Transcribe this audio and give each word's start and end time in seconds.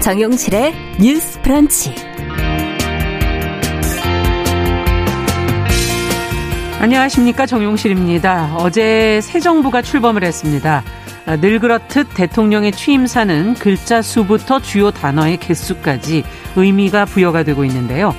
정용실의 0.00 0.74
뉴스 0.98 1.38
프런치. 1.42 1.94
안녕하십니까. 6.80 7.44
정용실입니다. 7.44 8.56
어제 8.56 9.20
새 9.22 9.40
정부가 9.40 9.82
출범을 9.82 10.24
했습니다. 10.24 10.82
늘 11.42 11.58
그렇듯 11.58 12.14
대통령의 12.14 12.72
취임사는 12.72 13.54
글자 13.54 14.00
수부터 14.00 14.60
주요 14.60 14.90
단어의 14.90 15.36
개수까지 15.36 16.24
의미가 16.56 17.04
부여가 17.04 17.42
되고 17.42 17.64
있는데요. 17.66 18.14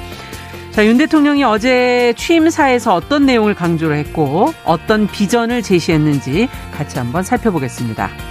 자, 0.69 0.85
윤 0.85 0.97
대통령이 0.99 1.43
어제 1.43 2.13
취임사에서 2.15 2.93
어떤 2.93 3.25
내용을 3.25 3.55
강조를 3.55 3.97
했고 3.97 4.53
어떤 4.63 5.07
비전을 5.07 5.63
제시했는지 5.63 6.47
같이 6.71 6.99
한번 6.99 7.23
살펴보겠습니다. 7.23 8.30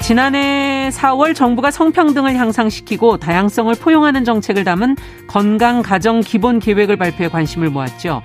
지난해 0.00 0.90
4월 0.92 1.32
정부가 1.34 1.70
성평등을 1.70 2.34
향상시키고 2.34 3.18
다양성을 3.18 3.72
포용하는 3.76 4.24
정책을 4.24 4.64
담은 4.64 4.96
건강 5.28 5.82
가정 5.82 6.20
기본 6.20 6.58
계획을 6.58 6.96
발표해 6.96 7.28
관심을 7.28 7.70
모았죠. 7.70 8.22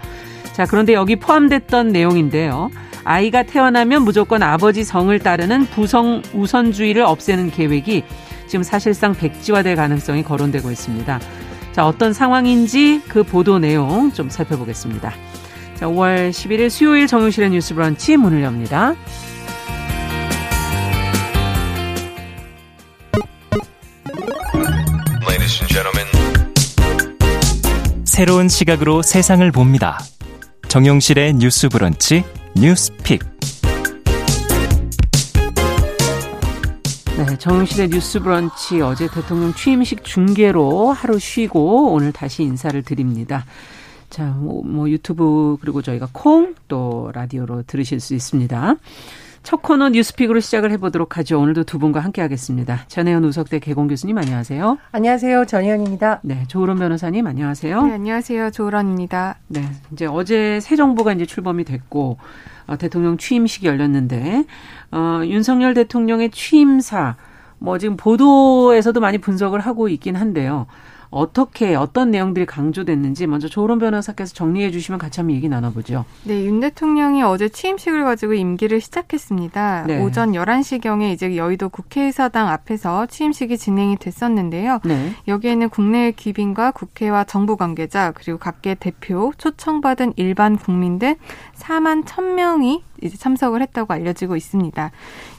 자, 0.53 0.65
그런데 0.65 0.93
여기 0.93 1.15
포함됐던 1.15 1.89
내용인데요. 1.89 2.71
아이가 3.03 3.43
태어나면 3.43 4.03
무조건 4.03 4.41
아버지 4.41 4.83
성을 4.83 5.17
따르는 5.19 5.65
부성 5.67 6.23
우선주의를 6.33 7.03
없애는 7.03 7.51
계획이 7.51 8.03
지금 8.47 8.63
사실상 8.63 9.13
백지화될 9.13 9.75
가능성이 9.75 10.23
거론되고 10.23 10.71
있습니다. 10.71 11.19
자, 11.73 11.87
어떤 11.87 12.11
상황인지 12.11 13.03
그 13.07 13.23
보도 13.23 13.59
내용 13.59 14.11
좀 14.11 14.29
살펴보겠습니다. 14.29 15.13
자, 15.75 15.85
5월 15.87 16.31
11일 16.31 16.69
수요일 16.69 17.07
정용실의 17.07 17.51
뉴스 17.51 17.75
브런치 17.75 18.17
문을 18.17 18.41
엽니다. 18.43 18.95
새로운 28.21 28.49
시각으로 28.49 29.01
세상을 29.01 29.51
봅니다. 29.51 29.97
정용실의 30.67 31.33
뉴스 31.33 31.69
브런치 31.69 32.23
뉴스픽. 32.55 33.23
네, 37.17 37.37
정용실의 37.39 37.89
뉴스 37.89 38.19
브런치 38.19 38.79
어제 38.81 39.07
대통령 39.07 39.55
취임식 39.55 40.03
중계로 40.03 40.91
하루 40.91 41.17
쉬고 41.17 41.93
오늘 41.93 42.11
다시 42.11 42.43
인사를 42.43 42.79
드립니다. 42.83 43.43
자, 44.11 44.25
뭐, 44.25 44.61
뭐 44.63 44.87
유튜브 44.87 45.57
그리고 45.59 45.81
저희가 45.81 46.09
콩 46.11 46.53
또 46.67 47.09
라디오로 47.15 47.63
들으실 47.65 47.99
수 47.99 48.13
있습니다. 48.13 48.75
첫 49.43 49.61
코너 49.63 49.89
뉴스픽으로 49.89 50.39
시작을 50.39 50.71
해보도록 50.71 51.17
하죠. 51.17 51.39
오늘도 51.39 51.63
두 51.63 51.79
분과 51.79 51.99
함께하겠습니다. 51.99 52.85
전혜연 52.87 53.23
우석대 53.25 53.59
개공 53.59 53.87
교수님 53.87 54.17
안녕하세요. 54.17 54.77
안녕하세요. 54.91 55.45
전혜연입니다. 55.45 56.19
네, 56.23 56.43
조으론 56.47 56.77
변호사님 56.77 57.25
안녕하세요. 57.25 57.81
네, 57.81 57.93
안녕하세요. 57.93 58.51
조으론입니다. 58.51 59.39
네, 59.47 59.63
이제 59.91 60.05
어제 60.05 60.59
새 60.59 60.75
정부가 60.75 61.13
이제 61.13 61.25
출범이 61.25 61.63
됐고 61.63 62.17
어, 62.67 62.77
대통령 62.77 63.17
취임식이 63.17 63.65
열렸는데 63.65 64.45
어, 64.91 65.21
윤석열 65.23 65.73
대통령의 65.73 66.29
취임사 66.29 67.15
뭐 67.57 67.77
지금 67.77 67.97
보도에서도 67.97 68.99
많이 68.99 69.17
분석을 69.17 69.59
하고 69.59 69.89
있긴 69.89 70.15
한데요. 70.15 70.67
어떻게 71.11 71.75
어떤 71.75 72.09
내용들이 72.09 72.45
강조됐는지 72.45 73.27
먼저 73.27 73.47
조론 73.47 73.79
변호사께서 73.79 74.33
정리해 74.33 74.71
주시면 74.71 74.97
같이 74.97 75.19
한번 75.19 75.35
얘기 75.35 75.49
나눠보죠. 75.49 76.05
네, 76.23 76.45
윤 76.45 76.61
대통령이 76.61 77.21
어제 77.21 77.49
취임식을 77.49 78.05
가지고 78.05 78.33
임기를 78.33 78.79
시작했습니다. 78.79 79.83
네. 79.87 80.01
오전 80.01 80.31
11시경에 80.31 81.11
이제 81.11 81.35
여의도 81.35 81.69
국회의사당 81.69 82.47
앞에서 82.47 83.05
취임식이 83.07 83.57
진행이 83.57 83.97
됐었는데요. 83.97 84.79
네. 84.85 85.11
여기에는 85.27 85.69
국내 85.69 86.11
귀빈과 86.11 86.71
국회와 86.71 87.25
정부 87.25 87.57
관계자 87.57 88.11
그리고 88.11 88.39
각계 88.39 88.75
대표 88.75 89.33
초청받은 89.37 90.13
일반 90.15 90.55
국민 90.55 90.97
등 90.97 91.15
4만 91.61 92.03
1000명이 92.05 92.81
이제 93.01 93.17
참석을 93.17 93.61
했다고 93.61 93.93
알려지고 93.93 94.35
있습니다. 94.35 94.91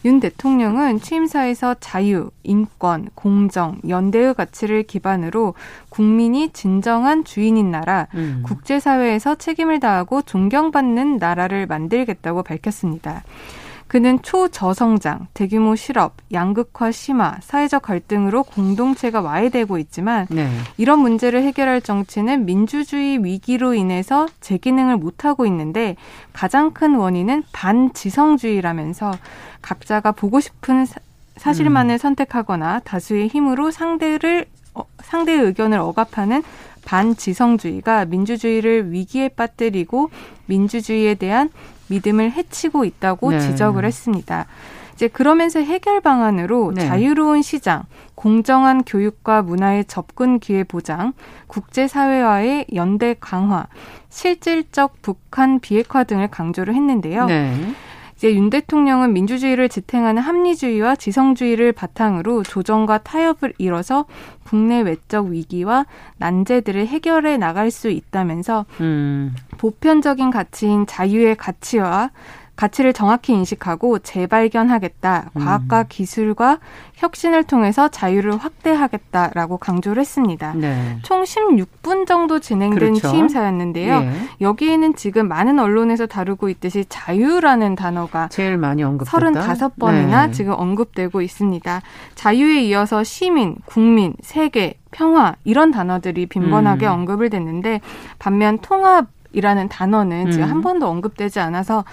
윤 0.05 0.21
대통령은 0.21 1.01
취임사에서 1.01 1.77
자유, 1.81 2.31
인권, 2.43 3.09
공정, 3.15 3.79
연대의 3.89 4.35
가치를 4.35 4.85
기반으로 4.85 5.55
국민이 5.89 6.51
진정한 6.53 7.25
주인인 7.25 7.71
나라, 7.71 8.09
음. 8.15 8.43
국제사회에서 8.45 9.35
책임을 9.37 9.81
다하고 9.81 10.23
존경받는 10.23 11.19
나라를 11.19 11.67
만들겠다고 11.67 12.43
밝혔습니다. 12.43 13.23
그는 13.93 14.23
초저성장, 14.23 15.27
대규모 15.35 15.77
실업, 15.77 16.15
양극화 16.33 16.93
심화, 16.93 17.37
사회적 17.43 17.83
갈등으로 17.83 18.43
공동체가 18.43 19.21
와해되고 19.21 19.77
있지만 19.77 20.27
네. 20.31 20.49
이런 20.79 21.01
문제를 21.01 21.43
해결할 21.43 21.83
정치는 21.83 22.47
민주주의 22.47 23.23
위기로 23.23 23.75
인해서 23.75 24.27
제 24.41 24.57
기능을 24.57 24.97
못하고 24.97 25.45
있는데 25.45 25.97
가장 26.33 26.71
큰 26.71 26.95
원인은 26.95 27.43
반지성주의라면서 27.53 29.13
각자가 29.61 30.13
보고 30.13 30.41
싶은 30.41 30.87
사실만을 31.37 31.97
음. 31.97 31.99
선택하거나 31.99 32.81
다수의 32.85 33.29
힘으로 33.29 33.71
상대를 33.71 34.47
어, 34.73 34.85
상대의 35.03 35.41
의견을 35.41 35.79
억압하는 35.79 36.43
반지성주의가 36.85 38.07
민주주의를 38.07 38.93
위기에 38.93 39.29
빠뜨리고 39.29 40.11
민주주의에 40.47 41.15
대한 41.15 41.51
믿음을 41.89 42.33
해치고 42.33 42.85
있다고 42.85 43.31
네. 43.31 43.41
지적을 43.41 43.85
했습니다. 43.85 44.47
이제 44.95 45.09
그러면서 45.09 45.61
해결 45.61 46.01
방안으로 46.01 46.73
네. 46.75 46.87
자유로운 46.87 47.43
시장, 47.43 47.85
공정한 48.15 48.85
교육과 48.85 49.43
문화의 49.43 49.85
접근 49.87 50.39
기회 50.39 50.65
보장, 50.65 51.13
국제사회와의 51.49 52.67
연대 52.75 53.17
강화, 53.19 53.67
실질적 54.11 55.03
북한 55.03 55.59
비핵화 55.61 56.05
등을 56.05 56.29
강조를 56.29 56.75
했는데요. 56.75 57.27
네. 57.27 57.53
이제 58.23 58.37
윤 58.37 58.51
대통령은 58.51 59.15
민주주의를 59.15 59.69
지탱하는 59.69 60.23
합리주의와 60.23 60.95
지성주의를 60.95 61.73
바탕으로 61.73 62.45
조정과 62.45 62.99
타협을 62.99 63.53
이뤄서 63.59 64.05
국내 64.45 64.81
외적 64.81 65.27
위기와 65.27 65.87
난제들을 66.19 66.87
해결해 66.87 67.37
나갈 67.37 67.73
수 67.73 67.91
있다면서 67.91 68.65
음. 68.81 69.35
보편적인 69.59 70.31
가치인 70.31 70.87
자유의 70.87 71.35
가치와 71.35 72.11
가치를 72.57 72.93
정확히 72.93 73.33
인식하고 73.33 73.99
재발견하겠다. 74.01 75.31
음. 75.35 75.45
과학과 75.45 75.85
기술과 75.85 76.59
혁신을 76.95 77.45
통해서 77.45 77.89
자유를 77.89 78.37
확대하겠다라고 78.37 79.57
강조를 79.57 80.01
했습니다. 80.01 80.53
네. 80.55 80.99
총 81.03 81.23
16분 81.23 82.07
정도 82.07 82.39
진행된 82.39 82.79
그렇죠. 82.79 83.11
취임사였는데요. 83.11 83.95
예. 83.95 84.13
여기에는 84.41 84.95
지금 84.95 85.29
많은 85.29 85.59
언론에서 85.59 86.07
다루고 86.07 86.49
있듯이 86.51 86.85
자유라는 86.89 87.75
단어가 87.75 88.29
제일 88.29 88.59
많이 88.59 88.83
언급됐다. 88.83 89.19
35번이나 89.19 90.27
네. 90.27 90.33
지금 90.33 90.53
언급되고 90.53 91.23
있습니다. 91.23 91.81
자유에 92.15 92.63
이어서 92.65 93.03
시민, 93.03 93.57
국민, 93.65 94.15
세계, 94.21 94.75
평화 94.93 95.35
이런 95.45 95.71
단어들이 95.73 96.27
빈번하게 96.27 96.87
음. 96.87 96.93
언급을 96.93 97.31
됐는데 97.31 97.81
반면 98.19 98.59
통합 98.59 99.07
이라는 99.33 99.69
단어는 99.69 100.27
음. 100.27 100.31
지금 100.31 100.49
한 100.49 100.61
번도 100.61 100.87
언급되지 100.87 101.41
않아서 101.41 101.85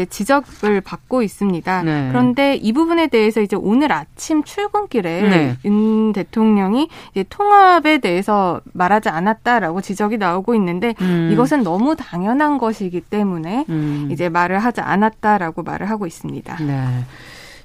이제 0.00 0.06
지적을 0.06 0.80
받고 0.80 1.22
있습니다. 1.22 1.82
네. 1.82 2.08
그런데 2.10 2.54
이 2.56 2.72
부분에 2.72 3.08
대해서 3.08 3.40
이제 3.40 3.56
오늘 3.56 3.92
아침 3.92 4.42
출근길에 4.42 5.22
네. 5.22 5.56
윤 5.64 6.12
대통령이 6.12 6.88
이제 7.12 7.24
통합에 7.28 7.98
대해서 7.98 8.60
말하지 8.72 9.10
않았다라고 9.10 9.82
지적이 9.82 10.16
나오고 10.18 10.54
있는데 10.54 10.94
음. 11.00 11.30
이것은 11.32 11.62
너무 11.62 11.96
당연한 11.96 12.58
것이기 12.58 13.02
때문에 13.02 13.66
음. 13.68 14.08
이제 14.10 14.28
말을 14.28 14.58
하지 14.58 14.80
않았다라고 14.80 15.62
말을 15.62 15.90
하고 15.90 16.06
있습니다. 16.06 16.56
네. 16.64 17.04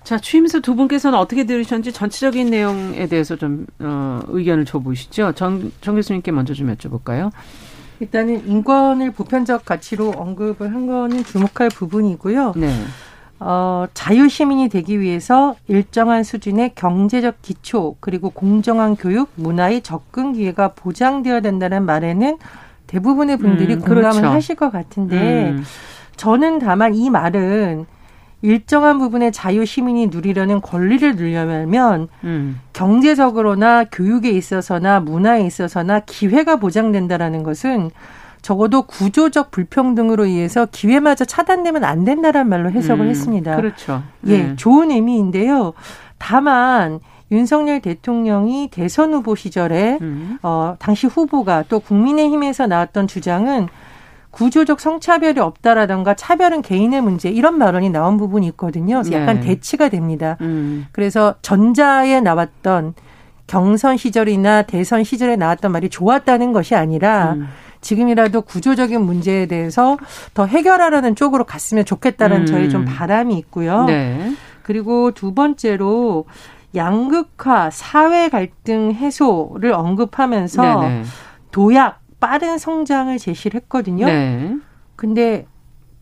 자, 0.03 0.19
취임사 0.19 0.59
두 0.59 0.75
분께서는 0.75 1.17
어떻게 1.17 1.45
들으셨는지 1.45 1.91
전체적인 1.91 2.51
내용에 2.51 3.07
대해서 3.07 3.35
좀, 3.35 3.65
어, 3.79 4.19
의견을 4.27 4.65
줘보시죠. 4.65 5.31
정, 5.31 5.71
정 5.81 5.95
교수님께 5.95 6.31
먼저 6.31 6.53
좀 6.53 6.73
여쭤볼까요? 6.75 7.31
일단은 7.99 8.47
인권을 8.47 9.11
보편적 9.11 9.65
가치로 9.65 10.13
언급을 10.17 10.73
한 10.73 10.87
거는 10.87 11.23
주목할 11.23 11.69
부분이고요. 11.69 12.53
네. 12.55 12.69
어, 13.39 13.85
자유 13.93 14.29
시민이 14.29 14.69
되기 14.69 14.99
위해서 14.99 15.55
일정한 15.67 16.23
수준의 16.23 16.73
경제적 16.75 17.41
기초 17.41 17.95
그리고 17.99 18.29
공정한 18.29 18.95
교육, 18.95 19.29
문화의 19.35 19.81
접근 19.81 20.33
기회가 20.33 20.69
보장되어야 20.69 21.41
된다는 21.41 21.83
말에는 21.83 22.37
대부분의 22.87 23.37
분들이 23.37 23.73
음, 23.73 23.79
공감을 23.79 24.11
그렇죠. 24.11 24.27
하실 24.27 24.55
것 24.55 24.71
같은데 24.71 25.49
음. 25.49 25.63
저는 26.15 26.59
다만 26.59 26.95
이 26.95 27.09
말은 27.09 27.85
일정한 28.45 28.99
부분의 28.99 29.31
자유 29.31 29.65
시민이 29.65 30.07
누리려는 30.07 30.61
권리를 30.61 31.15
누리려면 31.15 32.07
음. 32.23 32.61
경제적으로나 32.73 33.85
교육에 33.85 34.29
있어서나 34.29 34.99
문화에 34.99 35.45
있어서나 35.45 36.01
기회가 36.01 36.57
보장된다라는 36.57 37.41
것은 37.41 37.89
적어도 38.43 38.83
구조적 38.83 39.49
불평등으로 39.49 40.25
의해서 40.25 40.67
기회마저 40.71 41.25
차단되면 41.25 41.83
안 41.83 42.05
된다는 42.05 42.47
말로 42.47 42.69
해석을 42.69 43.05
음, 43.05 43.09
했습니다. 43.09 43.55
그렇죠. 43.55 44.03
예, 44.27 44.43
네. 44.43 44.55
좋은 44.55 44.91
의미인데요. 44.91 45.73
다만 46.19 46.99
윤석열 47.31 47.79
대통령이 47.79 48.69
대선 48.71 49.15
후보 49.15 49.33
시절에 49.33 49.97
음. 50.01 50.37
어 50.43 50.75
당시 50.77 51.07
후보가 51.07 51.63
또 51.69 51.79
국민의힘에서 51.79 52.67
나왔던 52.67 53.07
주장은 53.07 53.67
구조적 54.35 54.81
성차별이 54.81 55.39
없다라던가 55.39 56.13
차별은 56.13 56.61
개인의 56.61 57.01
문제 57.01 57.29
이런 57.29 57.57
발언이 57.57 57.89
나온 57.89 58.17
부분이 58.17 58.45
있거든요. 58.47 59.01
그래서 59.01 59.13
약간 59.13 59.39
네. 59.39 59.47
대치가 59.47 59.87
됩니다. 59.87 60.35
음. 60.41 60.87
그래서 60.91 61.35
전자에 61.41 62.19
나왔던 62.19 62.95
경선 63.47 63.95
시절이나 63.95 64.63
대선 64.63 65.05
시절에 65.05 65.37
나왔던 65.37 65.71
말이 65.71 65.89
좋았다는 65.89 66.51
것이 66.51 66.75
아니라 66.75 67.33
음. 67.33 67.47
지금이라도 67.79 68.41
구조적인 68.41 68.99
문제에 68.99 69.45
대해서 69.45 69.97
더 70.33 70.45
해결하려는 70.45 71.15
쪽으로 71.15 71.45
갔으면 71.45 71.85
좋겠다는 71.85 72.41
음. 72.41 72.45
저희 72.45 72.69
좀 72.69 72.83
바람이 72.83 73.37
있고요. 73.37 73.85
네. 73.85 74.33
그리고 74.63 75.11
두 75.11 75.33
번째로 75.33 76.25
양극화, 76.75 77.69
사회 77.71 78.27
갈등 78.27 78.91
해소를 78.91 79.71
언급하면서 79.71 80.81
네네. 80.81 81.03
도약, 81.51 82.01
빠른 82.25 82.57
성장을 82.57 83.15
제시를 83.19 83.61
했거든요. 83.61 84.07
네. 84.07 84.55
근데 84.95 85.45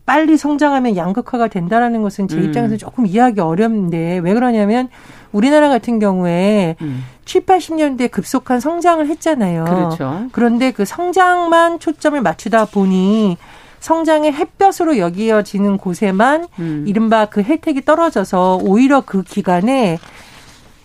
빨리 0.06 0.38
성장하면 0.38 0.96
양극화가 0.96 1.48
된다라는 1.48 2.00
것은 2.00 2.28
제 2.28 2.36
음. 2.36 2.44
입장에서 2.44 2.78
조금 2.78 3.06
이해하기 3.06 3.40
어렵는데 3.40 4.18
왜 4.18 4.32
그러냐면 4.32 4.88
우리나라 5.32 5.68
같은 5.68 5.98
경우에 5.98 6.76
음. 6.80 7.04
7, 7.26 7.44
80년대 7.44 8.10
급속한 8.10 8.60
성장을 8.60 9.06
했잖아요. 9.06 9.64
그렇죠. 9.64 10.26
그런데 10.32 10.70
그 10.72 10.86
성장만 10.86 11.78
초점을 11.78 12.18
맞추다 12.20 12.66
보니 12.66 13.36
성장의 13.80 14.32
햇볕으로 14.32 14.96
여기어지는 14.96 15.76
곳에만 15.76 16.46
음. 16.58 16.84
이른바 16.86 17.26
그 17.26 17.42
혜택이 17.42 17.84
떨어져서 17.84 18.60
오히려 18.62 19.02
그 19.02 19.22
기간에 19.22 19.98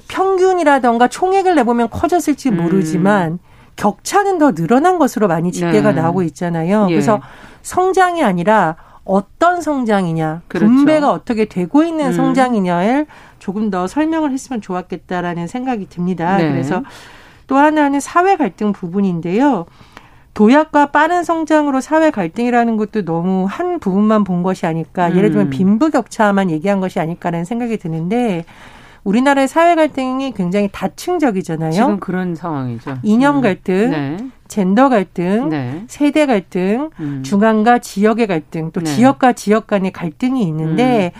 평균이라던가 0.10 1.08
총액을 1.08 1.56
내보면 1.56 1.90
커졌을지 1.90 2.50
음. 2.50 2.58
모르지만 2.58 3.32
음. 3.34 3.40
격차는 3.80 4.40
더 4.40 4.52
늘어난 4.52 5.00
것으로 5.00 5.30
많이 5.30 5.54
집계가 5.54 5.94
네. 5.94 6.02
나오고 6.02 6.24
있잖아요. 6.24 6.88
예. 6.90 6.94
그래서 6.94 7.22
성장이 7.62 8.22
아니라 8.22 8.76
어떤 9.06 9.62
성장이냐, 9.62 10.42
그렇죠. 10.50 10.68
분배가 10.68 11.10
어떻게 11.12 11.46
되고 11.46 11.82
있는 11.84 12.08
음. 12.08 12.12
성장이냐를 12.12 13.08
조금 13.40 13.70
더 13.70 13.88
설명을 13.88 14.32
했으면 14.32 14.60
좋았겠다라는 14.62 15.48
생각이 15.48 15.88
듭니다. 15.88 16.38
네. 16.38 16.50
그래서 16.50 16.84
또 17.48 17.56
하나는 17.56 18.02
사회 18.02 18.36
갈등 18.36 18.74
부분인데요. 18.74 19.66
도약과 20.34 20.88
빠른 20.88 21.24
성장으로 21.24 21.80
사회 21.80 22.12
갈등이라는 22.12 22.76
것도 22.76 23.06
너무 23.06 23.46
한 23.50 23.80
부분만 23.80 24.26
본 24.26 24.44
것이 24.44 24.66
아닐까. 24.66 25.08
음. 25.08 25.16
예를 25.16 25.30
들면 25.30 25.48
음. 25.48 25.50
빈부격차만 25.52 26.52
얘기한 26.52 26.82
것이 26.82 27.00
아닐까라는 27.00 27.46
생각이 27.46 27.78
드는데 27.78 28.44
우리나라의 29.10 29.48
사회 29.48 29.74
갈등이 29.74 30.34
굉장히 30.34 30.70
다층적이잖아요. 30.72 31.72
지금 31.72 32.00
그런 32.00 32.36
상황이죠. 32.36 33.00
이념 33.02 33.38
음. 33.38 33.42
갈등, 33.42 33.90
네. 33.90 34.18
젠더 34.48 34.90
갈등, 34.90 35.50
네. 35.50 35.84
세대 35.88 36.28
갈등, 36.28 36.92
음. 37.00 37.24
중앙과 37.24 37.80
지역의 37.80 38.28
갈등, 38.28 38.72
또 38.72 38.82
네. 38.82 38.94
지역과 38.94 39.34
지역 39.34 39.66
간의 39.66 39.92
갈등이 39.92 40.44
있는데 40.44 41.12
음. 41.16 41.20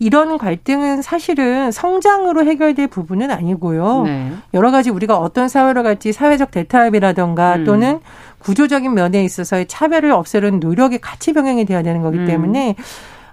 이런 0.00 0.36
갈등은 0.38 1.02
사실은 1.02 1.70
성장으로 1.70 2.44
해결될 2.44 2.88
부분은 2.88 3.30
아니고요. 3.30 4.02
네. 4.02 4.32
여러 4.54 4.70
가지 4.72 4.90
우리가 4.90 5.18
어떤 5.18 5.48
사회로 5.48 5.84
갈지 5.84 6.12
사회적 6.12 6.50
대타협이라던가 6.50 7.56
음. 7.56 7.64
또는 7.64 8.00
구조적인 8.40 8.94
면에 8.94 9.22
있어서의 9.24 9.66
차별을 9.66 10.10
없애는 10.10 10.58
노력이 10.58 10.98
같이 10.98 11.32
병행이 11.32 11.64
돼야 11.66 11.82
되는 11.82 12.02
거기 12.02 12.18
음. 12.18 12.26
때문에 12.26 12.74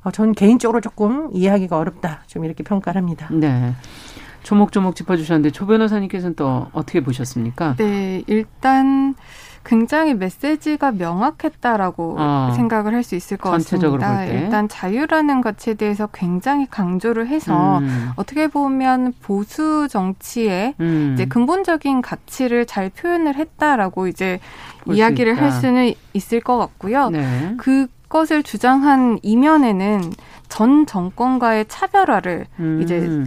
어, 0.06 0.12
전 0.12 0.34
개인적으로 0.34 0.80
조금 0.81 1.30
이해하기가 1.34 1.78
어렵다. 1.78 2.22
좀 2.28 2.46
이렇게 2.46 2.63
평가를 2.63 3.02
합니다. 3.02 3.28
네. 3.31 3.74
조목조목 4.44 4.96
짚어주셨는데 4.96 5.50
조 5.50 5.66
변호사님께서는 5.66 6.36
또 6.36 6.68
어떻게 6.72 7.02
보셨습니까? 7.02 7.75
네, 7.78 8.24
일단 8.28 9.16
굉장히 9.63 10.13
메시지가 10.13 10.92
명확했다라고 10.92 12.18
어, 12.19 12.54
생각을 12.56 12.94
할 12.94 13.02
수 13.02 13.16
있을 13.16 13.38
것 13.38 13.50
같습니다. 13.50 14.25
일단 14.25 14.68
자유라는 14.69 15.42
것에 15.42 15.74
대해서 15.74 16.08
굉장히 16.13 16.68
강조를 16.69 17.28
해서 17.28 17.80
음. 17.80 18.12
어떻게 18.16 18.48
보면 18.48 19.13
보수 19.24 19.88
정치의 19.90 20.75
음. 20.80 21.12
이제 21.16 21.25
근본적인 21.25 22.04
가치를 22.04 22.68
잘 22.68 22.92
표현을 22.92 23.36
했다라고 23.36 24.08
이제 24.08 24.40
이야기를 24.88 25.42
할 25.42 25.51
수는 25.51 25.94
있을 26.13 26.42
것 26.42 26.60
같고요. 26.60 27.10
네. 27.10 27.56
그 27.58 27.88
것을 28.10 28.44
주장한 28.44 29.19
이면에는 29.22 30.02
전 30.50 30.86
정권과의 30.86 31.66
차별화를 31.68 32.46
음. 32.60 32.80
이제 32.81 33.25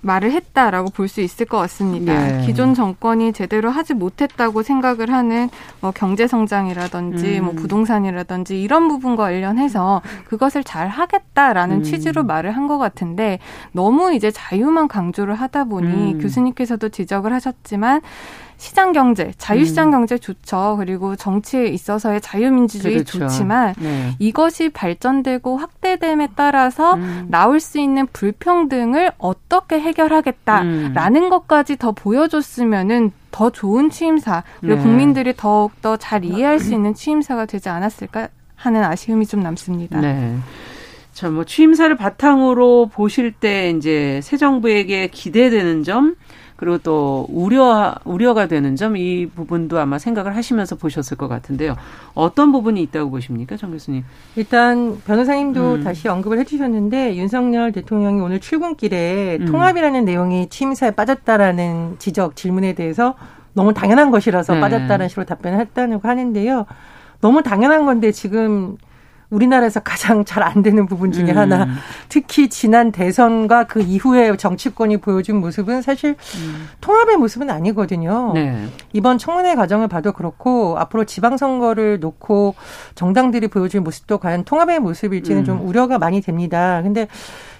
말을 0.00 0.30
했다라고 0.30 0.90
볼 0.90 1.08
수 1.08 1.20
있을 1.20 1.44
것 1.44 1.58
같습니다. 1.58 2.14
네. 2.14 2.46
기존 2.46 2.72
정권이 2.72 3.32
제대로 3.32 3.68
하지 3.70 3.94
못했다고 3.94 4.62
생각을 4.62 5.12
하는 5.12 5.48
뭐 5.80 5.90
경제 5.90 6.28
성장이라든지 6.28 7.40
음. 7.40 7.44
뭐 7.46 7.54
부동산이라든지 7.54 8.62
이런 8.62 8.86
부분과 8.86 9.24
관련해서 9.24 10.02
그것을 10.26 10.62
잘 10.62 10.86
하겠다라는 10.88 11.78
음. 11.78 11.82
취지로 11.82 12.22
말을 12.22 12.52
한 12.52 12.68
것 12.68 12.76
같은데 12.78 13.38
너무 13.72 14.12
이제 14.14 14.30
자유만 14.30 14.86
강조를 14.88 15.34
하다 15.34 15.64
보니 15.64 16.14
음. 16.14 16.20
교수님께서도 16.20 16.90
지적을 16.90 17.32
하셨지만 17.32 18.02
시장 18.58 18.92
경제, 18.92 19.32
자유시장 19.38 19.88
음. 19.88 19.90
경제 19.92 20.18
좋죠. 20.18 20.76
그리고 20.78 21.14
정치에 21.14 21.68
있어서의 21.68 22.20
자유민주주의 22.20 22.94
그렇죠. 22.94 23.20
좋지만 23.20 23.74
네. 23.78 24.14
이것이 24.18 24.68
발전되고 24.70 25.56
확대됨에 25.56 26.30
따라서 26.34 26.94
음. 26.94 27.26
나올 27.30 27.60
수 27.60 27.78
있는 27.78 28.06
불평등을 28.12 29.12
어떻게 29.18 29.78
해결하겠다라는 29.80 31.22
음. 31.22 31.30
것까지 31.30 31.76
더 31.76 31.92
보여줬으면은 31.92 33.12
더 33.30 33.50
좋은 33.50 33.90
취임사 33.90 34.42
그리고 34.60 34.76
네. 34.76 34.82
국민들이 34.82 35.34
더욱 35.36 35.80
더 35.80 35.96
잘 35.96 36.24
이해할 36.24 36.58
수 36.58 36.74
있는 36.74 36.94
취임사가 36.94 37.46
되지 37.46 37.68
않았을까 37.68 38.28
하는 38.56 38.82
아쉬움이 38.82 39.26
좀 39.26 39.40
남습니다. 39.40 40.00
네. 40.00 40.36
자, 41.12 41.28
뭐 41.30 41.44
취임사를 41.44 41.96
바탕으로 41.96 42.90
보실 42.92 43.32
때 43.32 43.70
이제 43.70 44.20
새 44.22 44.36
정부에게 44.36 45.08
기대되는 45.08 45.82
점 45.84 46.14
그리고 46.58 46.76
또 46.78 47.24
우려 47.30 47.94
우려가 48.04 48.46
되는 48.48 48.76
점 48.76 48.96
이 48.98 49.26
부분도 49.34 49.78
아마 49.78 49.98
생각을 49.98 50.34
하시면서 50.34 50.74
보셨을 50.76 51.16
것 51.16 51.28
같은데요. 51.28 51.76
어떤 52.14 52.50
부분이 52.52 52.82
있다고 52.82 53.10
보십니까, 53.10 53.56
정 53.56 53.70
교수님? 53.70 54.04
일단 54.34 55.00
변호사님도 55.06 55.74
음. 55.74 55.84
다시 55.84 56.08
언급을 56.08 56.38
해주셨는데 56.40 57.16
윤석열 57.16 57.70
대통령이 57.70 58.20
오늘 58.20 58.40
출근길에 58.40 59.38
음. 59.40 59.46
통합이라는 59.46 60.04
내용이 60.04 60.48
취임사에 60.48 60.90
빠졌다라는 60.92 61.96
지적 62.00 62.34
질문에 62.34 62.72
대해서 62.72 63.14
너무 63.52 63.72
당연한 63.72 64.10
것이라서 64.10 64.54
네. 64.54 64.60
빠졌다는 64.60 65.08
식으로 65.08 65.26
답변을 65.26 65.60
했다고 65.60 66.00
하는데요. 66.02 66.66
너무 67.20 67.42
당연한 67.42 67.84
건데 67.86 68.10
지금 68.10 68.76
우리나라에서 69.30 69.80
가장 69.80 70.24
잘 70.24 70.42
안 70.42 70.62
되는 70.62 70.86
부분 70.86 71.12
중에 71.12 71.32
음. 71.32 71.36
하나. 71.36 71.68
특히 72.08 72.48
지난 72.48 72.90
대선과 72.92 73.64
그 73.64 73.80
이후에 73.80 74.36
정치권이 74.36 74.98
보여준 74.98 75.36
모습은 75.40 75.82
사실 75.82 76.16
음. 76.36 76.68
통합의 76.80 77.16
모습은 77.16 77.50
아니거든요. 77.50 78.32
네. 78.34 78.66
이번 78.92 79.18
청문회 79.18 79.54
과정을 79.54 79.88
봐도 79.88 80.12
그렇고 80.12 80.78
앞으로 80.78 81.04
지방선거를 81.04 82.00
놓고 82.00 82.54
정당들이 82.94 83.48
보여준 83.48 83.84
모습도 83.84 84.18
과연 84.18 84.44
통합의 84.44 84.80
모습일지는 84.80 85.42
음. 85.42 85.44
좀 85.44 85.68
우려가 85.68 85.98
많이 85.98 86.20
됩니다. 86.22 86.80
근데 86.82 87.08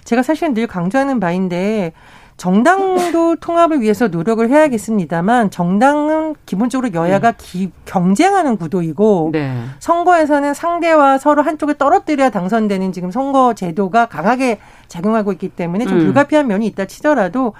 제가 0.03 0.23
사실은 0.23 0.53
늘 0.53 0.65
강조하는 0.65 1.19
바인데 1.19 1.93
정당도 2.39 3.35
통합을 3.41 3.81
위해서 3.81 4.07
노력을 4.07 4.49
해야겠습니다만 4.49 5.51
정당은 5.51 6.35
기본적으로 6.45 6.93
여야가 6.93 7.33
네. 7.33 7.37
기, 7.37 7.71
경쟁하는 7.85 8.55
구도이고 8.55 9.29
네. 9.33 9.61
선거에서는 9.79 10.53
상대와 10.53 11.17
서로 11.17 11.43
한쪽에 11.43 11.77
떨어뜨려야 11.77 12.29
당선되는 12.29 12.93
지금 12.93 13.11
선거 13.11 13.53
제도가 13.53 14.07
강하게 14.07 14.59
작용하고 14.87 15.33
있기 15.33 15.49
때문에 15.49 15.85
좀 15.85 15.99
음. 15.99 16.05
불가피한 16.05 16.47
면이 16.47 16.65
있다 16.67 16.85
치더라도 16.85 17.53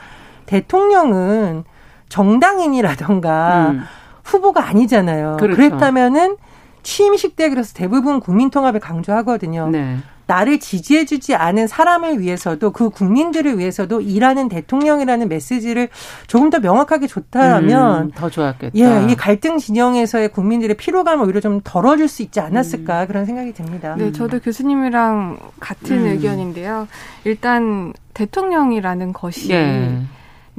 대통령은 0.45 1.65
정당인이라던가 2.07 3.71
음. 3.71 3.81
후보가 4.23 4.65
아니잖아요. 4.65 5.37
그렇죠. 5.39 5.57
그랬다면은 5.57 6.37
취임식 6.83 7.35
때 7.35 7.49
그래서 7.49 7.73
대부분 7.73 8.21
국민 8.21 8.49
통합을 8.49 8.79
강조하거든요. 8.79 9.69
네. 9.69 9.97
나를 10.29 10.59
지지해주지 10.59 11.33
않은 11.33 11.65
사람을 11.65 12.19
위해서도 12.19 12.69
그 12.71 12.91
국민들을 12.91 13.57
위해서도 13.57 14.01
일하는 14.01 14.47
대통령이라는 14.47 15.27
메시지를 15.27 15.89
조금 16.27 16.51
더 16.51 16.59
명확하게 16.59 17.07
줬다면 17.07 18.01
음, 18.03 18.11
더 18.11 18.29
좋았겠다. 18.29 18.77
예, 18.77 19.11
이 19.11 19.15
갈등 19.15 19.57
진영에서의 19.57 20.29
국민들의 20.29 20.77
피로감을 20.77 21.25
오히려 21.25 21.39
좀 21.41 21.61
덜어줄 21.63 22.07
수 22.07 22.21
있지 22.21 22.39
않았을까 22.39 23.01
음. 23.01 23.07
그런 23.07 23.25
생각이 23.25 23.53
듭니다. 23.53 23.95
네, 23.97 24.11
저도 24.11 24.39
교수님이랑 24.39 25.39
같은 25.59 25.97
음. 25.97 26.05
의견인데요. 26.05 26.87
일단 27.23 27.93
대통령이라는 28.13 29.13
것이 29.13 29.51
예. 29.51 29.97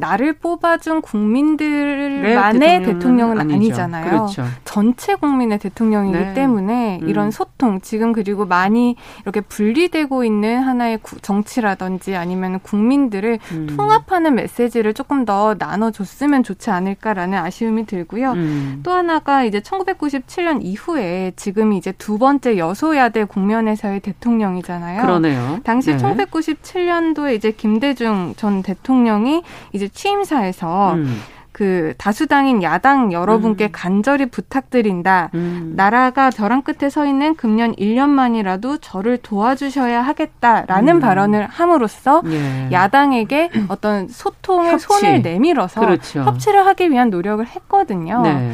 나를 0.01 0.33
뽑아준 0.35 1.03
국민들만의 1.03 2.83
대통령은 2.85 3.39
아니잖아요. 3.39 4.05
그렇죠. 4.05 4.45
전체 4.65 5.15
국민의 5.15 5.59
대통령이기 5.59 6.19
네. 6.19 6.35
때문에 6.35 7.01
음. 7.03 7.09
이런 7.09 7.31
소통 7.31 7.81
지금 7.81 8.13
그리고 8.13 8.47
많이 8.47 8.97
이렇게 9.23 9.41
분리되고 9.41 10.25
있는 10.25 10.61
하나의 10.61 10.99
정치라든지 11.23 12.17
아니면 12.17 12.61
국민들을 12.61 13.39
음. 13.53 13.67
통합하는 13.77 14.35
메시지를 14.35 14.95
조금 14.95 15.25
더 15.25 15.55
나눠줬으면 15.59 16.43
좋지 16.43 16.71
않을까라는 16.71 17.39
아쉬움이 17.39 17.87
들고요. 17.87 18.33
음. 18.33 18.81
또 18.83 18.93
하나가 18.93 19.45
이제 19.45 19.61
1997년 19.61 20.61
이후에 20.63 21.33
지금 21.37 21.73
이제 21.73 21.93
두 21.93 22.19
번째 22.19 22.57
여소야대 22.57 23.25
국면에서의 23.25 24.01
대통령이잖아요. 24.01 25.03
그러네요. 25.03 25.61
당시 25.65 25.91
네. 25.91 25.99
1997년도에 25.99 27.35
이제 27.35 27.51
김대중 27.51 28.35
전 28.37 28.63
대통령이 28.63 29.43
이제 29.73 29.90
취임사에서 29.93 30.95
음. 30.95 31.21
그 31.53 31.93
다수당인 31.99 32.63
야당 32.63 33.13
여러분께 33.13 33.67
음. 33.67 33.69
간절히 33.71 34.27
부탁드린다. 34.27 35.31
음. 35.35 35.75
나라가 35.77 36.31
벼랑 36.31 36.63
끝에 36.63 36.89
서 36.89 37.05
있는 37.05 37.35
금년 37.35 37.75
1년만이라도 37.75 38.79
저를 38.81 39.19
도와주셔야 39.19 40.01
하겠다라는 40.01 40.97
음. 40.97 41.01
발언을 41.01 41.47
함으로써 41.49 42.23
예. 42.27 42.69
야당에게 42.73 43.51
어떤 43.69 44.09
소통의 44.09 44.73
협치. 44.73 44.87
손을 44.87 45.23
내밀어서 45.23 45.81
그렇죠. 45.81 46.23
협치를 46.23 46.65
하기 46.67 46.91
위한 46.91 47.11
노력을 47.11 47.45
했거든요. 47.47 48.23
네. 48.23 48.53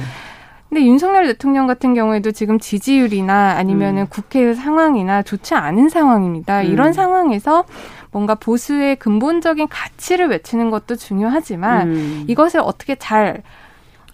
근데 0.68 0.84
윤석열 0.84 1.28
대통령 1.28 1.68
같은 1.68 1.94
경우에도 1.94 2.32
지금 2.32 2.58
지지율이나 2.58 3.54
아니면은 3.56 4.02
음. 4.02 4.06
국회 4.10 4.52
상황이나 4.52 5.22
좋지 5.22 5.54
않은 5.54 5.88
상황입니다. 5.88 6.62
음. 6.62 6.66
이런 6.66 6.92
상황에서 6.92 7.64
뭔가 8.10 8.34
보수의 8.34 8.96
근본적인 8.96 9.68
가치를 9.68 10.28
외치는 10.28 10.70
것도 10.70 10.96
중요하지만 10.96 11.88
음. 11.88 12.24
이것을 12.28 12.60
어떻게 12.60 12.94
잘 12.94 13.42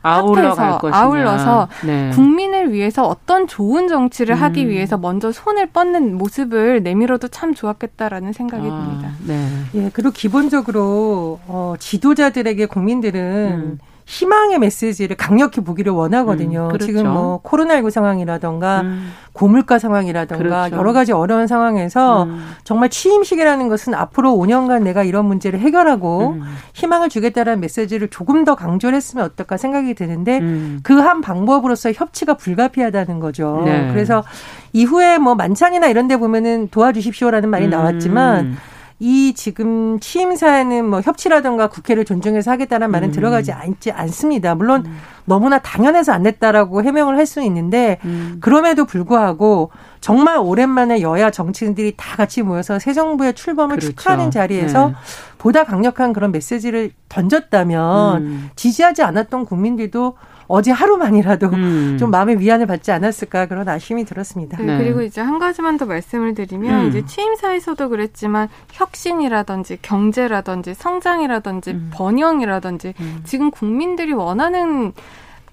아울러서 0.03 0.81
아울러서 0.91 1.69
네. 1.87 2.11
국민을 2.11 2.73
위해서 2.73 3.07
어떤 3.07 3.47
좋은 3.47 3.87
정치를 3.89 4.35
음. 4.35 4.43
하기 4.43 4.69
위해서 4.69 4.99
먼저 4.99 5.31
손을 5.31 5.67
뻗는 5.67 6.19
모습을 6.19 6.83
내밀어도 6.83 7.29
참 7.29 7.55
좋았겠다라는 7.55 8.33
생각이 8.33 8.67
아, 8.69 8.71
듭니다. 8.71 9.11
네. 9.27 9.49
예, 9.75 9.91
그리고 9.93 10.11
기본적으로 10.11 11.39
어, 11.47 11.75
지도자들에게 11.79 12.67
국민들은 12.67 13.21
음. 13.53 13.79
희망의 14.05 14.59
메시지를 14.59 15.17
강력히 15.17 15.61
보기를 15.61 15.93
원하거든요. 15.93 16.65
음, 16.65 16.69
그렇죠. 16.69 16.87
지금 16.87 17.09
뭐 17.09 17.41
코로나19 17.43 17.91
상황이라던가 17.91 18.81
음. 18.83 19.13
고물가 19.33 19.79
상황이라던가 19.79 20.69
그렇죠. 20.69 20.77
여러 20.77 20.93
가지 20.93 21.13
어려운 21.13 21.47
상황에서 21.47 22.25
음. 22.25 22.45
정말 22.65 22.91
취임식이라는 22.91 23.69
것은 23.69 23.95
앞으로 23.95 24.33
5년간 24.33 24.83
내가 24.83 25.03
이런 25.03 25.27
문제를 25.27 25.61
해결하고 25.61 26.35
음. 26.37 26.43
희망을 26.75 27.09
주겠다라는 27.09 27.61
메시지를 27.61 28.09
조금 28.09 28.45
더 28.45 28.55
강조를 28.55 28.97
했으면 28.97 29.25
어떨까 29.25 29.57
생각이 29.57 29.95
드는데 29.95 30.39
음. 30.41 30.81
그한 30.83 31.21
방법으로서 31.21 31.93
협치가 31.93 32.35
불가피하다는 32.35 33.21
거죠. 33.21 33.63
네. 33.65 33.89
그래서 33.93 34.25
이후에 34.73 35.19
뭐 35.19 35.35
만찬이나 35.35 35.87
이런 35.89 36.09
데 36.09 36.17
보면은 36.17 36.69
도와주십시오라는 36.71 37.49
말이 37.49 37.67
음. 37.67 37.71
나왔지만 37.71 38.57
이 39.05 39.33
지금 39.35 39.99
취임사에는 39.99 40.89
뭐 40.89 41.01
협치라든가 41.01 41.69
국회를 41.69 42.05
존중해서 42.05 42.53
하겠다는 42.53 42.93
말은 42.93 43.09
음. 43.09 43.13
들어가지 43.13 43.51
않지 43.51 43.91
않습니다. 43.91 44.55
물론 44.55 44.87
음. 44.87 44.97
너무나 45.25 45.59
당연해서 45.59 46.13
안 46.13 46.23
됐다라고 46.23 46.83
해명을 46.83 47.17
할 47.17 47.27
수는 47.27 47.47
있는데 47.47 47.99
음. 48.05 48.39
그럼에도 48.41 48.85
불구하고 48.85 49.71
정말 50.01 50.39
오랜만에 50.39 51.01
여야 51.01 51.31
정치인들이 51.31 51.95
다 51.97 52.17
같이 52.17 52.43
모여서 52.43 52.79
새 52.79 52.93
정부의 52.93 53.35
출범을 53.35 53.77
그렇죠. 53.77 53.89
축하하는 53.89 54.31
자리에서 54.31 54.89
네. 54.89 54.95
보다 55.39 55.65
강력한 55.65 56.13
그런 56.13 56.33
메시지를 56.33 56.93
던졌다면 57.09 58.23
음. 58.23 58.51
지지하지 58.57 59.03
않았던 59.03 59.45
국민들도 59.45 60.17
어제 60.49 60.71
하루만이라도 60.71 61.49
음. 61.49 61.97
좀 61.99 62.11
마음의 62.11 62.39
위안을 62.39 62.67
받지 62.67 62.93
않았을까 62.93 63.47
그런 63.47 63.69
아쉬움이 63.69 64.05
들었습니다. 64.05 64.59
네, 64.61 64.77
그리고 64.77 65.03
이제 65.03 65.21
한 65.21 65.39
가지만 65.39 65.79
더 65.79 65.87
말씀을 65.87 66.35
드리면 66.35 66.85
음. 66.85 66.89
이제 66.89 67.07
취임사에서도 67.07 67.89
그랬지만 67.89 68.49
혁신이라든지 68.73 69.79
경제라든지 69.81 70.75
성장이라든지 70.75 71.71
음. 71.71 71.91
번영이라든지 71.95 72.95
음. 73.01 73.21
지금 73.25 73.51
국민들이 73.51 74.13
원하는 74.13 74.93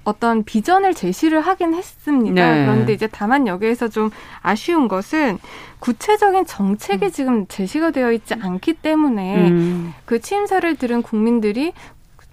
어떤 0.04 0.44
비전을 0.44 0.94
제시를 0.94 1.42
하긴 1.42 1.74
했습니다. 1.74 2.54
네. 2.54 2.66
그런데 2.66 2.94
이제 2.94 3.08
다만 3.12 3.48
여기에서 3.48 3.88
좀 3.88 4.10
아쉬운 4.42 4.88
것은 4.88 5.38
구체적인 5.80 6.46
정책이 6.46 7.06
음. 7.06 7.12
지금 7.12 7.48
제시가 7.48 7.92
되어 7.92 8.12
있지 8.12 8.34
않기 8.34 8.74
때문에 8.74 9.50
음. 9.50 9.94
그 10.06 10.20
취임사를 10.20 10.76
들은 10.78 11.02
국민들이 11.02 11.74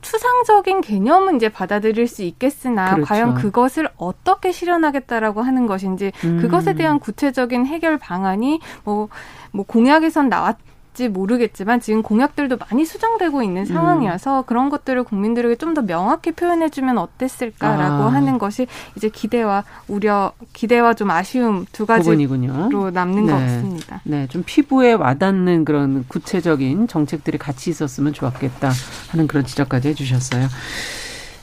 추상적인 0.00 0.82
개념은 0.82 1.36
이제 1.36 1.48
받아들일 1.48 2.06
수 2.06 2.22
있겠으나 2.22 2.94
그렇죠. 2.94 3.08
과연 3.08 3.34
그것을 3.34 3.88
어떻게 3.96 4.52
실현하겠다라고 4.52 5.42
하는 5.42 5.66
것인지 5.66 6.12
음. 6.24 6.40
그것에 6.40 6.74
대한 6.74 7.00
구체적인 7.00 7.66
해결 7.66 7.98
방안이 7.98 8.60
뭐, 8.84 9.08
뭐 9.50 9.64
공약에선 9.66 10.28
나왔 10.28 10.58
될지 10.96 11.08
모르겠지만 11.08 11.80
지금 11.80 12.02
공약들도 12.02 12.56
많이 12.56 12.84
수정되고 12.84 13.42
있는 13.42 13.62
음. 13.62 13.66
상황이어서 13.66 14.40
음. 14.40 14.44
그런 14.46 14.70
것들을 14.70 15.04
국민들에게 15.04 15.54
좀 15.56 15.76
더 15.76 15.82
명확히 15.82 16.30
표현해주면 16.32 16.96
어땠을까라고 16.96 18.04
아. 18.04 18.12
하는 18.12 18.38
것이 18.38 18.66
이제 18.96 19.10
기대와 19.10 19.64
우려, 19.88 20.32
기대와 20.54 20.94
좀 20.94 21.10
아쉬움 21.10 21.66
두 21.70 21.84
가지로 21.84 22.04
부분이군요. 22.16 22.90
남는 22.92 23.26
네. 23.26 23.32
것 23.32 23.38
같습니다. 23.38 24.00
네, 24.04 24.26
좀 24.28 24.42
피부에 24.46 24.94
와닿는 24.94 25.66
그런 25.66 26.04
구체적인 26.08 26.88
정책들이 26.88 27.36
같이 27.36 27.68
있었으면 27.68 28.14
좋았겠다 28.14 28.70
하는 29.10 29.26
그런 29.26 29.44
지적까지 29.44 29.88
해주셨어요. 29.88 30.46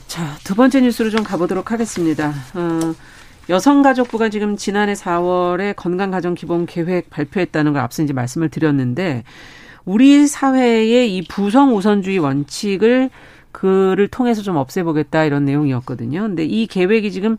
자, 0.07 0.35
두 0.43 0.55
번째 0.55 0.81
뉴스로 0.81 1.11
좀 1.11 1.21
가보도록 1.23 1.71
하겠습니다. 1.71 2.33
어, 2.55 2.93
여성가족부가 3.49 4.29
지금 4.29 4.55
지난해 4.55 4.93
4월에 4.93 5.75
건강가정기본 5.75 6.65
계획 6.65 7.09
발표했다는 7.09 7.73
걸 7.73 7.81
앞서 7.81 8.03
이제 8.03 8.13
말씀을 8.13 8.49
드렸는데 8.49 9.23
우리 9.85 10.27
사회의 10.27 11.15
이 11.15 11.21
부성 11.27 11.75
우선주의 11.75 12.19
원칙을 12.19 13.09
그를 13.51 14.07
통해서 14.07 14.41
좀 14.41 14.55
없애보겠다 14.55 15.25
이런 15.25 15.45
내용이었거든요. 15.45 16.21
근데 16.21 16.45
이 16.45 16.67
계획이 16.67 17.11
지금 17.11 17.37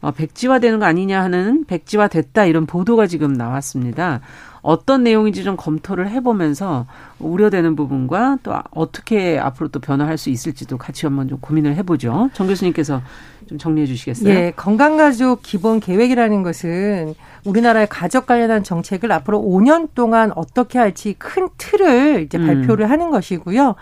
어, 0.00 0.12
백지화되는 0.12 0.78
거 0.78 0.84
아니냐 0.84 1.22
하는 1.22 1.64
백지화됐다 1.64 2.44
이런 2.44 2.66
보도가 2.66 3.06
지금 3.06 3.32
나왔습니다. 3.32 4.20
어떤 4.62 5.02
내용인지 5.04 5.44
좀 5.44 5.56
검토를 5.56 6.10
해보면서 6.10 6.86
우려되는 7.18 7.76
부분과 7.76 8.38
또 8.42 8.54
어떻게 8.70 9.38
앞으로 9.38 9.68
또 9.68 9.80
변화할 9.80 10.18
수 10.18 10.30
있을지도 10.30 10.78
같이 10.78 11.06
한번 11.06 11.28
좀 11.28 11.38
고민을 11.40 11.76
해보죠. 11.76 12.30
정 12.34 12.46
교수님께서 12.46 13.02
좀 13.48 13.58
정리해 13.58 13.86
주시겠어요? 13.86 14.32
예, 14.32 14.52
건강가족 14.54 15.42
기본 15.42 15.80
계획이라는 15.80 16.42
것은 16.42 17.14
우리나라의 17.44 17.88
가족 17.88 18.26
관련한 18.26 18.62
정책을 18.62 19.10
앞으로 19.12 19.40
5년 19.40 19.88
동안 19.94 20.32
어떻게 20.34 20.78
할지 20.78 21.14
큰 21.18 21.48
틀을 21.56 22.22
이제 22.22 22.38
음. 22.38 22.46
발표를 22.46 22.86
음. 22.86 22.90
하는 22.90 23.10
것이고요. 23.10 23.74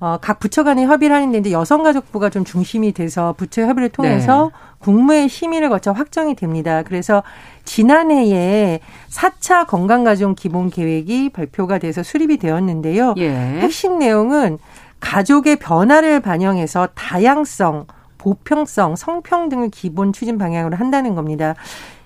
어, 0.00 0.16
각 0.18 0.38
부처 0.38 0.64
간의 0.64 0.86
협의를 0.86 1.14
하는데 1.14 1.36
이제 1.36 1.52
여성가족부가 1.52 2.30
좀 2.30 2.44
중심이 2.44 2.92
돼서 2.92 3.34
부처 3.36 3.62
협의를 3.62 3.90
통해서 3.90 4.50
네. 4.52 4.74
국무의 4.78 5.28
심의를 5.28 5.68
거쳐 5.68 5.92
확정이 5.92 6.34
됩니다. 6.34 6.82
그래서 6.82 7.22
지난해에 7.64 8.80
4차 9.10 9.66
건강가정 9.66 10.36
기본 10.36 10.70
계획이 10.70 11.28
발표가 11.28 11.78
돼서 11.78 12.02
수립이 12.02 12.38
되었는데요. 12.38 13.14
예. 13.18 13.30
핵심 13.30 13.98
내용은 13.98 14.58
가족의 15.00 15.56
변화를 15.56 16.20
반영해서 16.20 16.88
다양성, 16.94 17.86
보평성, 18.16 18.96
성평 18.96 19.50
등을 19.50 19.68
기본 19.68 20.14
추진 20.14 20.38
방향으로 20.38 20.76
한다는 20.76 21.14
겁니다. 21.14 21.54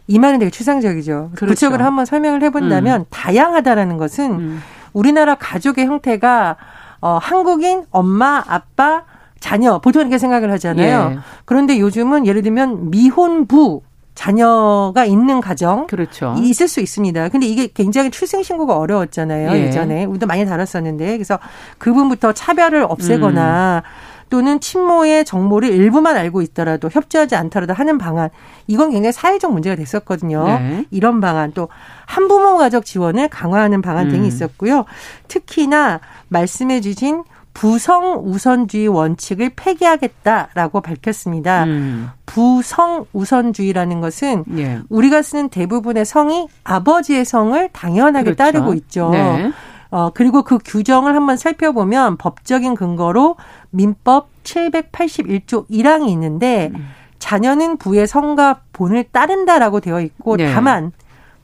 이 0.08 0.18
말은 0.18 0.40
되게 0.40 0.50
추상적이죠. 0.50 1.30
그렇죠. 1.34 1.46
구체적으로 1.46 1.84
한번 1.84 2.06
설명을 2.06 2.42
해본다면 2.42 3.02
음. 3.02 3.04
다양하다라는 3.10 3.98
것은 3.98 4.32
음. 4.32 4.62
우리나라 4.92 5.36
가족의 5.36 5.86
형태가 5.86 6.56
어, 7.04 7.18
한국인 7.20 7.84
엄마, 7.90 8.42
아빠, 8.46 9.04
자녀 9.38 9.78
보통 9.78 10.00
이렇게 10.00 10.16
생각을 10.16 10.50
하잖아요. 10.52 11.12
예. 11.12 11.18
그런데 11.44 11.78
요즘은 11.78 12.26
예를 12.26 12.40
들면 12.40 12.90
미혼부 12.90 13.82
자녀가 14.14 15.04
있는 15.04 15.42
가정 15.42 15.86
그렇죠. 15.86 16.34
있을 16.38 16.66
수 16.66 16.80
있습니다. 16.80 17.28
근데 17.28 17.46
이게 17.46 17.66
굉장히 17.66 18.10
출생 18.10 18.42
신고가 18.42 18.78
어려웠잖아요. 18.78 19.54
예. 19.54 19.70
전에 19.70 20.06
우리도 20.06 20.26
많이 20.26 20.46
다뤘었는데 20.46 21.18
그래서 21.18 21.38
그분부터 21.76 22.32
차별을 22.32 22.86
없애거나 22.88 23.82
음. 23.84 24.13
또는 24.30 24.60
친모의 24.60 25.24
정보를 25.24 25.70
일부만 25.70 26.16
알고 26.16 26.42
있더라도 26.42 26.88
협조하지 26.90 27.36
않더라도 27.36 27.72
하는 27.72 27.98
방안 27.98 28.30
이건 28.66 28.90
굉장히 28.90 29.12
사회적 29.12 29.52
문제가 29.52 29.76
됐었거든요. 29.76 30.44
네. 30.46 30.84
이런 30.90 31.20
방안 31.20 31.52
또 31.52 31.68
한부모 32.06 32.58
가족 32.58 32.84
지원을 32.84 33.28
강화하는 33.28 33.82
방안 33.82 34.08
등이 34.08 34.22
음. 34.22 34.26
있었고요. 34.26 34.84
특히나 35.28 36.00
말씀해 36.28 36.80
주신 36.80 37.22
부성 37.54 38.20
우선주의 38.24 38.88
원칙을 38.88 39.52
폐기하겠다라고 39.54 40.80
밝혔습니다. 40.80 41.64
음. 41.64 42.10
부성 42.26 43.06
우선주의라는 43.12 44.00
것은 44.00 44.44
예. 44.58 44.80
우리가 44.88 45.22
쓰는 45.22 45.48
대부분의 45.48 46.04
성이 46.04 46.48
아버지의 46.64 47.24
성을 47.24 47.68
당연하게 47.72 48.34
그렇죠. 48.34 48.36
따르고 48.36 48.74
있죠. 48.74 49.10
네. 49.10 49.52
어, 49.94 50.10
그리고 50.12 50.42
그 50.42 50.58
규정을 50.58 51.14
한번 51.14 51.36
살펴보면 51.36 52.16
법적인 52.16 52.74
근거로 52.74 53.36
민법 53.70 54.28
781조 54.42 55.70
1항이 55.70 56.08
있는데 56.08 56.72
음. 56.74 56.88
자녀는 57.20 57.76
부의 57.76 58.08
성과 58.08 58.62
본을 58.72 59.04
따른다라고 59.12 59.78
되어 59.78 60.00
있고 60.00 60.36
네. 60.36 60.52
다만 60.52 60.90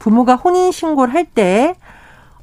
부모가 0.00 0.34
혼인 0.34 0.72
신고를 0.72 1.14
할 1.14 1.26
때 1.32 1.74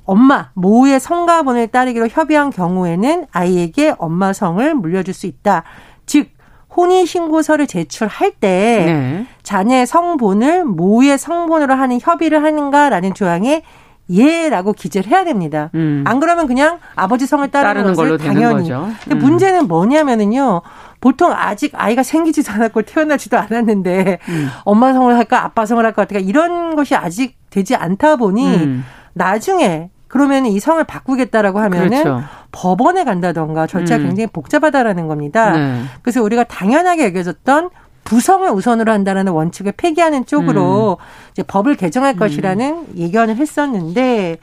엄마 0.05 0.51
모의 0.53 1.01
성가본을 1.01 1.67
따르기로 1.67 2.07
협의한 2.07 2.51
경우에는 2.51 3.25
아이에게 3.33 3.93
엄마 3.97 4.31
성을 4.31 4.73
물려줄 4.75 5.13
수 5.13 5.27
있다. 5.27 5.63
즉 6.05 6.29
혼인 6.73 7.05
신고서를 7.05 7.67
제출할 7.67 8.31
때 8.39 8.83
네. 8.85 9.27
자녀의 9.43 9.85
성본을 9.85 10.63
모의 10.63 11.17
성본으로 11.17 11.73
하는 11.73 11.99
협의를 12.01 12.41
하는가라는 12.43 13.13
조항에 13.13 13.63
예라고 14.09 14.73
기재를 14.73 15.11
해야 15.11 15.23
됩니다. 15.23 15.69
음. 15.75 16.03
안 16.07 16.19
그러면 16.19 16.47
그냥 16.47 16.79
아버지 16.95 17.25
성을 17.25 17.47
따르는, 17.49 17.73
따르는 17.73 17.95
것을 17.95 18.17
당연히. 18.17 18.71
음. 18.71 18.95
근데 19.03 19.15
문제는 19.15 19.67
뭐냐면은요. 19.67 20.61
보통 20.99 21.31
아직 21.31 21.73
아이가 21.75 22.03
생기지도 22.03 22.51
않았고 22.51 22.81
태어나지도 22.83 23.37
않았는데 23.37 24.19
음. 24.29 24.49
엄마 24.63 24.93
성을 24.93 25.15
할까 25.15 25.43
아빠 25.43 25.65
성을 25.65 25.83
할까 25.85 26.01
어까 26.03 26.19
이런 26.19 26.75
것이 26.75 26.95
아직 26.95 27.37
되지 27.49 27.75
않다 27.75 28.15
보니 28.15 28.55
음. 28.55 28.85
나중에 29.13 29.89
그러면 30.07 30.45
이 30.45 30.59
성을 30.59 30.81
바꾸겠다라고 30.83 31.59
하면은 31.59 32.03
그렇죠. 32.03 32.23
법원에 32.51 33.03
간다던가 33.03 33.67
절차가 33.67 34.01
음. 34.01 34.07
굉장히 34.07 34.27
복잡하다라는 34.27 35.07
겁니다. 35.07 35.51
네. 35.51 35.81
그래서 36.01 36.23
우리가 36.23 36.45
당연하게 36.45 37.05
여겨졌던 37.07 37.69
부성을 38.07 38.49
우선으로 38.49 38.89
한다라는 38.89 39.33
원칙을 39.33 39.73
폐기하는 39.73 40.25
쪽으로 40.25 40.97
음. 40.97 41.29
이제 41.33 41.43
법을 41.43 41.75
개정할 41.75 42.15
음. 42.15 42.19
것이라는 42.19 42.97
예견을 42.97 43.35
했었는데 43.35 44.37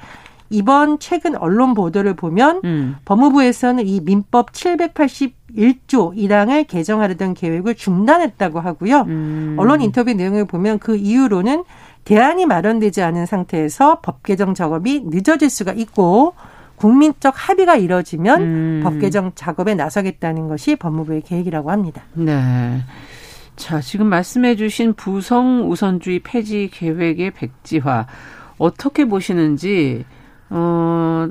이번 0.51 0.99
최근 0.99 1.35
언론 1.35 1.73
보도를 1.73 2.13
보면 2.15 2.61
음. 2.65 2.97
법무부에서는 3.07 3.87
이 3.87 4.03
민법 4.03 4.53
781조 4.53 6.15
1항을 6.15 6.67
개정하려던 6.67 7.33
계획을 7.33 7.75
중단했다고 7.75 8.61
하고요. 8.61 9.01
음. 9.09 9.57
언론 9.59 9.81
인터뷰 9.81 10.13
내용을 10.13 10.45
보면 10.45 10.79
그 10.79 10.97
이유로는 10.97 11.65
대안이 12.05 12.45
마련되지 12.45 13.01
않은 13.01 13.25
상태에서 13.25 14.01
법 14.03 14.23
개정 14.23 14.53
작업이 14.53 15.05
늦어질 15.07 15.49
수가 15.49 15.73
있고 15.73 16.35
국민적 16.77 17.33
합의가 17.35 17.77
이뤄지면 17.77 18.43
음. 18.43 18.81
법 18.85 18.99
개정 18.99 19.33
작업에 19.35 19.75
나서겠다는 19.75 20.49
것이 20.49 20.77
법무부의 20.77 21.23
계획이라고 21.23 21.71
합니다. 21.71 22.03
네. 22.13 22.83
자, 23.57 23.81
지금 23.81 24.09
말씀해 24.09 24.57
주신 24.57 24.95
부성 24.95 25.71
우선주의 25.71 26.19
폐지 26.21 26.69
계획의 26.73 27.31
백지화 27.33 28.07
어떻게 28.59 29.05
보시는지 29.05 30.05
어 30.51 31.29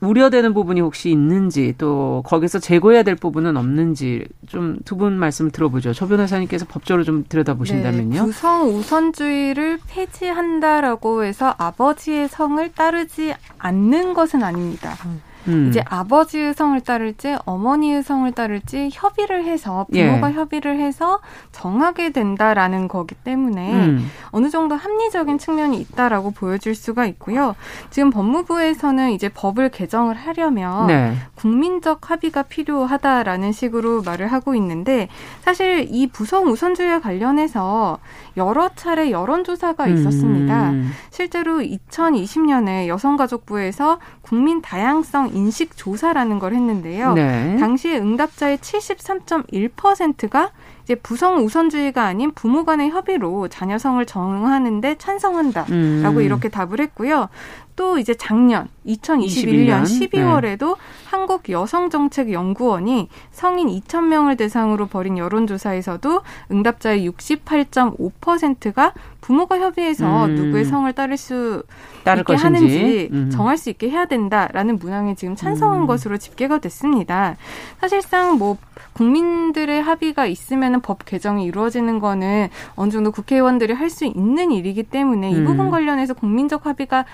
우려되는 0.00 0.52
부분이 0.52 0.80
혹시 0.82 1.10
있는지 1.10 1.74
또 1.78 2.22
거기서 2.26 2.58
제고해야 2.58 3.02
될 3.02 3.14
부분은 3.16 3.56
없는지 3.56 4.26
좀 4.46 4.78
두 4.84 4.96
분 4.96 5.14
말씀 5.18 5.50
들어보죠. 5.50 5.92
조 5.94 6.06
변호사님께서 6.06 6.66
법적으로 6.68 7.02
좀 7.04 7.24
들여다보신다면요. 7.28 8.20
네, 8.20 8.20
부성 8.26 8.68
우선주의를 8.68 9.78
폐지한다라고 9.88 11.24
해서 11.24 11.54
아버지의 11.58 12.28
성을 12.28 12.72
따르지 12.72 13.34
않는 13.58 14.12
것은 14.14 14.42
아닙니다. 14.42 14.94
음. 15.06 15.20
음. 15.48 15.68
이제 15.68 15.82
아버지의 15.84 16.54
성을 16.54 16.78
따를지 16.80 17.36
어머니의 17.44 18.02
성을 18.02 18.30
따를지 18.32 18.90
협의를 18.92 19.44
해서 19.44 19.86
부모가 19.90 20.30
예. 20.30 20.34
협의를 20.34 20.78
해서 20.78 21.20
정하게 21.52 22.10
된다라는 22.10 22.88
거기 22.88 23.14
때문에 23.14 23.72
음. 23.72 24.10
어느 24.30 24.50
정도 24.50 24.74
합리적인 24.74 25.38
측면이 25.38 25.80
있다라고 25.80 26.30
보여질 26.32 26.74
수가 26.74 27.06
있고요. 27.06 27.54
지금 27.90 28.10
법무부에서는 28.10 29.12
이제 29.12 29.28
법을 29.28 29.70
개정을 29.70 30.14
하려면 30.14 30.86
네. 30.86 31.14
국민적 31.34 32.10
합의가 32.10 32.42
필요하다라는 32.42 33.52
식으로 33.52 34.02
말을 34.02 34.28
하고 34.32 34.54
있는데 34.54 35.08
사실 35.40 35.86
이 35.90 36.06
부성 36.06 36.46
우선주의와 36.48 37.00
관련해서 37.00 37.98
여러 38.36 38.68
차례 38.74 39.10
여론조사가 39.10 39.86
있었습니다. 39.88 40.70
음. 40.70 40.90
실제로 41.10 41.58
2020년에 41.58 42.88
여성가족부에서 42.88 43.98
국민 44.22 44.60
다양성 44.60 45.30
인식 45.36 45.76
조사라는 45.76 46.38
걸 46.38 46.54
했는데요. 46.54 47.12
네. 47.12 47.56
당시에 47.58 47.98
응답자의 47.98 48.58
73.1%가 48.58 50.50
이제 50.84 50.94
부성 50.94 51.44
우선주의가 51.44 52.04
아닌 52.04 52.32
부모 52.32 52.64
간의 52.64 52.90
협의로 52.90 53.48
자녀성을 53.48 54.04
정하는데 54.06 54.96
찬성한다라고 54.96 55.70
음. 55.72 56.20
이렇게 56.22 56.48
답을 56.48 56.80
했고요. 56.80 57.28
또 57.76 57.98
이제 57.98 58.14
작년 58.14 58.68
2021년 58.86 59.82
12월에도 59.82 60.76
네. 60.76 60.82
한국 61.04 61.48
여성정책연구원이 61.48 63.08
성인 63.30 63.68
2,000명을 63.68 64.38
대상으로 64.38 64.86
벌인 64.86 65.18
여론조사에서도 65.18 66.22
응답자의 66.50 67.08
68.5%가 67.10 68.92
부모가 69.20 69.58
협의해서 69.58 70.26
음. 70.26 70.34
누구의 70.34 70.64
성을 70.64 70.90
따를 70.92 71.16
수 71.16 71.62
있게 72.00 72.22
것인지. 72.22 72.44
하는지 72.44 73.08
음. 73.12 73.30
정할 73.30 73.58
수 73.58 73.70
있게 73.70 73.90
해야 73.90 74.06
된다라는 74.06 74.78
문항에 74.78 75.14
지금 75.14 75.34
찬성한 75.36 75.82
음. 75.82 75.86
것으로 75.86 76.16
집계가 76.16 76.58
됐습니다. 76.58 77.36
사실상 77.80 78.38
뭐 78.38 78.56
국민들의 78.92 79.82
합의가 79.82 80.26
있으면 80.26 80.80
법 80.80 81.04
개정이 81.04 81.44
이루어지는 81.44 81.98
거는 81.98 82.48
어느 82.76 82.90
정도 82.90 83.10
국회의원들이 83.10 83.72
할 83.74 83.86
수 83.86 84.04
있는 84.04 84.50
일이기 84.50 84.82
때문에 84.82 85.30
이 85.30 85.44
부분 85.44 85.66
음. 85.66 85.70
관련해서 85.70 86.12
국민적 86.12 86.66
합의가 86.66 87.04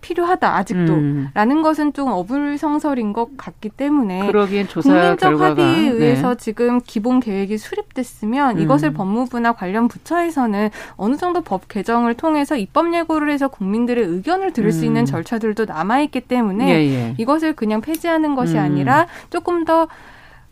필요하다 0.00 0.56
아직도 0.56 0.92
음. 0.92 1.28
라는 1.34 1.62
것은 1.62 1.92
좀 1.92 2.08
어불성설인 2.08 3.12
것 3.12 3.36
같기 3.36 3.70
때문에 3.70 4.26
그러기엔 4.26 4.68
조사 4.68 4.88
국민적 4.90 5.18
결과가, 5.20 5.62
합의에 5.62 5.90
의해서 5.90 6.34
네. 6.34 6.36
지금 6.36 6.80
기본 6.80 7.20
계획이 7.20 7.58
수립됐으면 7.58 8.56
음. 8.56 8.62
이것을 8.62 8.92
법무부나 8.92 9.52
관련 9.52 9.88
부처에서는 9.88 10.70
어느 10.96 11.16
정도 11.16 11.40
법 11.40 11.68
개정을 11.68 12.14
통해서 12.14 12.56
입법 12.56 12.92
예고를 12.94 13.30
해서 13.30 13.48
국민들의 13.48 14.04
의견을 14.04 14.52
들을 14.52 14.68
음. 14.68 14.72
수 14.72 14.84
있는 14.84 15.02
음. 15.02 15.06
절차들도 15.06 15.66
남아 15.66 16.00
있기 16.02 16.22
때문에 16.22 16.68
예, 16.68 16.90
예. 16.90 17.14
이것을 17.18 17.54
그냥 17.54 17.80
폐지하는 17.80 18.34
것이 18.34 18.54
음. 18.54 18.60
아니라 18.60 19.06
조금 19.30 19.64
더 19.64 19.88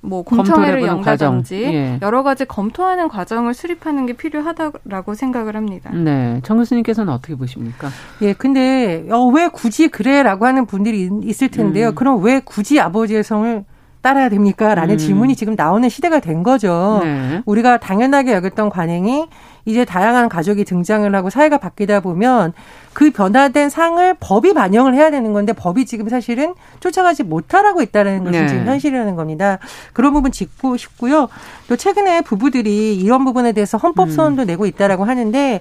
뭐 0.01 0.23
공청회를 0.23 0.83
연다든지 0.83 1.63
예. 1.63 1.99
여러 2.03 2.23
가지 2.23 2.45
검토하는 2.45 3.09
과정을 3.09 3.53
수립하는 3.53 4.07
게 4.07 4.13
필요하다라고 4.13 5.15
생각을 5.15 5.57
합니다. 5.57 5.91
네, 5.91 6.41
정 6.45 6.59
교수님께서는 6.59 7.13
어떻게 7.13 7.35
보십니까? 7.35 7.89
예, 8.23 8.33
근데 8.33 9.05
어, 9.11 9.27
왜 9.27 9.49
굳이 9.49 9.89
그래라고 9.89 10.47
하는 10.47 10.67
분들이 10.67 11.11
있을 11.25 11.49
텐데요. 11.49 11.89
음. 11.89 11.95
그럼 11.95 12.23
왜 12.23 12.41
굳이 12.45 12.81
아버지의 12.81 13.25
성을 13.25 13.65
따라야 14.01 14.29
됩니까? 14.29 14.75
라는 14.75 14.95
음. 14.95 14.99
질문이 14.99 15.37
지금 15.37 15.55
나오는 15.57 15.89
시대가 15.89 16.21
된 16.21 16.43
거죠. 16.43 17.01
네. 17.03 17.43
우리가 17.47 17.79
당연하게 17.79 18.33
여겼던 18.35 18.71
관행이 18.71 19.27
이제 19.65 19.85
다양한 19.85 20.29
가족이 20.29 20.65
등장을 20.65 21.15
하고 21.15 21.31
사회가 21.31 21.59
바뀌다 21.59 22.01
보면 22.01 22.53
그 22.93 23.11
변화된 23.11 23.69
상을 23.69 24.15
법이 24.19 24.55
반영을 24.55 24.95
해야 24.95 25.11
되는 25.11 25.33
건데 25.33 25.53
법이 25.53 25.85
지금 25.85 26.09
사실은 26.09 26.55
쫓아가지 26.81 27.23
못하라고 27.23 27.83
있다는 27.83 28.25
것이 28.25 28.41
네. 28.41 28.49
지금 28.49 28.67
현실이라는 28.67 29.15
겁니다. 29.15 29.59
그런 29.93 30.13
부분 30.13 30.33
짚고 30.33 30.77
싶고요. 30.77 31.29
또 31.69 31.77
최근에 31.77 32.23
부부들이 32.23 32.97
이런 32.97 33.25
부분에 33.25 33.53
대해서 33.53 33.77
헌법 33.79 34.11
소원도 34.11 34.43
음. 34.43 34.47
내고 34.47 34.67
있다라고 34.67 35.05
하는데 35.05 35.61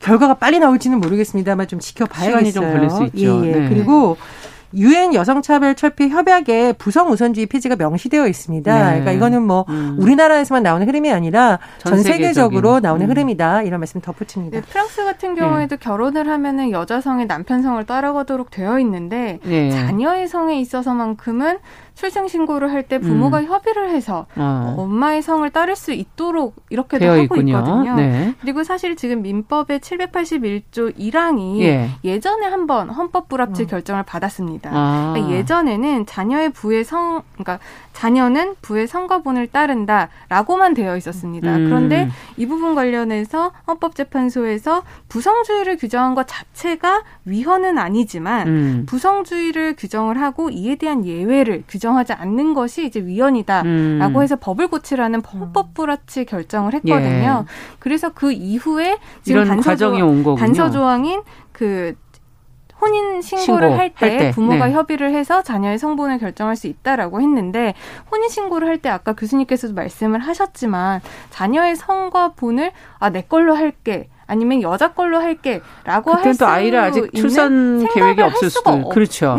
결과가 0.00 0.34
빨리 0.34 0.58
나올지는 0.58 1.00
모르겠습니다만 1.00 1.68
좀 1.68 1.78
지켜봐야겠어요. 1.78 2.30
시간이 2.30 2.52
좀 2.52 2.72
걸릴 2.72 2.90
수 2.90 3.04
있죠. 3.04 3.44
예, 3.44 3.48
예. 3.48 3.52
네. 3.54 3.68
그리고 3.68 4.16
유엔 4.76 5.14
여성차별 5.14 5.74
철폐 5.74 6.08
협약에 6.08 6.74
부성 6.74 7.10
우선주의 7.10 7.46
폐지가 7.46 7.76
명시되어 7.76 8.26
있습니다. 8.26 8.74
네. 8.74 8.84
그러니까 8.84 9.12
이거는 9.12 9.42
뭐 9.42 9.64
음. 9.68 9.96
우리나라에서만 9.98 10.62
나오는 10.62 10.86
흐름이 10.86 11.10
아니라 11.10 11.58
전, 11.78 12.02
세계적으로 12.02 12.80
나오는 12.80 13.06
음. 13.06 13.10
흐름이다. 13.10 13.62
이런 13.62 13.80
말씀 13.80 14.00
덧붙입니다. 14.00 14.60
네, 14.60 14.66
프랑스 14.66 15.04
같은 15.04 15.34
경우에도 15.34 15.76
네. 15.76 15.80
결혼을 15.82 16.28
하면은 16.28 16.70
여자 16.70 17.00
성이 17.00 17.26
남편 17.26 17.62
성을 17.62 17.84
따라가도록 17.84 18.50
되어 18.50 18.78
있는데 18.80 19.40
네. 19.44 19.70
자녀의 19.70 20.28
성에 20.28 20.60
있어서만큼은 20.60 21.58
출생 21.96 22.28
신고를 22.28 22.70
할 22.72 22.86
때 22.86 22.98
부모가 23.00 23.40
음. 23.40 23.46
협의를 23.46 23.90
해서 23.90 24.26
어. 24.36 24.74
엄마의 24.78 25.22
성을 25.22 25.48
따를 25.50 25.74
수 25.74 25.92
있도록 25.92 26.54
이렇게도 26.70 27.04
하고 27.04 27.22
있군요. 27.22 27.58
있거든요. 27.58 27.96
네. 27.96 28.34
그리고 28.40 28.62
사실 28.62 28.94
지금 28.94 29.22
민법의 29.22 29.80
781조 29.80 30.96
1항이 30.96 31.60
예. 32.04 32.20
전에 32.20 32.46
한번 32.46 32.90
헌법 32.90 33.28
불합치 33.28 33.64
어. 33.64 33.66
결정을 33.66 34.02
받았습니다. 34.04 34.70
아. 34.72 35.12
그러니까 35.14 35.36
예전에는 35.36 36.06
자녀의 36.06 36.50
부의 36.50 36.84
성 36.84 37.22
그러니까 37.32 37.58
자녀는 37.92 38.56
부의 38.60 38.86
성과본을 38.86 39.46
따른다라고만 39.48 40.74
되어 40.74 40.96
있었습니다. 40.98 41.56
음. 41.56 41.64
그런데 41.64 42.10
이 42.36 42.46
부분 42.46 42.74
관련해서 42.74 43.52
헌법재판소에서 43.66 44.82
부성주의를 45.08 45.78
규정한 45.78 46.14
것 46.14 46.26
자체가 46.28 47.02
위헌은 47.24 47.78
아니지만 47.78 48.48
음. 48.48 48.86
부성주의를 48.86 49.76
규정을 49.76 50.20
하고 50.20 50.50
이에 50.50 50.74
대한 50.76 51.06
예외를 51.06 51.64
규정 51.66 51.85
규정하지 51.86 52.12
않는 52.14 52.54
것이 52.54 52.84
이제 52.86 53.00
위헌이다라고 53.00 53.68
음. 53.68 54.22
해서 54.22 54.36
법을 54.36 54.68
고치라는 54.68 55.22
헌법 55.24 55.72
불합치 55.74 56.24
결정을 56.24 56.74
했거든요. 56.74 57.44
예. 57.46 57.52
그래서 57.78 58.10
그 58.12 58.32
이후에 58.32 58.98
지금 59.22 59.44
단서, 59.44 60.70
조항인 60.70 61.22
그 61.52 61.94
혼인 62.80 63.22
신고를 63.22 63.68
신고, 63.68 63.80
할때 63.80 64.08
할 64.08 64.18
때. 64.18 64.30
부모가 64.32 64.66
네. 64.66 64.72
협의를 64.72 65.14
해서 65.14 65.42
자녀의 65.42 65.78
성분을 65.78 66.18
결정할 66.18 66.56
수 66.56 66.66
있다라고 66.66 67.22
했는데 67.22 67.74
혼인 68.10 68.28
신고를 68.28 68.68
할 68.68 68.78
때 68.78 68.90
아까 68.90 69.14
교수님께서도 69.14 69.72
말씀을 69.74 70.20
하셨지만 70.20 71.00
자녀의 71.30 71.76
성과 71.76 72.32
본을 72.32 72.72
아 72.98 73.08
내 73.10 73.22
걸로 73.22 73.54
할게 73.54 74.08
아니면 74.26 74.60
여자 74.60 74.92
걸로 74.92 75.18
할게라고 75.20 76.10
할 76.10 76.16
그때는 76.18 76.34
수또 76.34 76.46
아이를 76.46 76.78
아직 76.80 77.14
출산 77.14 77.86
계획이 77.94 78.20
없을 78.20 78.50
수도 78.50 78.88
그렇죠. 78.90 79.38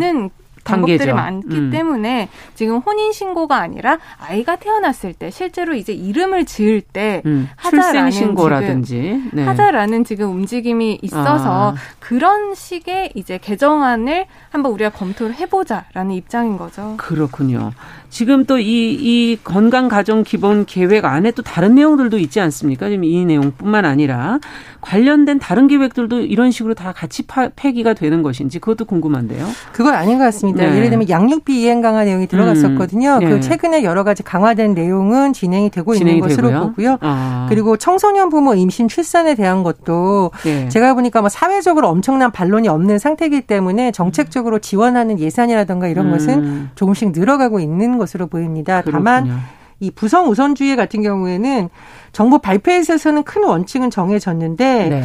방법들이 0.67 1.13
많기 1.13 1.55
음. 1.55 1.69
때문에 1.71 2.29
지금 2.55 2.77
혼인 2.77 3.11
신고가 3.11 3.57
아니라 3.57 3.97
아이가 4.19 4.55
태어났을 4.55 5.13
때 5.13 5.29
실제로 5.29 5.73
이제 5.73 5.93
이름을 5.93 6.45
지을 6.45 6.81
때 6.81 7.21
음, 7.25 7.49
하자라는 7.55 8.11
신고라든지 8.11 9.29
네. 9.33 9.43
하자라는 9.43 10.03
지금 10.03 10.31
움직임이 10.31 10.99
있어서 11.01 11.71
아. 11.71 11.75
그런 11.99 12.55
식의 12.55 13.11
이제 13.15 13.37
개정안을 13.37 14.25
한번 14.49 14.71
우리가 14.71 14.91
검토를 14.91 15.35
해보자라는 15.35 16.11
입장인 16.11 16.57
거죠. 16.57 16.95
그렇군요. 16.97 17.71
지금 18.09 18.45
또 18.45 18.57
이 18.57 18.97
이 18.97 19.37
건강 19.43 19.87
가정 19.87 20.23
기본 20.23 20.65
계획 20.65 21.05
안에 21.05 21.31
또 21.31 21.41
다른 21.41 21.75
내용들도 21.75 22.17
있지 22.17 22.39
않습니까? 22.39 22.89
지금 22.89 23.03
이 23.03 23.25
내용뿐만 23.25 23.85
아니라 23.85 24.39
관련된 24.81 25.39
다른 25.39 25.67
계획들도 25.67 26.21
이런 26.21 26.51
식으로 26.51 26.73
다 26.73 26.93
같이 26.95 27.23
파, 27.23 27.49
폐기가 27.55 27.93
되는 27.93 28.21
것인지 28.23 28.59
그것도 28.59 28.85
궁금한데요. 28.85 29.45
그건 29.73 29.93
아닌 29.95 30.17
것 30.17 30.25
같습니다. 30.25 30.65
네. 30.65 30.75
예를 30.77 30.89
들면 30.89 31.09
양육비 31.09 31.61
이행 31.61 31.81
강화 31.81 32.03
내용이 32.05 32.27
들어갔었거든요. 32.27 33.15
음. 33.15 33.19
네. 33.19 33.29
그 33.29 33.41
최근에 33.41 33.83
여러 33.83 34.03
가지 34.03 34.23
강화된 34.23 34.73
내용은 34.73 35.33
진행이 35.33 35.69
되고 35.69 35.93
진행이 35.93 36.17
있는 36.17 36.27
것으로 36.29 36.49
되고요. 36.49 36.67
보고요. 36.67 36.97
아. 37.01 37.47
그리고 37.49 37.77
청소년 37.77 38.29
부모 38.29 38.53
임신 38.55 38.87
출산에 38.87 39.35
대한 39.35 39.63
것도 39.63 40.31
네. 40.43 40.69
제가 40.69 40.93
보니까 40.93 41.21
뭐 41.21 41.29
사회적으로 41.29 41.89
엄청난 41.89 42.31
반론이 42.31 42.67
없는 42.67 42.99
상태이기 42.99 43.41
때문에 43.41 43.91
정책적으로 43.91 44.59
지원하는 44.59 45.19
예산이라든가 45.19 45.87
이런 45.87 46.07
음. 46.07 46.11
것은 46.11 46.69
조금씩 46.75 47.11
늘어가고 47.11 47.59
있는 47.59 47.96
것으로 47.97 48.27
보입니다. 48.27 48.81
다만 48.81 49.23
그렇군요. 49.23 49.43
이 49.79 49.91
부성 49.91 50.29
우선주의 50.29 50.75
같은 50.75 51.03
경우에는 51.03 51.69
정부 52.11 52.39
발표에 52.39 52.79
있어서는 52.79 53.23
큰 53.23 53.43
원칙은 53.43 53.91
정해졌는데 53.91 54.89
네. 54.89 55.03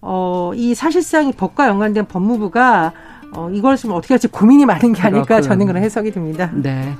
어, 0.00 0.52
이 0.54 0.74
사실상 0.74 1.28
이 1.28 1.32
법과 1.32 1.68
연관된 1.68 2.06
법무부가 2.06 2.92
어, 3.34 3.50
이걸 3.50 3.76
좀 3.76 3.92
어떻게 3.92 4.14
할지 4.14 4.28
고민이 4.28 4.66
많은 4.66 4.92
게 4.92 5.02
아닐까 5.02 5.26
그렇군요. 5.26 5.48
저는 5.48 5.66
그런 5.66 5.82
해석이 5.82 6.10
듭니다. 6.12 6.50
네. 6.54 6.94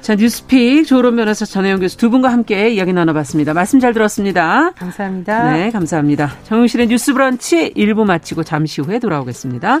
자, 0.00 0.14
뉴스픽 0.14 0.86
조론 0.86 1.16
변호사 1.16 1.44
전혜영 1.44 1.80
교수 1.80 1.96
두 1.96 2.10
분과 2.10 2.30
함께 2.30 2.70
이야기 2.70 2.92
나눠봤습니다. 2.92 3.54
말씀 3.54 3.80
잘 3.80 3.92
들었습니다. 3.92 4.70
감사합니다. 4.76 5.52
네, 5.52 5.70
감사합니다. 5.70 6.30
정용실의 6.44 6.86
뉴스 6.86 7.12
브런치 7.12 7.74
1부 7.74 8.04
마치고 8.04 8.44
잠시 8.44 8.80
후에 8.80 9.00
돌아오겠습니다. 9.00 9.80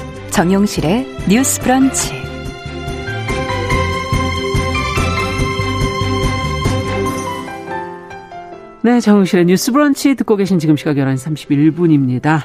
정용실의 0.31 1.05
뉴스 1.29 1.61
브런치 1.61 2.13
네, 8.83 8.99
정우실의 8.99 9.45
뉴스 9.45 9.71
브런치 9.71 10.15
듣고 10.15 10.37
계신 10.37 10.57
지금 10.57 10.75
시각 10.75 10.95
11시 10.95 11.47
31분입니다. 11.47 12.43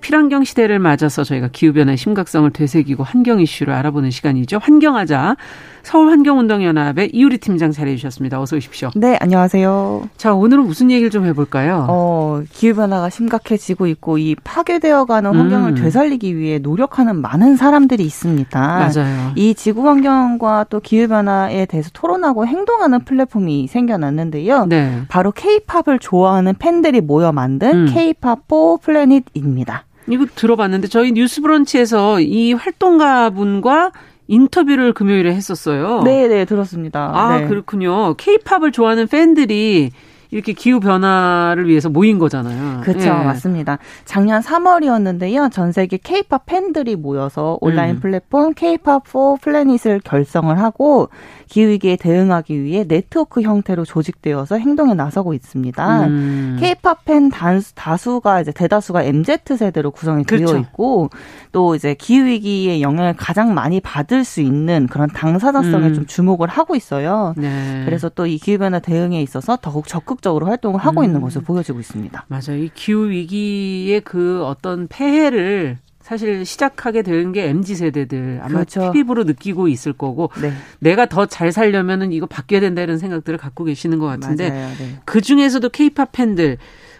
필환경 0.00 0.44
시대를 0.44 0.78
맞아서 0.78 1.24
저희가 1.24 1.48
기후변화의 1.52 1.96
심각성을 1.96 2.48
되새기고 2.50 3.02
환경 3.04 3.40
이슈를 3.40 3.72
알아보는 3.74 4.10
시간이죠. 4.10 4.58
환경하자 4.62 5.36
서울환경운동연합의 5.82 7.10
이유리 7.12 7.38
팀장 7.38 7.70
자리해 7.70 7.96
주셨습니다. 7.96 8.40
어서 8.40 8.56
오십시오. 8.56 8.90
네, 8.96 9.16
안녕하세요. 9.20 10.08
자, 10.16 10.34
오늘은 10.34 10.64
무슨 10.64 10.90
얘기를 10.90 11.10
좀 11.10 11.26
해볼까요? 11.26 11.86
어, 11.88 12.42
기후변화가 12.50 13.08
심각해지고 13.08 13.86
있고 13.86 14.18
이 14.18 14.34
파괴되어가는 14.42 15.32
환경을 15.32 15.72
음. 15.72 15.74
되살리기 15.76 16.36
위해 16.36 16.58
노력하는 16.58 17.20
많은 17.20 17.56
사람들이 17.56 18.04
있습니다. 18.04 18.60
맞아요. 18.60 19.32
이 19.36 19.54
지구 19.54 19.86
환경과 19.88 20.66
또 20.70 20.80
기후변화에 20.80 21.66
대해서 21.66 21.90
토론하고 21.92 22.48
행동하는 22.48 23.04
플랫폼이 23.04 23.68
생겨났는데요. 23.68 24.66
네. 24.66 25.02
바로 25.08 25.30
케이팝을 25.30 26.00
좋아하는 26.00 26.54
팬들이 26.58 27.00
모여 27.00 27.30
만든 27.30 27.86
음. 27.86 27.86
케이팝 27.92 28.48
포 28.48 28.78
플래닛입니다. 28.78 29.84
이거 30.08 30.26
들어봤는데 30.34 30.88
저희 30.88 31.12
뉴스 31.12 31.40
브런치에서 31.40 32.20
이 32.20 32.52
활동가분과 32.52 33.92
인터뷰를 34.28 34.92
금요일에 34.92 35.34
했었어요. 35.34 36.02
네, 36.02 36.28
네, 36.28 36.44
들었습니다. 36.44 37.10
아, 37.14 37.38
네. 37.38 37.46
그렇군요. 37.46 38.14
케이팝을 38.14 38.72
좋아하는 38.72 39.06
팬들이 39.06 39.90
이렇게 40.30 40.52
기후 40.52 40.80
변화를 40.80 41.68
위해서 41.68 41.88
모인 41.88 42.18
거잖아요. 42.18 42.80
그렇죠, 42.82 43.06
예. 43.06 43.10
맞습니다. 43.10 43.78
작년 44.04 44.42
3월이었는데요. 44.42 45.52
전 45.52 45.72
세계 45.72 45.96
K-팝 45.98 46.46
팬들이 46.46 46.96
모여서 46.96 47.58
온라인 47.60 47.96
음. 47.96 48.00
플랫폼 48.00 48.52
K-팝 48.52 49.04
for 49.08 49.38
플래닛을 49.40 50.00
결성을 50.04 50.58
하고 50.58 51.08
기후 51.48 51.68
위기에 51.70 51.96
대응하기 51.96 52.62
위해 52.62 52.84
네트워크 52.86 53.40
형태로 53.42 53.84
조직되어서 53.84 54.58
행동에 54.58 54.94
나서고 54.94 55.32
있습니다. 55.34 56.06
음. 56.06 56.56
K-팝 56.60 57.04
팬 57.04 57.30
다수, 57.30 57.74
다수가 57.74 58.42
이제 58.42 58.52
대다수가 58.52 59.02
MZ 59.02 59.38
세대로 59.56 59.90
구성이 59.90 60.24
그렇죠. 60.24 60.46
되어 60.46 60.58
있고 60.60 61.08
또 61.52 61.74
이제 61.74 61.94
기후 61.94 62.26
위기의 62.26 62.82
영향을 62.82 63.14
가장 63.16 63.54
많이 63.54 63.80
받을 63.80 64.24
수 64.24 64.40
있는 64.40 64.86
그런 64.88 65.08
당사자성에 65.08 65.86
음. 65.88 65.94
좀 65.94 66.06
주목을 66.06 66.48
하고 66.48 66.74
있어요. 66.76 67.32
네. 67.36 67.82
그래서 67.86 68.08
또 68.10 68.26
이 68.26 68.38
기후 68.38 68.58
변화 68.58 68.78
대응에 68.80 69.22
있어서 69.22 69.56
더욱 69.62 69.86
적극적으로 69.86 70.46
활동을 70.46 70.80
하고 70.80 71.00
음. 71.00 71.04
있는 71.04 71.20
것으로 71.20 71.44
보여지고 71.44 71.78
있습니다. 71.80 72.26
맞아요. 72.28 72.56
이 72.58 72.70
기후 72.74 73.08
위기의 73.08 74.00
그 74.00 74.44
어떤 74.44 74.88
폐해를 74.88 75.78
사실 76.06 76.44
시작하게 76.44 77.02
된 77.02 77.32
게 77.32 77.48
MZ 77.48 77.74
세대들 77.74 78.38
아마 78.40 78.48
그렇죠. 78.48 78.92
피부로 78.92 79.24
느끼고 79.24 79.66
있을 79.66 79.92
거고 79.92 80.30
네. 80.40 80.52
내가 80.78 81.06
더 81.06 81.26
잘 81.26 81.50
살려면은 81.50 82.12
이거 82.12 82.26
바뀌어야 82.26 82.60
된다 82.60 82.80
이런 82.80 82.98
생각들을 82.98 83.36
갖고 83.38 83.64
계시는 83.64 83.98
것 83.98 84.06
같은데. 84.06 84.50
네. 84.50 84.68
그 85.04 85.20
중에서도 85.20 85.68
케이팝 85.68 86.12
팬들 86.12 86.58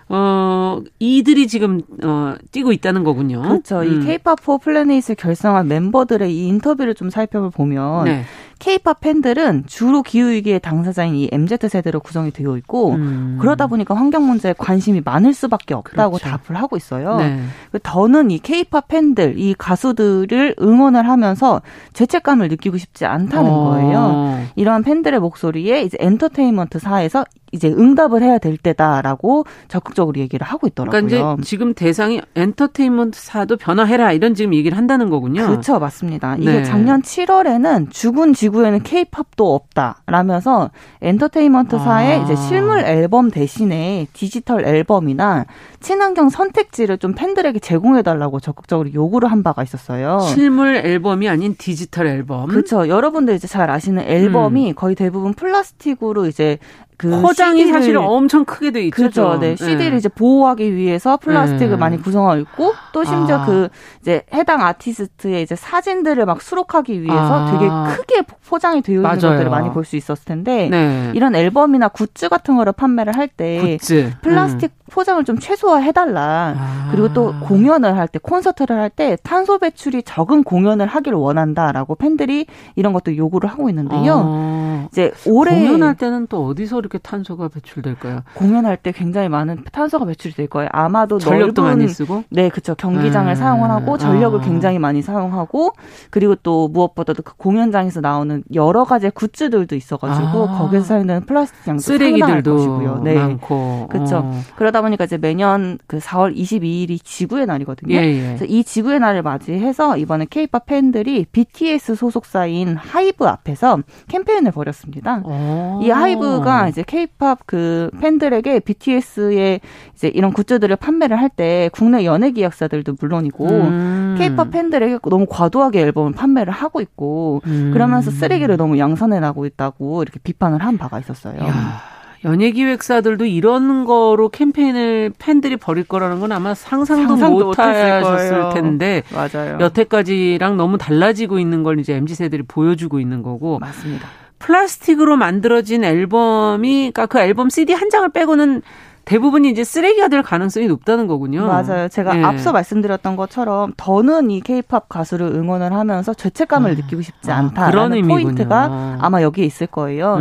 어 0.08 0.80
이들이 0.98 1.46
지금 1.46 1.82
어 2.02 2.34
뛰고 2.50 2.72
있다는 2.72 3.04
거군요. 3.04 3.42
그렇죠. 3.42 3.84
이 3.84 3.88
음. 3.88 4.04
K-팝 4.04 4.36
포 4.42 4.58
플래닛을 4.58 5.14
결성한 5.16 5.68
멤버들의 5.68 6.32
이 6.34 6.48
인터뷰를 6.48 6.94
좀 6.94 7.08
살펴보면 7.10 8.04
네. 8.06 8.24
K-팝 8.58 9.00
팬들은 9.00 9.64
주로 9.66 10.02
기후 10.02 10.30
위기의 10.30 10.60
당사자인 10.60 11.14
이 11.14 11.28
MZ 11.30 11.68
세대로 11.68 12.00
구성이 12.00 12.30
되어 12.30 12.56
있고 12.56 12.92
음. 12.92 13.38
그러다 13.40 13.66
보니까 13.66 13.94
환경 13.94 14.26
문제에 14.26 14.54
관심이 14.56 15.02
많을 15.04 15.34
수밖에 15.34 15.74
없다고 15.74 16.16
그렇죠. 16.16 16.38
답을 16.38 16.60
하고 16.60 16.76
있어요. 16.76 17.18
네. 17.18 17.42
더는 17.82 18.30
이 18.30 18.38
K-팝 18.38 18.88
팬들, 18.88 19.38
이 19.38 19.54
가수들을 19.54 20.56
응원을 20.60 21.08
하면서 21.08 21.60
죄책감을 21.92 22.48
느끼고 22.48 22.78
싶지 22.78 23.04
않다는 23.04 23.50
어. 23.50 23.70
거예요. 23.70 24.46
이러한 24.56 24.82
팬들의 24.82 25.20
목소리에 25.20 25.82
이제 25.82 25.96
엔터테인먼트 26.00 26.78
사에서 26.78 27.24
이제 27.52 27.68
응답을 27.68 28.22
해야 28.22 28.38
될 28.38 28.56
때다라고 28.56 29.44
적극적으로 29.68 30.20
얘기를 30.20 30.46
하고 30.46 30.66
있더라고요. 30.66 31.06
그러니까 31.06 31.34
이제 31.38 31.48
지금 31.48 31.74
대상이 31.74 32.20
엔터테인먼트사도 32.34 33.56
변화해라 33.56 34.12
이런 34.12 34.34
지금 34.34 34.54
얘기를 34.54 34.76
한다는 34.76 35.10
거군요. 35.10 35.46
그렇죠, 35.46 35.78
맞습니다. 35.78 36.36
이게 36.36 36.52
네. 36.52 36.64
작년 36.64 37.02
7월에는 37.02 37.90
죽은 37.90 38.32
지 38.32 38.45
구에는 38.48 38.82
K-팝도 38.82 39.54
없다 39.54 40.02
라면서 40.06 40.70
엔터테인먼트사의 41.02 42.20
아. 42.20 42.22
이제 42.22 42.36
실물 42.36 42.80
앨범 42.80 43.30
대신에 43.30 44.06
디지털 44.12 44.64
앨범이나 44.64 45.46
친환경 45.80 46.28
선택지를 46.28 46.98
좀 46.98 47.14
팬들에게 47.14 47.58
제공해달라고 47.58 48.40
적극적으로 48.40 48.92
요구를 48.92 49.30
한 49.30 49.42
바가 49.42 49.62
있었어요. 49.62 50.20
실물 50.20 50.76
앨범이 50.76 51.28
아닌 51.28 51.54
디지털 51.56 52.06
앨범. 52.06 52.48
그렇죠. 52.48 52.88
여러분들 52.88 53.34
이제 53.34 53.46
잘 53.46 53.70
아시는 53.70 54.02
앨범이 54.02 54.72
거의 54.74 54.94
대부분 54.94 55.34
플라스틱으로 55.34 56.26
이제 56.26 56.58
그 56.96 57.20
포장이 57.20 57.58
CD를, 57.60 57.72
사실 57.80 57.96
엄청 57.98 58.44
크게 58.44 58.70
돼 58.70 58.82
있죠. 58.84 58.96
그렇죠. 58.96 59.38
네. 59.38 59.54
CD를 59.56 59.90
네. 59.92 59.96
이제 59.96 60.08
보호하기 60.08 60.74
위해서 60.74 61.16
플라스틱을 61.18 61.70
네. 61.70 61.76
많이 61.76 62.00
구성하고 62.00 62.40
있고 62.40 62.72
또 62.92 63.04
심지어 63.04 63.40
아. 63.40 63.44
그 63.46 63.68
이제 64.00 64.22
해당 64.32 64.62
아티스트의 64.62 65.42
이제 65.42 65.54
사진들을 65.56 66.24
막 66.24 66.40
수록하기 66.40 67.02
위해서 67.02 67.46
아. 67.46 67.50
되게 67.50 67.68
크게 67.96 68.22
포장이 68.48 68.80
되어 68.82 68.94
있는 68.96 69.02
맞아요. 69.02 69.20
것들을 69.20 69.50
많이 69.50 69.70
볼 69.70 69.84
수 69.84 69.96
있었을 69.96 70.24
텐데 70.24 70.68
네. 70.70 71.10
이런 71.14 71.34
앨범이나 71.34 71.88
굿즈 71.88 72.28
같은 72.28 72.56
거를 72.56 72.72
판매를 72.72 73.16
할 73.16 73.28
때 73.28 73.76
플라스틱 74.22 74.70
음. 74.72 74.76
포장을 74.90 75.22
좀 75.24 75.38
최소화해 75.38 75.90
달라. 75.92 76.54
아. 76.56 76.88
그리고 76.92 77.12
또 77.12 77.34
공연을 77.40 77.96
할 77.98 78.06
때 78.08 78.18
콘서트를 78.20 78.76
할 78.80 78.88
때 78.88 79.16
탄소 79.24 79.58
배출이 79.58 80.02
적은 80.04 80.44
공연을 80.44 80.86
하기를 80.86 81.18
원한다라고 81.18 81.96
팬들이 81.96 82.46
이런 82.76 82.92
것도 82.92 83.16
요구를 83.16 83.50
하고 83.50 83.68
있는데요. 83.68 84.22
아. 84.24 84.86
이제 84.92 85.12
올해 85.26 85.58
공연할 85.58 85.96
때는 85.96 86.28
또 86.28 86.46
어디서 86.46 86.76
이렇게 86.86 86.98
탄소가 86.98 87.48
배출될까요? 87.48 88.22
공연할 88.34 88.76
때 88.76 88.92
굉장히 88.92 89.28
많은 89.28 89.64
탄소가 89.72 90.04
배출이 90.06 90.34
될 90.34 90.46
거예요. 90.46 90.68
아마도 90.72 91.18
전력도 91.18 91.62
넓은, 91.62 91.78
많이 91.78 91.88
쓰고 91.88 92.24
네, 92.30 92.48
그렇죠. 92.48 92.74
경기장을 92.74 93.28
네. 93.28 93.34
사용을 93.34 93.70
하고 93.70 93.98
전력을 93.98 94.40
아. 94.40 94.42
굉장히 94.42 94.78
많이 94.78 95.02
사용하고 95.02 95.72
그리고 96.10 96.36
또 96.36 96.68
무엇보다도 96.68 97.22
그 97.22 97.36
공연장에서 97.36 98.00
나오는 98.00 98.42
여러 98.54 98.84
가지의 98.84 99.10
굿즈들도 99.12 99.74
있어가지고 99.74 100.48
아. 100.48 100.58
거기서 100.58 100.84
사용되는 100.84 101.26
플라스틱 101.26 101.68
양도 101.68 101.82
쓰레기들도 101.82 102.56
것이고요. 102.56 103.00
네, 103.02 103.14
많고 103.14 103.88
그렇죠. 103.90 104.18
어. 104.18 104.40
그러다 104.56 104.80
보니까 104.82 105.04
이제 105.04 105.18
매년 105.18 105.78
그 105.86 105.98
4월 105.98 106.36
22일이 106.36 107.02
지구의 107.02 107.46
날이거든요. 107.46 107.94
예, 107.96 108.02
예. 108.02 108.26
그래서 108.26 108.44
이 108.44 108.62
지구의 108.62 109.00
날을 109.00 109.22
맞이해서 109.22 109.96
이번에 109.96 110.26
케이팝 110.28 110.66
팬들이 110.66 111.26
BTS 111.30 111.96
소속사인 111.96 112.76
하이브 112.76 113.26
앞에서 113.26 113.78
캠페인을 114.08 114.52
벌였습니다. 114.52 115.22
오. 115.24 115.80
이 115.82 115.90
하이브가 115.90 116.68
이제 116.76 116.84
케이팝 116.86 117.46
그 117.46 117.88
팬들에게 118.02 118.60
BTS의 118.60 119.60
이제 119.94 120.08
이런 120.08 120.34
굿즈들을 120.34 120.76
판매를 120.76 121.18
할 121.18 121.30
때 121.36 121.68
국내 121.72 122.04
연예 122.04 122.30
기획사들도 122.30 122.96
물론이고 123.00 123.46
음. 123.46 124.14
케이팝 124.18 124.46
음. 124.46 124.50
팬들에게 124.50 124.98
너무 125.10 125.26
과도하게 125.28 125.80
앨범을 125.80 126.12
판매를 126.12 126.52
하고 126.52 126.80
있고 126.80 127.42
음. 127.46 127.70
그러면서 127.72 128.10
쓰레기를 128.10 128.56
너무 128.56 128.78
양산해 128.78 129.20
나고 129.20 129.44
있다고 129.44 130.02
이렇게 130.02 130.18
비판을 130.22 130.62
한 130.62 130.78
바가 130.78 131.00
있었어요. 131.00 131.40
야. 131.42 131.80
연예기획사들도 132.24 133.24
이런 133.26 133.84
거로 133.84 134.28
캠페인을 134.28 135.12
팬들이 135.18 135.56
벌일 135.56 135.84
거라는 135.84 136.20
건 136.20 136.32
아마 136.32 136.54
상상도, 136.54 137.08
상상도 137.08 137.44
못하셨을 137.46 138.54
텐데 138.54 139.02
맞아요. 139.12 139.58
여태까지랑 139.60 140.56
너무 140.56 140.78
달라지고 140.78 141.38
있는 141.38 141.62
걸 141.62 141.78
이제 141.80 141.94
mz 141.94 142.14
세들이 142.14 142.42
보여주고 142.44 143.00
있는 143.00 143.22
거고 143.22 143.58
맞습니다. 143.58 144.08
플라스틱으로 144.38 145.16
만들어진 145.16 145.84
앨범이 145.84 146.90
그러니까 146.92 147.06
그 147.06 147.18
앨범 147.18 147.50
CD 147.50 147.72
한 147.72 147.90
장을 147.90 148.08
빼고는 148.08 148.62
대부분이 149.06 149.48
이제 149.48 149.62
쓰레기가 149.62 150.08
될 150.08 150.22
가능성이 150.22 150.66
높다는 150.66 151.06
거군요. 151.06 151.46
맞아요. 151.46 151.88
제가 151.88 152.14
네. 152.14 152.24
앞서 152.24 152.50
말씀드렸던 152.50 153.14
것처럼 153.14 153.72
더는 153.76 154.32
이 154.32 154.40
케이팝 154.40 154.88
가수를 154.88 155.28
응원을 155.28 155.72
하면서 155.72 156.12
죄책감을 156.12 156.72
아, 156.72 156.74
느끼고 156.74 157.02
싶지 157.02 157.30
아, 157.30 157.36
않다라는 157.36 158.04
아, 158.04 158.08
포인트가 158.08 158.98
아마 159.00 159.22
여기에 159.22 159.44
있을 159.44 159.68
거예요. 159.68 160.16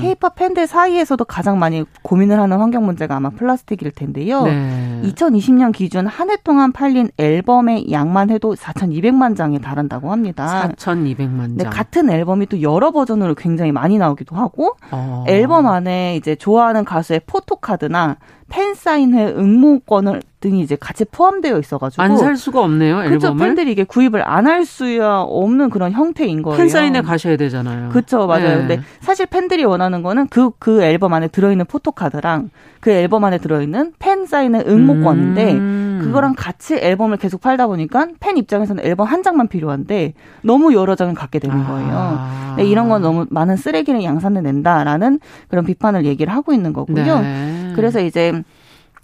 케이팝 0.00 0.32
음. 0.32 0.36
팬들 0.36 0.66
사이에서도 0.66 1.24
가장 1.24 1.60
많이 1.60 1.84
고민을 2.02 2.40
하는 2.40 2.58
환경 2.58 2.84
문제가 2.84 3.16
아마 3.16 3.30
플라스틱일 3.30 3.92
텐데요. 3.92 4.42
네. 4.42 5.00
2020년 5.04 5.72
기준 5.72 6.06
한 6.08 6.24
해 6.30 6.36
동안 6.42 6.72
팔린 6.72 7.10
앨범의 7.18 7.92
양만 7.92 8.30
해도 8.30 8.54
4,200만 8.56 9.36
장에 9.36 9.60
달한다고 9.60 10.10
합니다. 10.10 10.68
4,200만 10.76 11.38
장. 11.38 11.56
네, 11.56 11.64
같은 11.64 12.10
앨범이 12.10 12.46
또 12.46 12.62
여러 12.62 12.90
버전으로 12.90 13.34
굉장히 13.36 13.70
많이 13.70 13.98
나오기도 13.98 14.34
하고 14.34 14.76
어. 14.90 15.24
앨범 15.28 15.66
안에 15.66 16.16
이제 16.16 16.34
좋아하는 16.34 16.84
가수의 16.84 17.20
포토카드나 17.26 18.16
팬 18.50 18.74
사인회 18.74 19.28
응모권을 19.36 20.20
등이 20.40 20.60
이제 20.60 20.76
같이 20.78 21.06
포함되어 21.06 21.58
있어가지고 21.58 22.02
안 22.02 22.16
살 22.18 22.36
수가 22.36 22.60
없네요 22.62 22.98
앨범을. 22.98 23.18
그렇죠. 23.18 23.34
팬들이 23.36 23.72
이게 23.72 23.84
구입을 23.84 24.22
안 24.28 24.46
할 24.46 24.66
수야 24.66 25.20
없는 25.20 25.70
그런 25.70 25.90
형태인 25.92 26.42
거예요. 26.42 26.58
팬 26.58 26.68
사인회 26.68 27.00
가셔야 27.00 27.38
되잖아요. 27.38 27.88
그렇죠, 27.88 28.26
맞아요. 28.26 28.48
네. 28.48 28.56
근데 28.58 28.80
사실 29.00 29.24
팬들이 29.24 29.64
원하는 29.64 30.02
거는 30.02 30.26
그그 30.28 30.50
그 30.58 30.82
앨범 30.82 31.14
안에 31.14 31.28
들어있는 31.28 31.64
포토카드랑 31.64 32.50
그 32.80 32.90
앨범 32.90 33.24
안에 33.24 33.38
들어있는 33.38 33.94
팬 33.98 34.26
사인회 34.26 34.62
응모권인데 34.66 35.52
음. 35.54 36.00
그거랑 36.04 36.34
같이 36.36 36.74
앨범을 36.76 37.16
계속 37.16 37.40
팔다 37.40 37.66
보니까 37.66 38.08
팬 38.20 38.36
입장에서는 38.36 38.84
앨범 38.84 39.06
한 39.06 39.22
장만 39.22 39.48
필요한데 39.48 40.12
너무 40.42 40.74
여러 40.74 40.94
장을 40.94 41.14
갖게 41.14 41.38
되는 41.38 41.64
거예요. 41.64 41.88
아. 41.94 42.54
네, 42.58 42.64
이런 42.66 42.90
건 42.90 43.00
너무 43.00 43.24
많은 43.30 43.56
쓰레기를 43.56 44.04
양산해 44.04 44.42
낸다라는 44.42 45.20
그런 45.48 45.64
비판을 45.64 46.04
얘기를 46.04 46.30
하고 46.34 46.52
있는 46.52 46.74
거고요. 46.74 47.20
네. 47.20 47.63
그래서 47.74 48.00
이제 48.00 48.42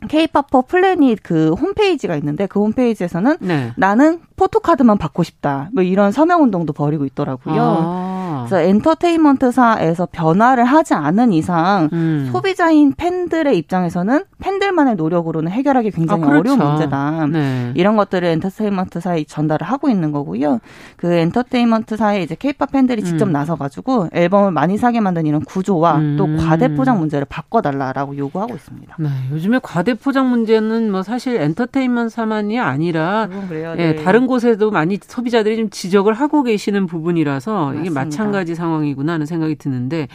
케이팝퍼 0.09 0.63
플래닛 0.63 1.21
그 1.23 1.53
홈페이지가 1.53 2.17
있는데 2.17 2.47
그 2.47 2.61
홈페이지에서는 2.61 3.37
네. 3.41 3.73
나는 3.77 4.21
포토카드만 4.37 4.99
받고 4.99 5.23
싶다. 5.23 5.69
뭐 5.75 5.83
이런 5.83 6.13
서명 6.13 6.43
운동도 6.43 6.73
벌이고 6.73 7.05
있더라고요. 7.07 7.61
아. 7.61 8.10
그래서 8.47 8.61
엔터테인먼트사에서 8.61 10.09
변화를 10.11 10.65
하지 10.65 10.95
않은 10.95 11.33
이상 11.33 11.89
음. 11.93 12.29
소비자인 12.33 12.93
팬들의 12.93 13.57
입장에서는 13.59 14.25
팬들만의 14.39 14.97
노력으로는 14.97 15.51
해결하기 15.53 15.91
굉장히 15.91 16.23
아, 16.23 16.27
그렇죠. 16.27 16.55
어려운 16.55 16.59
문제다. 16.59 17.27
네. 17.27 17.73
이런 17.75 17.97
것들을 17.97 18.27
엔터테인먼트사에 18.27 19.25
전달을 19.25 19.67
하고 19.67 19.89
있는 19.89 20.13
거고요. 20.13 20.61
그 20.97 21.13
엔터테인먼트사에 21.13 22.23
이제 22.23 22.35
케이팝 22.39 22.73
팬들이 22.73 23.03
직접 23.03 23.27
음. 23.27 23.33
나서 23.33 23.57
가지고 23.57 24.09
앨범을 24.13 24.51
많이 24.51 24.77
사게 24.79 25.01
만든 25.01 25.27
이런 25.27 25.43
구조와 25.45 25.97
음. 25.97 26.17
또 26.17 26.27
과대 26.37 26.69
포장 26.75 26.99
문제를 26.99 27.27
바꿔달라라고 27.27 28.17
요구하고 28.17 28.55
있습니다. 28.55 28.97
네. 28.99 29.09
요즘에 29.33 29.61
과대 29.63 29.95
포장 29.95 30.31
문제는 30.31 30.91
뭐 30.91 31.03
사실 31.03 31.41
엔터테인먼트사만이 31.41 32.59
아니라 32.59 33.29
예, 33.77 33.93
네. 33.93 33.97
다른 33.97 34.27
곳에도 34.27 34.71
많이 34.71 34.99
소비자들이 35.01 35.57
좀 35.57 35.71
지적을 35.71 36.15
하고 36.15 36.43
계시는 36.43 36.87
부분이라서 36.87 37.75
이게 37.75 37.91
마찬가지 37.91 38.55
상황이구나 38.55 39.15
하는 39.15 39.27
생각이 39.27 39.57
드는데 39.57 40.09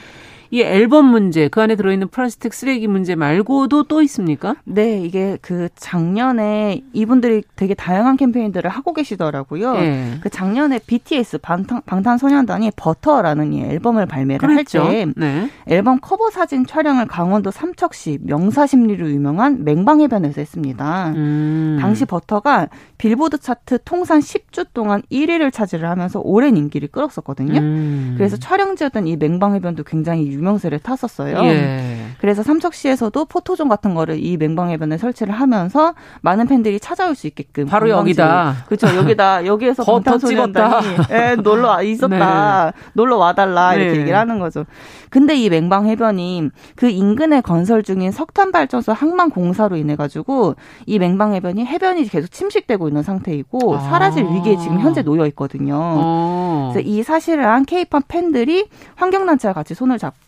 이 0.56 0.62
앨범 0.62 1.08
문제, 1.08 1.50
그 1.50 1.62
안에 1.62 1.76
들어있는 1.76 2.08
플라스틱 2.08 2.54
쓰레기 2.54 2.88
문제 2.88 3.14
말고도 3.16 3.84
또 3.84 4.02
있습니까? 4.04 4.56
네, 4.64 5.02
이게 5.02 5.38
그 5.42 5.68
작년에 5.76 6.82
이분들이 6.94 7.44
되게 7.58 7.74
다양한 7.74 8.16
캠페인들을 8.16 8.70
하고 8.70 8.94
계시더라고요. 8.94 9.74
네. 9.74 10.18
그 10.22 10.30
작년에 10.30 10.80
BTS 10.80 11.40
방탄, 11.40 11.82
방탄소년단이 11.86 12.72
버터라는 12.78 13.52
이 13.52 13.64
앨범을 13.64 14.06
발매를 14.06 14.48
그랬죠. 14.48 14.84
할때 14.84 15.12
네. 15.18 15.50
앨범 15.68 16.00
커버 16.00 16.30
사진 16.30 16.66
촬영을 16.66 17.06
강원도 17.06 17.52
삼척시 17.52 18.20
명사십리로 18.22 19.10
유명한 19.10 19.66
맹방해변에서 19.66 20.40
했습니다. 20.40 21.12
음. 21.18 21.80
당시 21.82 22.06
버터가 22.06 22.70
빌보드 22.98 23.40
차트 23.40 23.80
통산 23.84 24.22
10주 24.22 24.68
동안 24.74 25.02
1위를 25.12 25.52
차지를 25.52 25.90
하면서 25.90 26.22
오랜 26.22 26.56
인기를 26.56 26.88
끌었었거든요. 26.88 27.60
음. 27.60 28.14
그래서 28.16 28.38
촬영지였던 28.38 29.08
이 29.08 29.18
맹방해변도 29.18 29.84
굉장히 29.84 30.28
유명 30.28 30.45
세를 30.58 30.80
탔었어요. 30.80 31.38
예. 31.44 32.06
그래서 32.20 32.44
삼척시에서도 32.44 33.26
포토존 33.26 33.68
같은 33.68 33.94
거를 33.94 34.24
이 34.24 34.38
맹방해변에 34.38 34.98
설치를 34.98 35.34
하면서 35.34 35.94
많은 36.22 36.48
팬들이 36.48 36.80
찾아올 36.80 37.16
수 37.16 37.28
있게끔 37.28 37.66
바로 37.66 37.90
여기다. 37.90 38.64
그렇죠. 38.68 38.96
여기다 38.96 39.46
여기에서 39.46 39.84
방탄소년단이 39.84 40.88
예, 41.12 41.36
놀러 41.36 41.84
있었다. 41.84 42.72
네. 42.72 42.82
놀러 42.94 43.18
와달라 43.18 43.76
이렇게 43.76 43.92
네. 43.92 44.00
얘기를 44.00 44.18
하는 44.18 44.40
거죠. 44.40 44.66
근데 45.10 45.36
이 45.36 45.50
맹방해변이 45.50 46.50
그 46.76 46.90
인근에 46.90 47.42
건설 47.42 47.84
중인 47.84 48.12
석탄 48.12 48.52
발전소 48.52 48.92
항만 48.92 49.30
공사로 49.30 49.78
인해 49.78 49.96
가지고 49.96 50.56
이 50.86 51.00
맹방해변이 51.00 51.66
해변이 51.66 52.08
계속 52.08 52.32
침식되고 52.32 52.88
있는 52.88 53.04
상태이고 53.04 53.76
아. 53.76 53.80
사라질 53.80 54.26
위기에 54.26 54.58
지금 54.58 54.80
현재 54.80 55.04
놓여 55.04 55.26
있거든요. 55.28 55.78
아. 55.80 56.72
그래서 56.74 56.88
이 56.88 57.04
사실을 57.04 57.46
한 57.46 57.66
케이팝 57.66 58.08
팬들이 58.08 58.68
환경단체와 58.96 59.54
같이 59.54 59.74
손을 59.74 59.98
잡고 59.98 60.25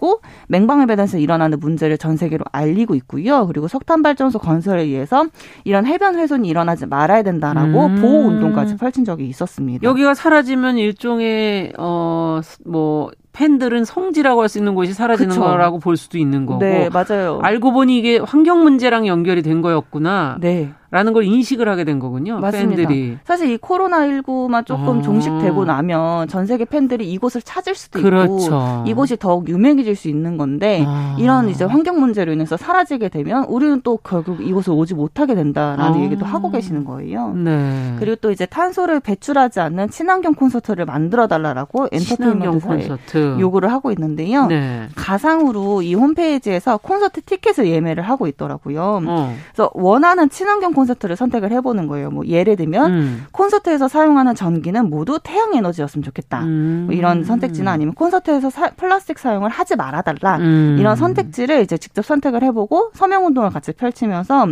맹방 0.47 0.81
해변에서 0.81 1.17
일어나는 1.17 1.59
문제를 1.59 1.97
전 1.97 2.17
세계로 2.17 2.45
알리고 2.51 2.95
있고요. 2.95 3.47
그리고 3.47 3.67
석탄 3.67 4.01
발전소 4.01 4.39
건설에 4.39 4.83
의해서 4.83 5.25
이런 5.63 5.85
해변 5.85 6.15
훼손이 6.15 6.47
일어나지 6.47 6.85
말아야 6.85 7.23
된다라고 7.23 7.85
음. 7.85 8.01
보호 8.01 8.27
운동까지 8.27 8.77
펼친 8.77 9.05
적이 9.05 9.27
있었습니다. 9.27 9.83
여기가 9.83 10.13
사라지면 10.13 10.77
일종의 10.77 11.73
어뭐 11.77 13.11
팬들은 13.37 13.85
성지라고 13.85 14.41
할 14.41 14.47
수 14.49 14.57
있는 14.57 14.73
곳이 14.75 14.93
사라지는 14.93 15.29
그쵸. 15.29 15.41
거라고 15.41 15.77
볼 15.79 15.95
수도 15.97 16.17
있는 16.17 16.45
거고. 16.45 16.59
네, 16.59 16.89
맞아요. 16.89 17.39
알고 17.43 17.71
보니 17.73 17.97
이게 17.99 18.17
환경 18.17 18.63
문제랑 18.63 19.05
연결이 19.07 19.41
된 19.41 19.61
거였구나. 19.61 20.37
네. 20.39 20.71
라는 20.89 21.11
걸 21.11 21.25
인식을 21.25 21.67
하게 21.67 21.83
된 21.83 21.99
거군요. 21.99 22.39
맞습니다. 22.39 22.87
팬들이. 22.87 23.17
사실 23.25 23.51
이 23.51 23.57
코로나19만 23.57 24.65
조금 24.65 24.99
아. 24.99 25.01
종식되고 25.01 25.65
나면 25.65 26.29
전 26.29 26.45
세계 26.45 26.63
팬들이 26.63 27.11
이곳을 27.11 27.41
찾을 27.41 27.75
수도 27.75 28.01
그렇죠. 28.01 28.45
있고 28.45 28.83
이곳이 28.85 29.17
더욱 29.17 29.49
유명해질 29.49 29.97
수 29.97 30.07
있는 30.07 30.37
건데 30.37 30.85
아. 30.87 31.17
이런 31.19 31.49
이제 31.49 31.65
환경 31.65 31.99
문제로 31.99 32.31
인해서 32.31 32.55
사라지게 32.55 33.09
되면 33.09 33.43
우리는 33.49 33.81
또 33.83 33.97
결국 33.97 34.39
이곳을 34.39 34.71
오지 34.71 34.93
못하게 34.93 35.35
된다라는 35.35 35.99
아. 35.99 36.03
얘기도 36.03 36.25
하고 36.25 36.51
계시는 36.51 36.85
거예요. 36.85 37.33
네. 37.33 37.95
그리고 37.99 38.15
또 38.21 38.31
이제 38.31 38.45
탄소를 38.45 39.01
배출하지 39.01 39.59
않는 39.59 39.89
친환경 39.89 40.35
콘서트를 40.35 40.85
만들어 40.85 41.27
달라라고 41.27 41.89
엔터테인먼트 41.91 42.65
콘서트. 42.65 43.26
요구를 43.39 43.71
하고 43.71 43.91
있는데요. 43.91 44.45
네. 44.47 44.87
가상으로 44.95 45.81
이 45.81 45.93
홈페이지에서 45.93 46.77
콘서트 46.77 47.21
티켓을 47.21 47.67
예매를 47.67 48.03
하고 48.03 48.27
있더라고요. 48.27 49.01
어. 49.05 49.35
그래서 49.53 49.69
원하는 49.73 50.29
친환경 50.29 50.73
콘서트를 50.73 51.15
선택을 51.15 51.51
해보는 51.51 51.87
거예요. 51.87 52.09
뭐 52.11 52.25
예를 52.25 52.55
들면 52.55 52.91
음. 52.91 53.25
콘서트에서 53.31 53.87
사용하는 53.87 54.35
전기는 54.35 54.89
모두 54.89 55.19
태양 55.23 55.53
에너지였으면 55.55 56.03
좋겠다. 56.03 56.43
음. 56.43 56.83
뭐 56.87 56.95
이런 56.95 57.23
선택지나 57.23 57.71
아니면 57.71 57.93
콘서트에서 57.93 58.49
사, 58.49 58.69
플라스틱 58.71 59.19
사용을 59.19 59.49
하지 59.49 59.75
말아달라. 59.75 60.37
음. 60.37 60.77
이런 60.79 60.95
선택지를 60.95 61.61
이제 61.61 61.77
직접 61.77 62.05
선택을 62.05 62.43
해보고 62.43 62.91
서명 62.93 63.25
운동을 63.25 63.49
같이 63.49 63.71
펼치면서 63.71 64.47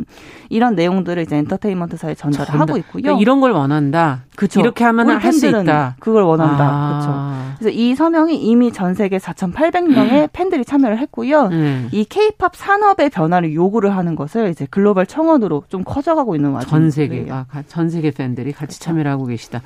이런 0.49 0.75
내용들을 0.75 1.21
이제 1.23 1.35
엔터테인먼트사에 1.37 2.15
전달을 2.15 2.45
전달. 2.45 2.61
하고 2.61 2.77
있고요. 2.77 3.01
그러니까 3.03 3.21
이런 3.21 3.41
걸 3.41 3.51
원한다. 3.51 4.23
그쵸. 4.35 4.59
이렇게 4.59 4.83
하면 4.83 5.09
할 5.09 5.31
수 5.35 5.47
있다. 5.47 5.95
그걸 5.99 6.23
원한다. 6.23 6.63
아. 6.63 6.89
그렇죠. 6.89 7.55
그래서 7.59 7.77
이 7.77 7.93
서명이 7.95 8.35
이미 8.37 8.64
전 8.71 8.93
세계 8.93 9.17
4,800명의 9.17 10.23
음. 10.23 10.27
팬들이 10.33 10.65
참여를 10.65 10.97
했고요. 10.99 11.49
음. 11.51 11.89
이 11.91 12.05
케이팝 12.05 12.55
산업의 12.55 13.09
변화를 13.09 13.53
요구를 13.53 13.95
하는 13.95 14.15
것을 14.15 14.49
이제 14.49 14.67
글로벌 14.69 15.05
청원으로 15.05 15.63
좀 15.69 15.83
커져가고 15.83 16.35
있는 16.35 16.51
와중. 16.51 16.69
전 16.69 16.91
세계, 16.91 17.27
아, 17.29 17.45
전 17.67 17.89
세계 17.89 18.11
팬들이 18.11 18.51
같이 18.51 18.79
그렇죠. 18.79 18.83
참여를 18.83 19.09
하고 19.11 19.25
계시다. 19.25 19.61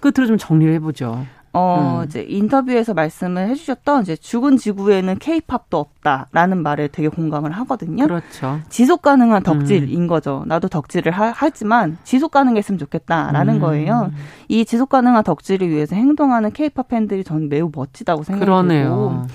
끝으로 0.00 0.26
좀 0.26 0.38
정리를 0.38 0.72
해보죠. 0.74 1.24
어, 1.54 2.00
음. 2.00 2.04
이제 2.04 2.26
인터뷰에서 2.28 2.94
말씀을 2.94 3.48
해주셨던 3.48 4.02
이제 4.02 4.16
죽은 4.16 4.56
지구에는 4.56 5.18
케이팝도 5.18 5.78
없다라는 5.78 6.62
말에 6.62 6.88
되게 6.88 7.08
공감을 7.08 7.52
하거든요. 7.52 8.06
그렇죠. 8.06 8.58
지속 8.68 9.02
가능한 9.02 9.44
덕질인 9.44 10.02
음. 10.02 10.06
거죠. 10.08 10.42
나도 10.46 10.68
덕질을 10.68 11.12
하, 11.12 11.50
지만 11.50 11.96
지속 12.02 12.32
가능했으면 12.32 12.78
좋겠다라는 12.78 13.54
음. 13.54 13.60
거예요. 13.60 14.10
이 14.48 14.64
지속 14.64 14.88
가능한 14.88 15.22
덕질을 15.22 15.68
위해서 15.68 15.94
행동하는 15.94 16.50
케이팝 16.50 16.88
팬들이 16.88 17.22
저는 17.22 17.48
매우 17.48 17.70
멋지다고 17.72 18.24
생각해요. 18.24 19.26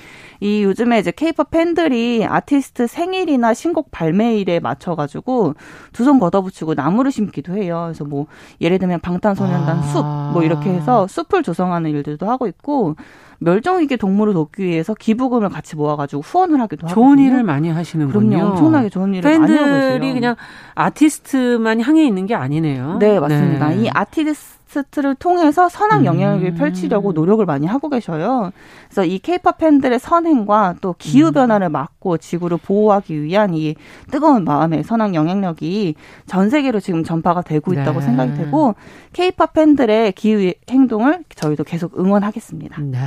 이 0.41 0.63
요즘에 0.63 0.99
이제 0.99 1.11
케이팝 1.11 1.51
팬들이 1.51 2.25
아티스트 2.25 2.87
생일이나 2.87 3.53
신곡 3.53 3.91
발매일에 3.91 4.59
맞춰가지고 4.59 5.55
두 5.93 6.03
손 6.03 6.19
걷어붙이고 6.19 6.73
나무를 6.75 7.11
심기도 7.11 7.53
해요. 7.53 7.83
그래서 7.87 8.05
뭐 8.05 8.25
예를 8.61 8.79
들면 8.79 8.99
방탄소년단 9.01 9.77
아. 9.77 9.81
숲뭐 10.31 10.43
이렇게 10.43 10.69
해서 10.69 11.07
숲을 11.07 11.43
조성하는 11.43 11.91
일들도 11.91 12.29
하고 12.29 12.47
있고 12.47 12.95
멸종위기 13.39 13.97
동물을 13.97 14.33
돕기 14.33 14.63
위해서 14.63 14.93
기부금을 14.93 15.49
같이 15.49 15.75
모아가지고 15.75 16.21
후원을 16.21 16.59
하기도 16.61 16.87
하고 16.87 16.93
좋은 16.93 17.19
일을 17.19 17.43
많이 17.43 17.69
하시는군요. 17.69 18.29
그럼요. 18.37 18.51
엄청나게 18.51 18.89
좋은 18.89 19.13
일을 19.13 19.39
많이 19.39 19.53
하고 19.53 19.65
있어요. 19.65 19.89
팬들이 19.91 20.13
그냥 20.13 20.35
아티스트만 20.75 21.81
향해 21.81 22.05
있는 22.05 22.25
게 22.25 22.35
아니네요. 22.35 22.97
네, 22.99 23.19
맞습니다. 23.19 23.69
네. 23.69 23.83
이 23.83 23.89
아티스트 23.93 24.58
팟캐스트를 24.69 25.15
통해서 25.15 25.67
선한 25.69 26.05
영향력을 26.05 26.47
음. 26.49 26.55
펼치려고 26.55 27.11
노력을 27.11 27.43
많이 27.45 27.67
하고 27.67 27.89
계셔요. 27.89 28.51
그래서 28.87 29.03
이 29.03 29.19
케이팝 29.19 29.57
팬들의 29.57 29.99
선행과 29.99 30.75
또 30.81 30.95
기후 30.97 31.27
음. 31.27 31.33
변화를 31.33 31.69
막고 31.69 32.17
지구를 32.17 32.57
보호하기 32.57 33.23
위한 33.23 33.53
이 33.53 33.75
뜨거운 34.11 34.43
마음의 34.43 34.83
선한 34.83 35.15
영향력이 35.15 35.95
전 36.27 36.49
세계로 36.49 36.79
지금 36.79 37.03
전파가 37.03 37.41
되고 37.41 37.73
있다고 37.73 37.99
네. 37.99 38.05
생각이 38.05 38.33
되고 38.35 38.75
케이팝 39.13 39.53
팬들의 39.53 40.11
기후 40.13 40.53
행동을 40.69 41.23
저희도 41.35 41.63
계속 41.63 41.99
응원하겠습니다. 41.99 42.81
네. 42.81 42.99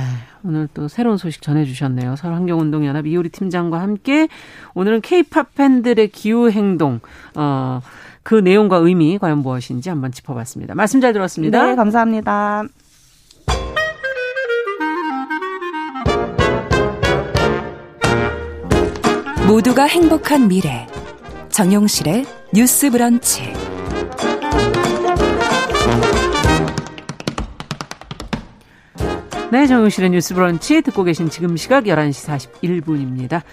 오늘 0.45 0.67
또 0.73 0.87
새로운 0.87 1.17
소식 1.17 1.41
전해주셨네요. 1.41 2.15
서울환경운동연합 2.15 3.07
이효리 3.07 3.29
팀장과 3.29 3.81
함께 3.81 4.27
오늘은 4.73 5.01
케이팝 5.01 5.55
팬들의 5.55 6.09
기후 6.09 6.49
행동 6.49 6.99
어. 7.35 7.81
그 8.23 8.35
내용과 8.35 8.77
의미 8.77 9.17
과연 9.19 9.39
무엇인지 9.39 9.89
한번 9.89 10.11
짚어봤습니다. 10.11 10.75
말씀 10.75 11.01
잘 11.01 11.11
들었습니다. 11.13 11.65
네, 11.65 11.75
감사합니다. 11.75 12.63
모두가 19.45 19.83
행복한 19.83 20.47
미래. 20.47 20.87
정용실의 21.49 22.25
뉴스 22.53 22.89
브런치. 22.89 23.62
네, 29.53 29.67
정용실의 29.67 30.09
뉴스 30.09 30.33
브런치 30.33 30.81
듣고 30.81 31.03
계신 31.03 31.29
지금 31.29 31.55
시각 31.57 31.83
11시 31.83 32.49
41분입니다. 32.59 33.43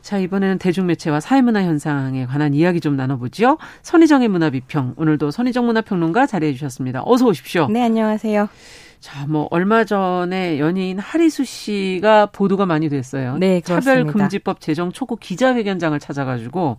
자, 0.00 0.16
이번에는 0.16 0.56
대중매체와 0.56 1.20
사회문화 1.20 1.64
현상에 1.64 2.24
관한 2.24 2.54
이야기 2.54 2.80
좀 2.80 2.96
나눠보죠. 2.96 3.58
선희정의 3.82 4.28
문화비평. 4.28 4.94
오늘도 4.96 5.30
선희정 5.30 5.66
문화평론가 5.66 6.24
자리해 6.24 6.54
주셨습니다. 6.54 7.02
어서 7.04 7.26
오십시오. 7.26 7.68
네, 7.68 7.82
안녕하세요. 7.82 8.48
자, 9.00 9.26
뭐 9.26 9.46
얼마 9.50 9.84
전에 9.84 10.58
연예인 10.58 10.98
하리수 10.98 11.44
씨가 11.44 12.30
보도가 12.32 12.64
많이 12.64 12.88
됐어요. 12.88 13.36
네, 13.36 13.60
그렇습니다. 13.60 13.80
차별금지법 13.80 14.58
제정 14.58 14.90
촉구 14.90 15.18
기자회견장을 15.18 15.98
찾아가지고 15.98 16.78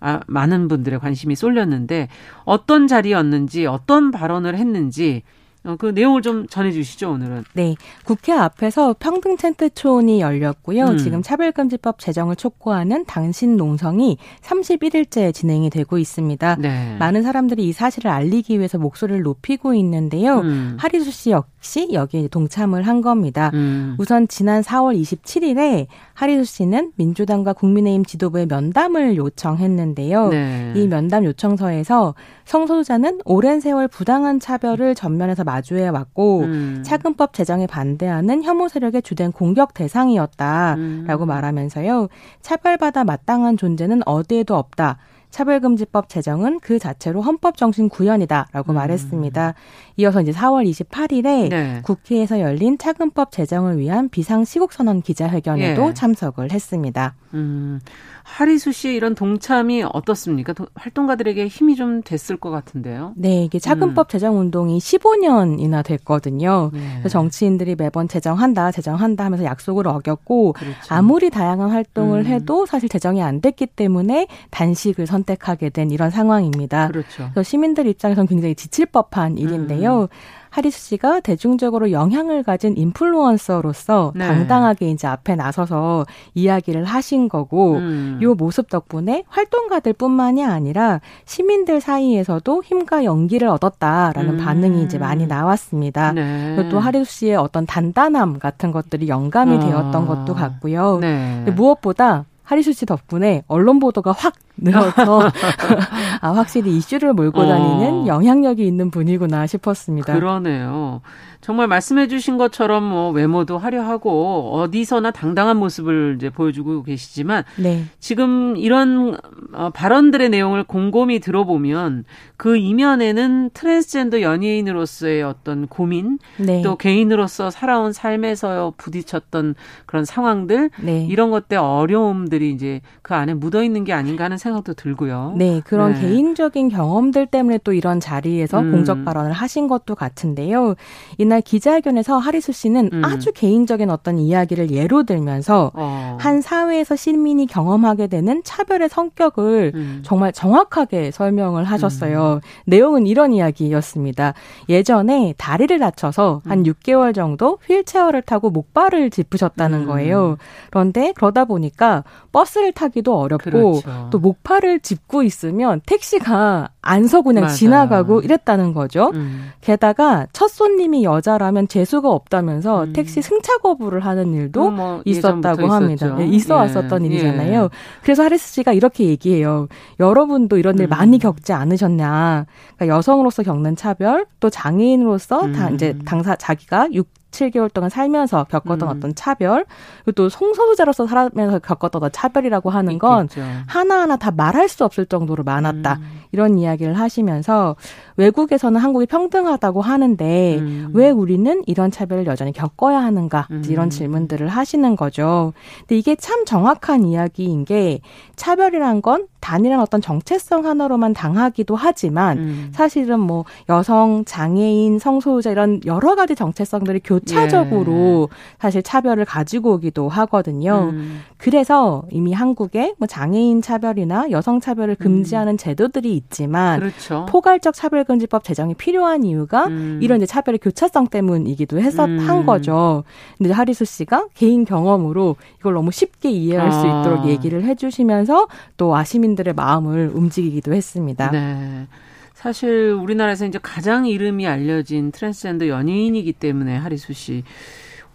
아, 0.00 0.20
많은 0.26 0.68
분들의 0.68 0.98
관심이 0.98 1.36
쏠렸는데 1.36 2.08
어떤 2.44 2.86
자리였는지 2.86 3.66
어떤 3.66 4.10
발언을 4.10 4.56
했는지 4.56 5.24
어, 5.24 5.42
그 5.78 5.86
내용을 5.86 6.20
좀 6.22 6.46
전해주시죠 6.46 7.10
오늘은. 7.10 7.44
네, 7.54 7.74
국회 8.04 8.32
앞에서 8.32 8.94
평등 8.98 9.36
텐트촌이 9.36 10.20
열렸고요. 10.20 10.84
음. 10.84 10.98
지금 10.98 11.22
차별금지법 11.22 11.98
제정을 11.98 12.36
촉구하는 12.36 13.04
당신 13.06 13.56
농성이 13.56 14.18
31일째 14.42 15.32
진행이 15.32 15.70
되고 15.70 15.96
있습니다. 15.96 16.56
네. 16.56 16.96
많은 16.98 17.22
사람들이 17.22 17.66
이 17.66 17.72
사실을 17.72 18.10
알리기 18.10 18.58
위해서 18.58 18.78
목소리를 18.78 19.22
높이고 19.22 19.74
있는데요. 19.74 20.40
음. 20.40 20.76
하리수 20.78 21.10
씨 21.10 21.30
역시 21.30 21.88
여기에 21.92 22.28
동참을 22.28 22.82
한 22.82 23.00
겁니다. 23.00 23.50
음. 23.54 23.96
우선 23.98 24.28
지난 24.28 24.60
4월 24.62 25.00
27일에 25.00 25.86
하리수 26.12 26.44
씨는 26.44 26.92
민주당과 26.96 27.54
국민의힘 27.54 28.04
지도부에 28.04 28.46
면담을 28.46 29.16
요청했는데요. 29.16 30.28
네. 30.28 30.72
이 30.76 30.86
면담 30.86 31.24
요청서에서 31.24 32.14
성소수자는 32.44 33.20
오랜 33.24 33.60
세월 33.60 33.88
부당한 33.88 34.38
차별을 34.38 34.94
전면에서 34.94 35.44
마주해 35.54 35.88
왔고 35.88 36.40
음. 36.40 36.82
차근법 36.84 37.32
제정에 37.32 37.66
반대하는 37.66 38.42
혐오 38.42 38.68
세력의 38.68 39.02
주된 39.02 39.32
공격 39.32 39.74
대상이었다라고 39.74 41.24
음. 41.24 41.28
말하면서요. 41.28 42.08
차별받아 42.42 43.04
마땅한 43.04 43.56
존재는 43.56 44.02
어디에도 44.06 44.56
없다. 44.56 44.98
차별금지법 45.30 46.08
제정은 46.08 46.60
그 46.60 46.78
자체로 46.78 47.20
헌법 47.20 47.56
정신 47.56 47.88
구현이다라고 47.88 48.72
음. 48.72 48.74
말했습니다. 48.74 49.54
이어서 49.96 50.20
이제 50.22 50.30
4월 50.30 50.68
28일에 50.68 51.48
네. 51.48 51.80
국회에서 51.82 52.40
열린 52.40 52.78
차근법 52.78 53.32
제정을 53.32 53.78
위한 53.78 54.08
비상 54.08 54.44
시국 54.44 54.72
선언 54.72 55.02
기자회견에도 55.02 55.88
예. 55.88 55.94
참석을 55.94 56.52
했습니다. 56.52 57.16
음. 57.34 57.80
하리수 58.22 58.72
씨의 58.72 58.96
이런 58.96 59.14
동참이 59.14 59.82
어떻습니까? 59.82 60.54
활동가들에게 60.74 61.46
힘이 61.46 61.76
좀 61.76 62.02
됐을 62.02 62.36
것 62.36 62.50
같은데요. 62.50 63.12
네, 63.16 63.44
이게 63.44 63.58
차근법 63.58 64.06
음. 64.06 64.10
제정 64.10 64.38
운동이 64.38 64.78
15년이나 64.78 65.84
됐거든요. 65.84 66.70
네. 66.72 66.80
그래서 66.98 67.10
정치인들이 67.10 67.74
매번 67.76 68.08
제정한다, 68.08 68.72
제정한다 68.72 69.24
하면서 69.24 69.44
약속을 69.44 69.86
어겼고 69.86 70.54
그렇죠. 70.54 70.78
아무리 70.88 71.28
다양한 71.28 71.70
활동을 71.70 72.20
음. 72.20 72.26
해도 72.26 72.64
사실 72.66 72.88
제정이 72.88 73.22
안 73.22 73.40
됐기 73.40 73.66
때문에 73.66 74.26
단식을 74.50 75.06
선택하게 75.06 75.68
된 75.68 75.90
이런 75.90 76.10
상황입니다. 76.10 76.88
그렇죠. 76.88 77.30
그래서 77.32 77.42
시민들 77.42 77.86
입장에서는 77.86 78.26
굉장히 78.26 78.54
지칠 78.54 78.86
법한 78.86 79.36
일인데요. 79.36 80.02
음. 80.02 80.08
하리수 80.54 80.90
씨가 80.90 81.18
대중적으로 81.18 81.90
영향을 81.90 82.44
가진 82.44 82.76
인플루언서로서 82.76 84.12
네. 84.14 84.24
당당하게 84.24 84.88
이제 84.88 85.08
앞에 85.08 85.34
나서서 85.34 86.06
이야기를 86.34 86.84
하신 86.84 87.28
거고 87.28 87.74
음. 87.78 88.20
요 88.22 88.34
모습 88.34 88.68
덕분에 88.68 89.24
활동가들뿐만이 89.26 90.44
아니라 90.44 91.00
시민들 91.24 91.80
사이에서도 91.80 92.62
힘과 92.62 93.04
용기를 93.04 93.48
얻었다라는 93.48 94.34
음. 94.34 94.44
반응이 94.44 94.84
이제 94.84 94.96
많이 94.96 95.26
나왔습니다. 95.26 96.12
네. 96.12 96.68
또 96.70 96.78
하리수 96.78 97.10
씨의 97.10 97.34
어떤 97.34 97.66
단단함 97.66 98.38
같은 98.38 98.70
것들이 98.70 99.08
영감이 99.08 99.56
어. 99.56 99.58
되었던 99.58 100.06
것도 100.06 100.34
같고요. 100.34 100.98
네. 101.00 101.50
무엇보다 101.50 102.26
하리수 102.44 102.72
씨 102.72 102.86
덕분에 102.86 103.42
언론 103.48 103.80
보도가 103.80 104.12
확 104.12 104.34
늘어서 104.56 105.30
아, 106.20 106.32
확실히 106.32 106.76
이슈를 106.76 107.12
몰고 107.12 107.46
다니는 107.46 107.92
어. 107.92 108.06
영향력이 108.06 108.64
있는 108.66 108.90
분이구나 108.90 109.46
싶었습니다. 109.46 110.14
그러네요. 110.14 111.00
정말 111.44 111.66
말씀해 111.66 112.08
주신 112.08 112.38
것처럼 112.38 112.82
뭐 112.82 113.10
외모도 113.10 113.58
화려하고 113.58 114.54
어디서나 114.54 115.10
당당한 115.10 115.58
모습을 115.58 116.14
이제 116.16 116.30
보여주고 116.30 116.82
계시지만 116.84 117.44
네. 117.56 117.84
지금 118.00 118.56
이런 118.56 119.18
어, 119.52 119.68
발언들의 119.68 120.30
내용을 120.30 120.64
곰곰이 120.64 121.18
들어보면 121.20 122.04
그 122.38 122.56
이면에는 122.56 123.50
트랜스젠더 123.52 124.22
연예인으로서의 124.22 125.22
어떤 125.22 125.66
고민 125.66 126.18
네. 126.38 126.62
또 126.62 126.76
개인으로서 126.76 127.50
살아온 127.50 127.92
삶에서 127.92 128.72
부딪혔던 128.78 129.54
그런 129.84 130.06
상황들 130.06 130.70
네. 130.80 131.06
이런 131.10 131.30
것들 131.30 131.58
어려움들이 131.58 132.52
이제 132.52 132.80
그 133.02 133.14
안에 133.14 133.34
묻어 133.34 133.62
있는 133.62 133.84
게 133.84 133.92
아닌가 133.92 134.24
하는 134.24 134.38
생각도 134.44 134.74
들고요. 134.74 135.34
네, 135.36 135.60
그런 135.64 135.94
네. 135.94 136.00
개인적인 136.00 136.68
경험들 136.68 137.26
때문에 137.26 137.58
또 137.64 137.72
이런 137.72 138.00
자리에서 138.00 138.60
음. 138.60 138.72
공적 138.72 139.04
발언을 139.04 139.32
하신 139.32 139.68
것도 139.68 139.94
같은데요. 139.94 140.74
이날 141.18 141.40
기자회견에서 141.40 142.18
하리수 142.18 142.52
씨는 142.52 142.90
음. 142.92 143.04
아주 143.04 143.32
개인적인 143.32 143.90
어떤 143.90 144.18
이야기를 144.18 144.70
예로 144.70 145.04
들면서 145.04 145.70
어. 145.74 146.18
한 146.20 146.40
사회에서 146.40 146.96
시민이 146.96 147.46
경험하게 147.46 148.08
되는 148.08 148.42
차별의 148.44 148.88
성격을 148.88 149.72
음. 149.74 150.00
정말 150.04 150.32
정확하게 150.32 151.10
설명을 151.10 151.64
하셨어요. 151.64 152.34
음. 152.34 152.40
내용은 152.66 153.06
이런 153.06 153.32
이야기였습니다. 153.32 154.34
예전에 154.68 155.34
다리를 155.38 155.78
다쳐서 155.78 156.42
한 156.44 156.64
6개월 156.64 157.08
음. 157.08 157.12
정도 157.12 157.58
휠체어를 157.66 158.22
타고 158.22 158.50
목발을 158.50 159.10
짚으셨다는 159.10 159.82
음. 159.82 159.86
거예요. 159.86 160.36
그런데 160.70 161.12
그러다 161.14 161.44
보니까 161.44 162.04
버스를 162.32 162.72
타기도 162.72 163.18
어렵고 163.18 163.50
그렇죠. 163.50 164.08
또 164.10 164.24
목 164.24 164.33
발을 164.42 164.80
짚고 164.80 165.22
있으면 165.22 165.80
택시가 165.86 166.70
안서 166.82 167.22
그냥 167.22 167.44
맞아요. 167.44 167.54
지나가고 167.54 168.20
이랬다는 168.20 168.74
거죠. 168.74 169.10
음. 169.14 169.50
게다가 169.60 170.26
첫 170.32 170.48
손님이 170.48 171.04
여자라면 171.04 171.68
재수가 171.68 172.10
없다면서 172.10 172.84
음. 172.84 172.92
택시 172.92 173.22
승차 173.22 173.58
거부를 173.58 174.00
하는 174.00 174.34
일도 174.34 174.70
뭐 174.70 175.02
있었다고 175.04 175.66
합니다. 175.66 176.14
네, 176.16 176.26
있어 176.26 176.56
왔었던 176.56 177.02
예. 177.02 177.06
일이잖아요. 177.06 177.62
예. 177.64 177.68
그래서 178.02 178.22
하리스 178.22 178.52
씨가 178.52 178.72
이렇게 178.72 179.04
얘기해요. 179.06 179.68
여러분도 180.00 180.58
이런 180.58 180.78
일 180.78 180.84
음. 180.84 180.88
많이 180.90 181.18
겪지 181.18 181.52
않으셨냐. 181.52 182.46
그러니까 182.76 182.96
여성으로서 182.96 183.42
겪는 183.42 183.76
차별, 183.76 184.26
또 184.40 184.50
장애인으로서 184.50 185.52
다 185.52 185.68
음. 185.68 185.74
이제 185.74 185.96
당사 186.04 186.36
자기가 186.36 186.88
6 186.92 187.23
7개월 187.34 187.72
동안 187.72 187.90
살면서 187.90 188.44
겪었던 188.44 188.88
음. 188.88 188.96
어떤 188.96 189.14
차별, 189.14 189.64
그리고 190.04 190.12
또 190.12 190.28
성소수자로서 190.28 191.06
살면서 191.06 191.58
겪었던 191.58 192.10
차별이라고 192.12 192.70
하는 192.70 192.98
건 192.98 193.24
있겠죠. 193.24 193.42
하나하나 193.66 194.16
다 194.16 194.30
말할 194.30 194.68
수 194.68 194.84
없을 194.84 195.06
정도로 195.06 195.44
많았다. 195.44 195.98
음. 196.00 196.20
이런 196.34 196.58
이야기를 196.58 196.94
하시면서 196.94 197.76
외국에서는 198.16 198.80
한국이 198.80 199.06
평등하다고 199.06 199.82
하는데 199.82 200.56
음. 200.58 200.90
왜 200.92 201.10
우리는 201.10 201.62
이런 201.66 201.92
차별을 201.92 202.26
여전히 202.26 202.52
겪어야 202.52 202.98
하는가 202.98 203.46
음. 203.52 203.62
이런 203.68 203.88
질문들을 203.88 204.48
하시는 204.48 204.96
거죠. 204.96 205.52
근데 205.80 205.96
이게 205.96 206.16
참 206.16 206.44
정확한 206.44 207.04
이야기인 207.04 207.64
게 207.64 208.00
차별이란 208.34 209.00
건 209.00 209.28
단일한 209.44 209.78
어떤 209.78 210.00
정체성 210.00 210.64
하나로만 210.64 211.12
당하기도 211.12 211.76
하지만 211.76 212.38
음. 212.38 212.72
사실은 212.72 213.20
뭐 213.20 213.44
여성, 213.68 214.24
장애인, 214.24 214.98
성소유자 214.98 215.50
이런 215.50 215.80
여러 215.84 216.14
가지 216.14 216.34
정체성들이 216.34 217.00
교차적으로 217.04 218.30
예. 218.32 218.36
사실 218.58 218.82
차별을 218.82 219.26
가지고 219.26 219.74
오기도 219.74 220.08
하거든요. 220.08 220.88
음. 220.94 221.20
그래서 221.36 222.04
이미 222.10 222.32
한국에 222.32 222.94
뭐 222.96 223.06
장애인 223.06 223.60
차별이나 223.60 224.30
여성 224.30 224.60
차별을 224.60 224.94
금지하는 224.94 225.52
음. 225.52 225.56
제도들이 225.58 226.22
있지만 226.24 226.80
그렇죠. 226.80 227.26
포괄적 227.28 227.74
차별금지법 227.74 228.44
제정이 228.44 228.74
필요한 228.74 229.24
이유가 229.24 229.66
음. 229.66 230.00
이런 230.02 230.18
이제 230.18 230.26
차별의 230.26 230.58
교차성 230.58 231.08
때문이기도 231.08 231.78
했었 231.78 232.08
음. 232.08 232.18
한 232.18 232.46
거죠. 232.46 233.04
근데 233.38 233.52
하리수 233.52 233.84
씨가 233.84 234.28
개인 234.34 234.64
경험으로 234.64 235.36
이걸 235.60 235.74
너무 235.74 235.90
쉽게 235.90 236.30
이해할 236.30 236.68
아. 236.68 236.70
수 236.70 236.86
있도록 236.86 237.26
얘기를 237.26 237.62
해주시면서 237.64 238.48
또 238.76 238.96
아시민들의 238.96 239.54
마음을 239.54 240.10
움직이기도 240.12 240.74
했습니다. 240.74 241.30
네. 241.30 241.86
사실 242.34 242.92
우리나라에서 242.92 243.46
이제 243.46 243.58
가장 243.62 244.06
이름이 244.06 244.46
알려진 244.46 245.12
트랜스젠더 245.12 245.68
연예인이기 245.68 246.34
때문에 246.34 246.76
하리수 246.76 247.14
씨 247.14 247.42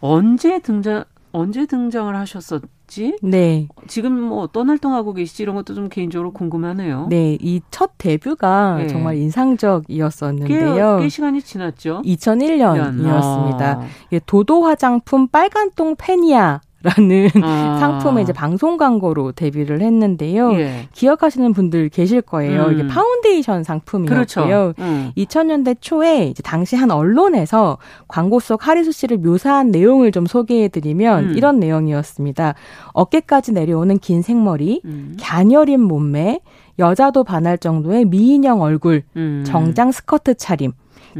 언제 0.01 0.59
등장 0.59 1.03
언제 1.31 1.65
등장을 1.65 2.15
하셨었 2.15 2.61
지? 2.89 3.15
네. 3.21 3.67
지금 3.87 4.11
뭐 4.19 4.41
어떤 4.41 4.67
활동하고 4.67 5.13
계시지 5.13 5.43
이런 5.43 5.55
것도 5.55 5.75
좀 5.75 5.87
개인적으로 5.87 6.31
궁금하네요. 6.33 7.07
네, 7.09 7.37
이 7.39 7.61
첫 7.71 7.91
데뷔가 7.97 8.77
네. 8.79 8.87
정말 8.87 9.15
인상적이었었는데요. 9.17 10.97
꽤, 10.97 11.03
꽤 11.03 11.09
시간이 11.09 11.41
지났죠. 11.41 12.01
2001년이었습니다. 12.03 13.61
아. 13.61 13.81
도도 14.25 14.63
화장품 14.63 15.27
빨간통 15.27 15.95
패니아 15.97 16.61
라는 16.81 17.27
아. 17.43 17.77
상품의 17.79 18.23
이제 18.23 18.31
방송 18.31 18.77
광고로 18.77 19.33
데뷔를 19.33 19.81
했는데요. 19.81 20.53
예. 20.53 20.87
기억하시는 20.93 21.51
분들 21.53 21.89
계실 21.89 22.21
거예요. 22.21 22.65
음. 22.65 22.73
이게 22.73 22.87
파운데이션 22.87 23.63
상품이었고요. 23.63 24.15
그렇죠. 24.15 24.73
음. 24.79 25.11
2000년대 25.17 25.77
초에 25.81 26.27
이제 26.27 26.41
당시 26.41 26.75
한 26.75 26.91
언론에서 26.91 27.77
광고 28.07 28.39
속 28.39 28.67
하리수 28.67 28.91
씨를 28.91 29.17
묘사한 29.17 29.71
내용을 29.71 30.11
좀 30.11 30.25
소개해드리면 30.25 31.31
음. 31.31 31.37
이런 31.37 31.59
내용이었습니다. 31.59 32.55
어깨까지 32.93 33.51
내려오는 33.51 33.97
긴 33.99 34.21
생머리, 34.21 34.81
음. 34.85 35.17
갸녀린 35.21 35.81
몸매, 35.81 36.39
여자도 36.79 37.25
반할 37.25 37.57
정도의 37.57 38.05
미인형 38.05 38.61
얼굴, 38.61 39.03
음. 39.17 39.43
정장 39.45 39.91
스커트 39.91 40.35
차림. 40.35 40.71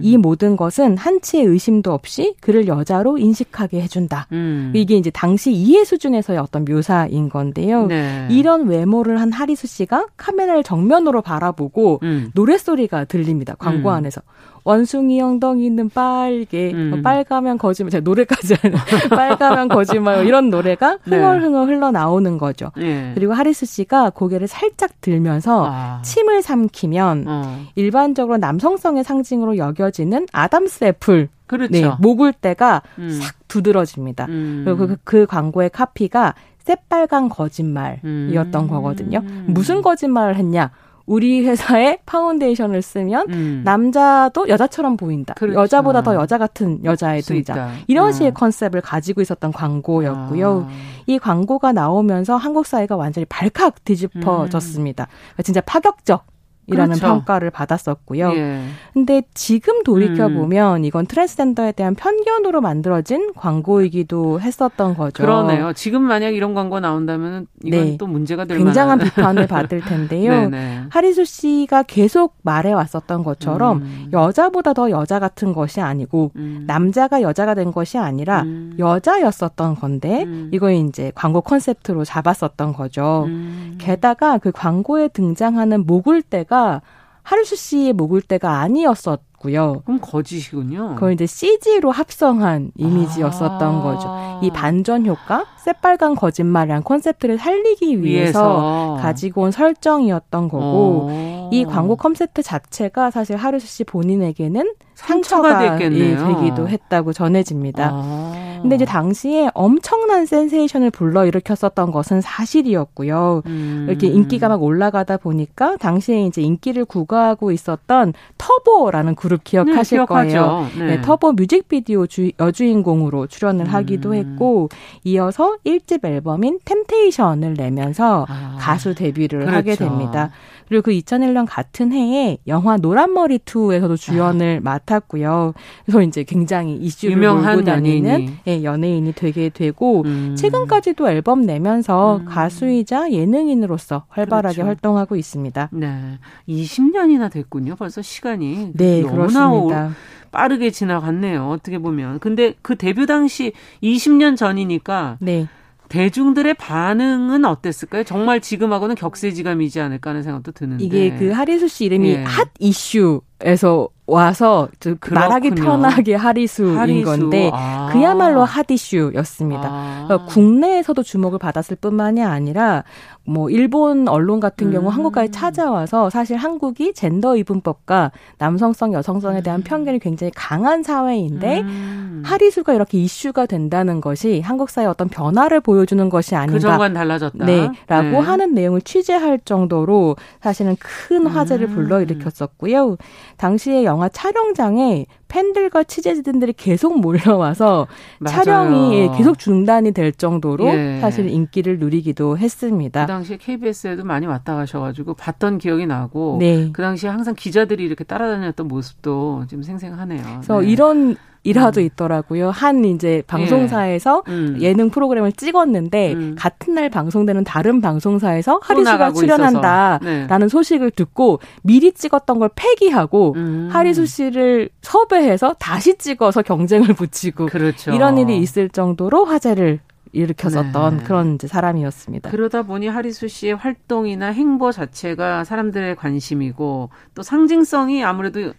이 0.02 0.18
모든 0.18 0.56
것은 0.56 0.98
한치의 0.98 1.46
의심도 1.46 1.92
없이 1.94 2.36
그를 2.42 2.68
여자로 2.68 3.18
인식하게 3.18 3.82
해준다. 3.82 4.28
음. 4.32 4.72
이게 4.76 4.96
이제 4.96 5.10
당시 5.10 5.52
이해 5.52 5.84
수준에서의 5.84 6.40
어떤 6.40 6.66
묘사인 6.66 7.30
건데요. 7.30 7.88
네. 7.88 8.28
이런 8.30 8.68
외모를 8.68 9.20
한 9.20 9.32
하리수 9.32 9.68
씨가 9.68 10.08
카메라를 10.18 10.64
정면으로 10.64 11.22
바라보고 11.22 12.00
음. 12.04 12.32
노랫소리가 12.34 13.06
들립니다. 13.06 13.56
광고 13.58 13.90
음. 13.90 13.96
안에서. 13.96 14.22
원숭이 14.64 15.22
엉덩이는 15.22 15.90
빨개, 15.90 16.72
음. 16.74 16.90
뭐 16.92 17.02
빨가면 17.02 17.58
거짓말, 17.58 17.92
제가 17.92 18.04
노래까지 18.04 18.56
빨가면 19.10 19.68
거짓말 19.70 20.16
뭐 20.16 20.24
이런 20.24 20.50
노래가 20.50 20.98
네. 21.06 21.18
흥얼흥얼 21.18 21.68
네. 21.68 21.74
흘러 21.74 21.92
나오는 21.92 22.38
거죠. 22.38 22.72
네. 22.76 23.12
그리고 23.16 23.34
하리수 23.34 23.66
씨가 23.66 24.12
고개를 24.12 24.48
살짝 24.48 25.02
들면서 25.02 25.68
아. 25.70 26.02
침을 26.04 26.42
삼키면 26.42 27.26
어. 27.28 27.60
일반적으로 27.76 28.38
남성성의 28.38 29.04
상징으로 29.04 29.58
여겨지는 29.58 30.28
Adam's 30.32 30.84
apple 30.86 31.30
그렇죠. 31.48 31.72
네, 31.72 31.92
목울대가 32.00 32.84
음. 33.00 33.10
싹 33.10 33.36
두드러집니다. 33.48 34.26
음. 34.26 34.62
그리고 34.66 34.88
그, 34.88 34.98
그 35.04 35.26
광고의 35.26 35.72
카피가 35.72 36.36
새빨간 36.60 37.30
거짓말이었던 37.30 38.64
음. 38.64 38.68
거거든요. 38.68 39.22
무슨 39.48 39.82
거짓말을 39.82 40.36
했냐? 40.36 40.70
우리 41.10 41.44
회사의 41.44 41.98
파운데이션을 42.06 42.84
쓰면 42.84 43.30
음. 43.32 43.62
남자도 43.66 44.48
여자처럼 44.48 44.96
보인다. 44.96 45.34
그렇죠. 45.34 45.60
여자보다 45.60 46.04
더 46.04 46.14
여자 46.14 46.38
같은 46.38 46.84
여자의 46.86 47.24
등장. 47.24 47.72
이런 47.88 48.10
아. 48.10 48.12
식의 48.12 48.30
아. 48.30 48.34
컨셉을 48.34 48.82
가지고 48.82 49.22
있었던 49.22 49.52
광고였고요. 49.52 50.68
아. 50.70 50.72
이 51.08 51.18
광고가 51.18 51.74
나오면서 51.74 52.36
한국 52.36 52.68
사회가 52.68 52.96
완전히 52.96 53.26
발칵 53.26 53.84
뒤집어졌습니다. 53.84 55.08
음. 55.40 55.44
진짜 55.44 55.62
파격적 55.62 56.26
이라는 56.72 56.96
그렇죠. 56.96 57.08
평가를 57.14 57.50
받았었고요. 57.50 58.32
예. 58.36 58.62
근데 58.94 59.22
지금 59.34 59.84
돌이켜 59.84 60.28
보면 60.30 60.82
음. 60.82 60.86
이건 60.86 61.06
트랜스젠더에 61.06 61.74
대한 61.74 61.96
편견으로 61.96 62.62
만들어진 62.62 63.34
광고이기도 63.36 64.42
했었던 64.42 64.96
거죠. 64.96 65.24
그러네요. 65.24 65.74
지금 65.74 66.04
만약 66.04 66.30
이런 66.36 66.54
광고 66.54 66.80
나온다면 66.80 67.48
이건 67.64 67.86
네. 67.86 67.98
또 67.98 68.08
문제가 68.08 68.46
될 68.46 68.58
굉장한 68.58 68.98
만한. 68.98 69.14
비판을 69.14 69.48
받을 69.48 69.82
텐데요. 69.82 70.50
하리수 70.90 71.26
씨가 71.26 71.84
계속 71.84 72.36
말해 72.42 72.72
왔었던 72.74 73.24
것처럼 73.24 73.78
음. 73.78 74.10
여자보다 74.14 74.74
더 74.74 74.90
여자 74.92 75.20
같은 75.20 75.54
것이 75.54 75.82
아니고 75.82 76.32
음. 76.36 76.64
남자가 76.68 77.22
여자가 77.22 77.54
된 77.54 77.72
것이 77.72 77.98
아니라 77.98 78.42
음. 78.44 78.76
여자였었던 78.80 79.76
건데 79.76 80.24
음. 80.24 80.50
이걸 80.54 80.74
이제 80.74 81.12
광고 81.16 81.42
컨셉트로 81.42 82.06
잡았었던 82.06 82.74
거죠. 82.74 83.26
음. 83.28 83.78
게다가 83.80 84.38
그 84.38 84.52
광고에 84.52 85.08
등장하는 85.10 85.86
목을 85.86 86.22
때가 86.60 86.82
하리수 87.24 87.56
씨의 87.56 87.94
목울대가 87.94 88.60
아니었었고요. 88.60 89.82
그럼 89.86 90.00
거짓이군요. 90.02 90.96
그걸 90.96 91.14
이제 91.14 91.26
CG로 91.26 91.92
합성한 91.92 92.72
이미지였었던 92.76 93.62
아~ 93.62 93.82
거죠. 93.82 94.40
이 94.46 94.52
반전 94.52 95.06
효과, 95.06 95.46
새빨간 95.64 96.16
거짓말이란 96.16 96.84
컨셉트를 96.84 97.38
살리기 97.38 98.04
위해서, 98.04 98.40
위해서. 98.42 98.98
가지고 99.02 99.44
온 99.44 99.52
설정이었던 99.52 100.50
거고, 100.50 101.08
어~ 101.10 101.39
이 101.52 101.66
광고 101.66 101.96
컨셉트 101.96 102.44
자체가 102.44 103.12
사실 103.12 103.36
하리수 103.36 103.68
씨 103.68 103.84
본인에게는 103.84 104.74
상처가, 104.96 105.50
상처가 105.50 105.78
되기도 105.78 106.68
했다고 106.68 107.14
전해집니다. 107.14 107.90
아~ 107.94 108.50
근데 108.62 108.76
이제 108.76 108.86
당시에 108.86 109.50
엄청난 109.54 110.26
센세이션을 110.26 110.92
불러일으켰었던 110.92 111.92
것은 111.92 112.20
사실이었고요. 112.20 113.44
음. 113.46 113.86
이렇게 113.88 114.08
인기가 114.08 114.50
막 114.50 114.62
올라가다 114.62 115.18
보니까 115.18 115.78
당시에 115.78 116.26
이제 116.26 116.42
인기를 116.42 116.84
구가하고 116.86 117.52
있었던 117.52 118.14
터보라는 118.38 119.16
그룹 119.16 119.44
기억하실 119.46 120.00
네, 120.00 120.06
거예요. 120.06 120.68
네. 120.78 120.86
네, 120.86 121.02
터보 121.02 121.34
뮤직비디오 121.34 122.06
주, 122.08 122.32
여주인공으로 122.40 123.28
출연을 123.28 123.66
음. 123.66 123.74
하기도 123.74 124.14
했고 124.14 124.70
이어서 125.04 125.56
1집 125.66 126.06
앨범인 126.06 126.60
템테이션을 126.66 127.54
내면서 127.54 128.26
아. 128.28 128.58
가수 128.60 128.94
데뷔를 128.94 129.40
그렇죠. 129.40 129.56
하게 129.56 129.76
됩니다. 129.76 130.32
그리고 130.70 130.84
그 130.84 130.92
2001년 130.92 131.46
같은 131.50 131.92
해에 131.92 132.38
영화 132.48 132.78
노란머리 132.78 133.40
2에서도 133.40 133.98
주연을 133.98 134.62
아. 134.64 134.64
맡았고요. 134.64 135.54
그래서 135.86 136.02
이제 136.04 136.24
굉장히 136.24 136.76
이슈를 136.76 137.18
몰고 137.18 137.64
다니는 137.64 138.10
연예인이. 138.10 138.34
예, 138.48 138.64
연예인이 138.64 139.14
되게 139.14 139.50
되고 139.50 140.04
음. 140.06 140.36
최근까지도 140.38 141.10
앨범 141.10 141.42
내면서 141.42 142.18
음. 142.18 142.26
가수이자 142.26 143.12
예능인으로서 143.12 144.06
활발하게 144.10 144.56
그렇죠. 144.56 144.68
활동하고 144.68 145.16
있습니다. 145.16 145.70
네. 145.74 146.20
20년이나 146.48 147.32
됐군요. 147.32 147.76
벌써 147.76 148.02
시간이 148.02 148.72
네, 148.74 149.02
그렇습니다. 149.02 149.92
빠르게 150.32 150.70
지나갔네요. 150.70 151.50
어떻게 151.50 151.80
보면. 151.80 152.20
근데 152.20 152.54
그 152.62 152.76
데뷔 152.76 153.08
당시 153.08 153.54
20년 153.82 154.38
전이니까 154.38 155.18
네. 155.20 155.48
대중들의 155.90 156.54
반응은 156.54 157.46
어땠을까요? 157.46 158.04
정말 158.04 158.40
지금하고는 158.42 158.96
격세지감이지 158.96 159.80
않을까 159.82 160.12
하는 160.12 160.24
생각도 160.24 160.52
드는데. 160.52 160.84
이게 160.84 161.16
그 161.18 161.32
하리수 161.32 161.68
씨 161.68 161.86
이름이 161.86 162.10
예. 162.10 162.24
핫 162.24 162.50
이슈 162.60 163.22
에서 163.42 163.88
와서 164.10 164.68
그 165.00 165.14
말하기 165.14 165.52
편하게 165.52 166.16
하리수인 166.16 166.78
하리수. 166.78 167.06
건데 167.06 167.52
아. 167.54 167.90
그야말로 167.92 168.44
핫이슈였습니다. 168.44 169.64
아. 169.64 170.06
그러니까 170.08 170.26
국내에서도 170.28 171.02
주목을 171.04 171.40
받았을 171.40 171.78
뿐만이 171.78 172.24
아니라 172.24 172.84
뭐 173.24 173.50
일본 173.52 174.08
언론 174.08 174.40
같은 174.40 174.72
경우 174.72 174.88
음. 174.88 174.92
한국까지 174.92 175.32
찾아와서 175.32 176.10
사실 176.10 176.36
한국이 176.38 176.94
젠더 176.94 177.38
이분법과 177.38 178.12
남성성 178.40 178.94
여성성에 178.94 179.44
대한 179.44 179.60
음. 179.60 179.64
편견이 179.64 180.00
굉장히 180.00 180.32
강한 180.36 180.82
사회인데 180.82 181.62
음. 181.62 182.24
하리수가 182.26 182.74
이렇게 182.74 182.98
이슈가 182.98 183.46
된다는 183.46 184.02
것이 184.02 184.42
한국 184.42 184.72
사회의 184.72 184.90
어떤 184.90 185.08
변화를 185.08 185.62
보여주는 185.62 186.10
것이 186.10 186.36
아닌가. 186.36 186.54
그 186.54 186.60
전과는 186.60 186.96
달라졌다. 186.96 187.46
네, 187.46 187.70
라고 187.88 188.10
네. 188.10 188.18
하는 188.18 188.54
내용을 188.54 188.82
취재할 188.82 189.40
정도로 189.46 190.16
사실은 190.42 190.76
큰 190.80 191.28
화제를 191.28 191.68
음. 191.68 191.76
불러일으켰었고요. 191.76 192.98
당시에 193.40 193.86
영화 193.86 194.10
촬영장에 194.10 195.06
팬들과 195.30 195.84
취재진들이 195.84 196.54
계속 196.54 197.00
몰려와서 197.00 197.88
맞아요. 198.20 198.44
촬영이 198.44 198.94
예, 198.96 199.10
계속 199.16 199.40
중단이 199.40 199.94
될 199.94 200.12
정도로 200.12 200.68
예. 200.68 200.98
사실 201.00 201.30
인기를 201.30 201.80
누리기도 201.80 202.38
했습니다. 202.38 203.06
그 203.06 203.08
당시에 203.08 203.38
KBS에도 203.38 204.04
많이 204.04 204.26
왔다 204.26 204.56
가셔가지고 204.56 205.14
봤던 205.14 205.60
기억이 205.60 205.86
나고 205.86 206.38
네. 206.40 206.70
그 206.74 206.82
당시에 206.82 207.10
항상 207.10 207.36
기자들이 207.36 207.84
이렇게 207.84 208.04
따라다녔던 208.04 208.68
모습도 208.68 209.46
지금 209.48 209.64
생생하네요. 209.64 210.22
그래서 210.22 210.60
네. 210.60 210.68
이런 210.68 211.16
일화도 211.44 211.80
음. 211.82 211.86
있더라고요. 211.86 212.50
한 212.50 212.84
이제 212.86 213.24
방송사에서 213.28 214.24
예. 214.28 214.32
음. 214.32 214.58
예능 214.60 214.90
프로그램을 214.90 215.32
찍었는데 215.32 216.14
음. 216.14 216.36
같은 216.38 216.74
날 216.74 216.90
방송되는 216.90 217.44
다른 217.44 217.82
방송사에서 217.82 218.60
하리수가 218.62 219.14
출연한다라는 219.14 220.28
네. 220.28 220.48
소식을 220.48 220.92
듣고 220.92 221.40
미리 221.64 221.92
찍었던 221.92 222.40
걸 222.40 222.50
폐기하고 222.56 223.34
음. 223.38 223.70
하리수 223.72 224.06
씨를 224.06 224.70
섭외 224.82 225.19
해서 225.24 225.56
다시 225.60 225.98
찍어서 225.98 226.42
경쟁을 226.42 226.94
붙이고 226.94 227.48
그렇죠. 227.48 227.92
이런 227.92 228.18
일이 228.18 228.38
있을 228.38 228.70
정도로 228.70 229.26
화제를 229.26 229.80
일으켰었던 230.12 230.98
네. 230.98 231.04
그런 231.04 231.38
사람이었습니다. 231.40 232.32
그러다 232.32 232.64
보니 232.64 232.88
하리수 232.88 233.28
씨의 233.28 233.56
활동이나 233.56 234.28
행보 234.28 234.72
자체가 234.72 235.44
사람들의 235.44 235.96
관심이고 235.96 236.90
또 237.14 237.22
상징성이 237.22 238.04
아무래도 238.04 238.54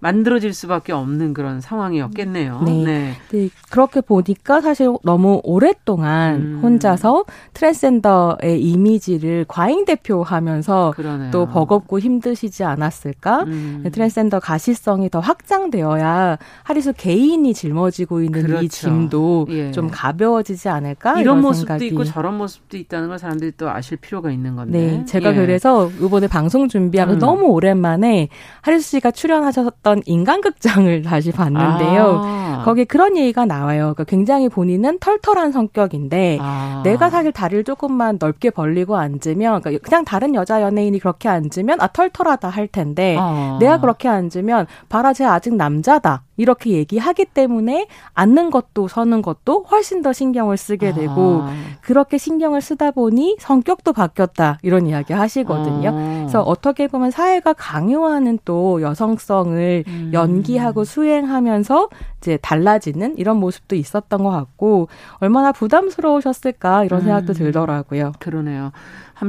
만들어질 0.00 0.54
수밖에 0.54 0.92
없는 0.92 1.34
그런 1.34 1.60
상황이었겠네요. 1.60 2.62
네. 2.64 2.84
네. 2.84 3.12
네. 3.30 3.48
그렇게 3.70 4.00
보니까 4.00 4.60
사실 4.60 4.88
너무 5.02 5.40
오랫동안 5.42 6.36
음. 6.36 6.60
혼자서 6.62 7.24
트랜스젠더의 7.54 8.62
이미지를 8.62 9.44
과잉 9.48 9.84
대표하면서 9.84 10.92
그러네요. 10.94 11.30
또 11.32 11.46
버겁고 11.46 11.98
힘드시지 11.98 12.62
않았을까? 12.62 13.42
음. 13.44 13.84
트랜스젠더 13.90 14.38
가시성이 14.40 15.10
더 15.10 15.18
확장되어야 15.18 16.38
하리수 16.62 16.92
개인이 16.96 17.52
짊어지고 17.52 18.22
있는 18.22 18.42
그렇죠. 18.42 18.64
이 18.64 18.68
짐도 18.68 19.46
예. 19.50 19.70
좀 19.72 19.88
가벼워지지 19.90 20.68
않을까? 20.68 21.12
이런, 21.12 21.22
이런 21.22 21.40
모습도 21.40 21.66
생각이. 21.66 21.86
있고 21.88 22.04
저런 22.04 22.38
모습도 22.38 22.76
있다는 22.76 23.08
걸 23.08 23.18
사람들이 23.18 23.52
또 23.56 23.68
아실 23.68 23.96
필요가 23.96 24.30
있는 24.30 24.54
건데. 24.54 24.78
네. 24.98 25.04
제가 25.06 25.32
예. 25.32 25.34
그래서 25.34 25.90
이번에 26.00 26.28
방송 26.28 26.68
준비하면서 26.68 27.16
음. 27.16 27.18
너무 27.18 27.46
오랜만에 27.46 28.28
하리수 28.60 28.90
씨가 28.90 29.10
출연하셨던 29.10 29.87
나왔던 29.88 30.02
인간극장을 30.04 31.02
다시 31.02 31.32
봤는데요. 31.32 32.20
아. 32.22 32.62
거기에 32.64 32.84
그런 32.84 33.16
얘기가 33.16 33.46
나와요. 33.46 33.94
그러니까 33.94 34.04
굉장히 34.04 34.48
본인은 34.48 34.98
털털한 34.98 35.52
성격인데 35.52 36.38
아. 36.40 36.82
내가 36.84 37.08
사실 37.08 37.32
다리를 37.32 37.64
조금만 37.64 38.18
넓게 38.20 38.50
벌리고 38.50 38.96
앉으면 38.96 39.62
그러니까 39.62 39.82
그냥 39.82 40.04
다른 40.04 40.34
여자 40.34 40.60
연예인이 40.60 40.98
그렇게 40.98 41.28
앉으면 41.28 41.80
아 41.80 41.88
털털하다 41.88 42.48
할 42.48 42.68
텐데 42.68 43.16
아. 43.18 43.56
내가 43.60 43.80
그렇게 43.80 44.08
앉으면 44.08 44.66
봐라 44.88 45.12
쟤 45.12 45.24
아직 45.24 45.54
남자다. 45.54 46.22
이렇게 46.38 46.70
얘기하기 46.70 47.26
때문에 47.26 47.88
앉는 48.14 48.50
것도 48.50 48.88
서는 48.88 49.20
것도 49.20 49.66
훨씬 49.70 50.00
더 50.00 50.14
신경을 50.14 50.56
쓰게 50.56 50.94
되고 50.94 51.42
아. 51.42 51.52
그렇게 51.82 52.16
신경을 52.16 52.62
쓰다 52.62 52.92
보니 52.92 53.36
성격도 53.40 53.92
바뀌었다 53.92 54.58
이런 54.62 54.86
이야기 54.86 55.12
하시거든요. 55.12 55.90
아. 55.90 56.18
그래서 56.20 56.40
어떻게 56.42 56.86
보면 56.88 57.10
사회가 57.10 57.52
강요하는 57.52 58.38
또 58.44 58.80
여성성을 58.80 59.84
음. 59.86 60.10
연기하고 60.14 60.84
수행하면서 60.84 61.88
이제 62.20 62.38
달라지는 62.38 63.18
이런 63.18 63.38
모습도 63.38 63.76
있었던 63.76 64.22
것 64.22 64.30
같고 64.30 64.88
얼마나 65.18 65.52
부담스러우셨을까 65.52 66.84
이런 66.84 67.00
생각도 67.02 67.32
음. 67.32 67.34
들더라고요. 67.34 68.12
그러네요. 68.18 68.72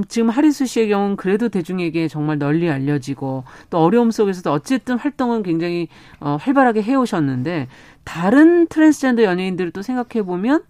지금 0.08 0.30
하리수 0.30 0.66
씨의 0.66 0.90
경우는 0.90 1.16
그래도 1.16 1.50
대중에게 1.50 2.08
정말 2.08 2.38
널리 2.38 2.70
알려지고 2.70 3.44
또 3.70 3.78
어려움 3.80 4.12
속에서도 4.12 4.52
어쨌든 4.52 4.98
활동은 4.98 5.44
굉장히 5.44 5.88
어, 6.20 6.38
활발하게 6.40 6.82
해오셨는데 6.84 7.68
다른 8.04 8.68
트랜스젠더 8.68 9.24
연예인들을 9.24 9.72
또 9.72 9.82
생각해 9.82 10.26
보면 10.26 10.64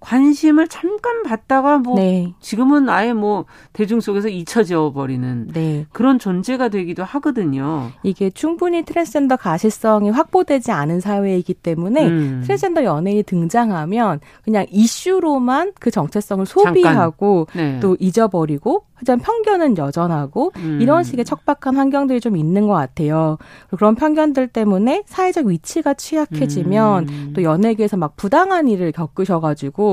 관심을 0.00 0.68
잠깐 0.68 1.22
받다가 1.22 1.78
뭐 1.78 1.96
네. 1.96 2.32
지금은 2.40 2.88
아예 2.88 3.12
뭐 3.12 3.46
대중 3.72 4.00
속에서 4.00 4.28
잊혀져 4.28 4.92
버리는 4.94 5.48
네. 5.48 5.86
그런 5.92 6.18
존재가 6.18 6.68
되기도 6.68 7.04
하거든요. 7.04 7.90
이게 8.02 8.30
충분히 8.30 8.84
트랜스젠더 8.84 9.36
가시성이 9.36 10.10
확보되지 10.10 10.70
않은 10.70 11.00
사회이기 11.00 11.54
때문에 11.54 12.06
음. 12.06 12.40
트랜스젠더 12.44 12.84
연예인이 12.84 13.24
등장하면 13.24 14.20
그냥 14.44 14.66
이슈로만 14.70 15.72
그 15.80 15.90
정체성을 15.90 16.46
소비하고 16.46 17.48
네. 17.54 17.80
또 17.80 17.96
잊어버리고 17.98 18.84
하지만 18.98 19.20
편견은 19.20 19.78
여전하고 19.78 20.52
음. 20.56 20.78
이런 20.80 21.04
식의 21.04 21.24
척박한 21.24 21.76
환경들이 21.76 22.20
좀 22.20 22.36
있는 22.36 22.66
것 22.66 22.74
같아요. 22.74 23.38
그런 23.70 23.94
편견들 23.94 24.48
때문에 24.48 25.04
사회적 25.06 25.46
위치가 25.46 25.94
취약해지면 25.94 27.08
음. 27.08 27.32
또 27.34 27.42
연예계에서 27.44 27.96
막 27.96 28.16
부당한 28.16 28.66
일을 28.66 28.90
겪으셔가지고 28.92 29.87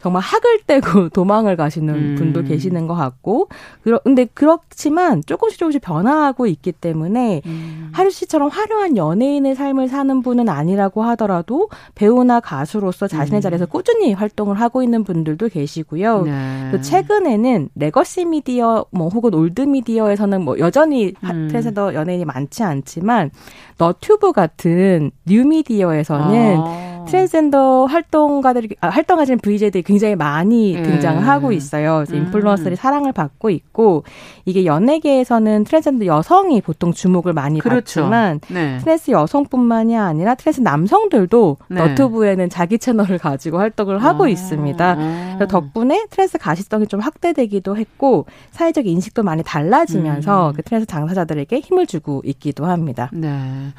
정말 0.00 0.22
학을 0.22 0.60
떼고 0.66 1.08
도망을 1.10 1.56
가시는 1.56 1.94
음. 1.94 2.14
분도 2.16 2.42
계시는 2.42 2.86
것 2.86 2.94
같고 2.94 3.48
그런데 3.82 4.26
그렇지만 4.34 5.22
조금씩 5.24 5.58
조금씩 5.58 5.80
변화하고 5.80 6.46
있기 6.46 6.72
때문에 6.72 7.42
음. 7.46 7.90
하리수 7.92 8.10
씨처럼 8.10 8.48
화려한 8.48 8.96
연예인의 8.96 9.54
삶을 9.54 9.88
사는 9.88 10.22
분은 10.22 10.48
아니라고 10.48 11.02
하더라도 11.04 11.68
배우나 11.94 12.40
가수로서 12.40 13.08
자신의 13.08 13.38
음. 13.38 13.42
자리에서 13.42 13.66
꾸준히 13.66 14.12
활동을 14.12 14.60
하고 14.60 14.82
있는 14.82 15.04
분들도 15.04 15.48
계시고요. 15.48 16.22
네. 16.22 16.68
또 16.72 16.80
최근에는 16.80 17.70
레거시 17.74 18.24
미디 18.24 18.50
미디어 18.50 18.84
뭐 18.90 19.08
혹은 19.08 19.32
올드 19.34 19.62
미디어에서는 19.62 20.42
뭐 20.42 20.58
여전히 20.58 21.14
음. 21.24 21.48
트랜스젠더 21.48 21.94
연예인이 21.94 22.24
많지 22.24 22.62
않지만 22.62 23.30
너튜브 23.78 24.32
같은 24.32 25.10
뉴 25.26 25.44
미디어에서는 25.44 26.56
아. 26.58 26.89
트랜스젠더 27.10 27.86
활동가들이 27.86 28.76
아, 28.80 28.88
활동하시는 28.88 29.38
VJ들이 29.38 29.82
굉장히 29.82 30.16
많이 30.16 30.74
예. 30.74 30.82
등장을 30.82 31.26
하고 31.26 31.52
있어요. 31.52 32.04
음. 32.10 32.14
인플루언서들이 32.14 32.76
사랑을 32.76 33.12
받고 33.12 33.50
있고 33.50 34.04
이게 34.44 34.64
연예계에서는 34.64 35.64
트랜스젠더 35.64 36.06
여성이 36.06 36.60
보통 36.60 36.92
주목을 36.92 37.32
많이 37.32 37.60
그렇죠. 37.60 38.02
받지만 38.02 38.40
네. 38.48 38.78
트랜스 38.78 39.10
여성뿐만이 39.10 39.96
아니라 39.96 40.34
트랜스 40.34 40.60
남성들도 40.60 41.56
네. 41.68 41.80
너튜브에는 41.80 42.48
자기 42.48 42.78
채널을 42.78 43.18
가지고 43.18 43.58
활동을 43.58 44.02
하고 44.02 44.24
아. 44.24 44.28
있습니다. 44.28 44.96
아. 44.98 45.46
덕분에 45.46 46.06
트랜스 46.10 46.38
가시성이 46.38 46.86
좀 46.86 47.00
확대되기도 47.00 47.76
했고 47.76 48.26
사회적 48.52 48.86
인식도 48.86 49.22
많이 49.22 49.42
달라지면서 49.42 50.50
음. 50.50 50.52
그 50.54 50.62
트랜스 50.62 50.86
당사자들에게 50.86 51.60
힘을 51.60 51.86
주고 51.86 52.22
있기도 52.24 52.66
합니다. 52.66 53.10
네. 53.12 53.72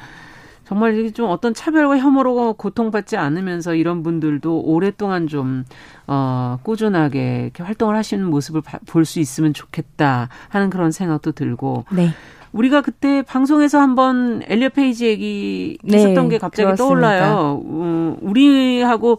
정말 0.72 0.98
이게 0.98 1.10
좀 1.10 1.28
어떤 1.28 1.52
차별과 1.52 1.98
혐오로 1.98 2.54
고통받지 2.54 3.18
않으면서 3.18 3.74
이런 3.74 4.02
분들도 4.02 4.62
오랫동안 4.62 5.28
좀, 5.28 5.64
어, 6.06 6.58
꾸준하게 6.62 7.42
이렇게 7.42 7.62
활동을 7.62 7.94
하시는 7.94 8.24
모습을 8.24 8.62
볼 8.86 9.04
수 9.04 9.20
있으면 9.20 9.52
좋겠다 9.52 10.30
하는 10.48 10.70
그런 10.70 10.90
생각도 10.90 11.32
들고. 11.32 11.84
네. 11.90 12.08
우리가 12.52 12.80
그때 12.80 13.20
방송에서 13.22 13.80
한번 13.80 14.42
엘리어 14.46 14.70
페이지 14.70 15.06
얘기 15.06 15.76
했었던 15.90 16.28
네, 16.28 16.28
게 16.30 16.38
갑자기 16.38 16.64
그렇습니다. 16.64 16.84
떠올라요. 16.84 17.60
어, 17.62 18.16
우리하고 18.22 19.18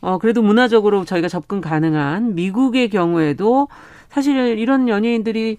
어, 0.00 0.18
그래도 0.18 0.42
문화적으로 0.42 1.04
저희가 1.04 1.28
접근 1.28 1.60
가능한 1.60 2.34
미국의 2.34 2.88
경우에도 2.90 3.68
사실 4.08 4.58
이런 4.58 4.88
연예인들이 4.88 5.58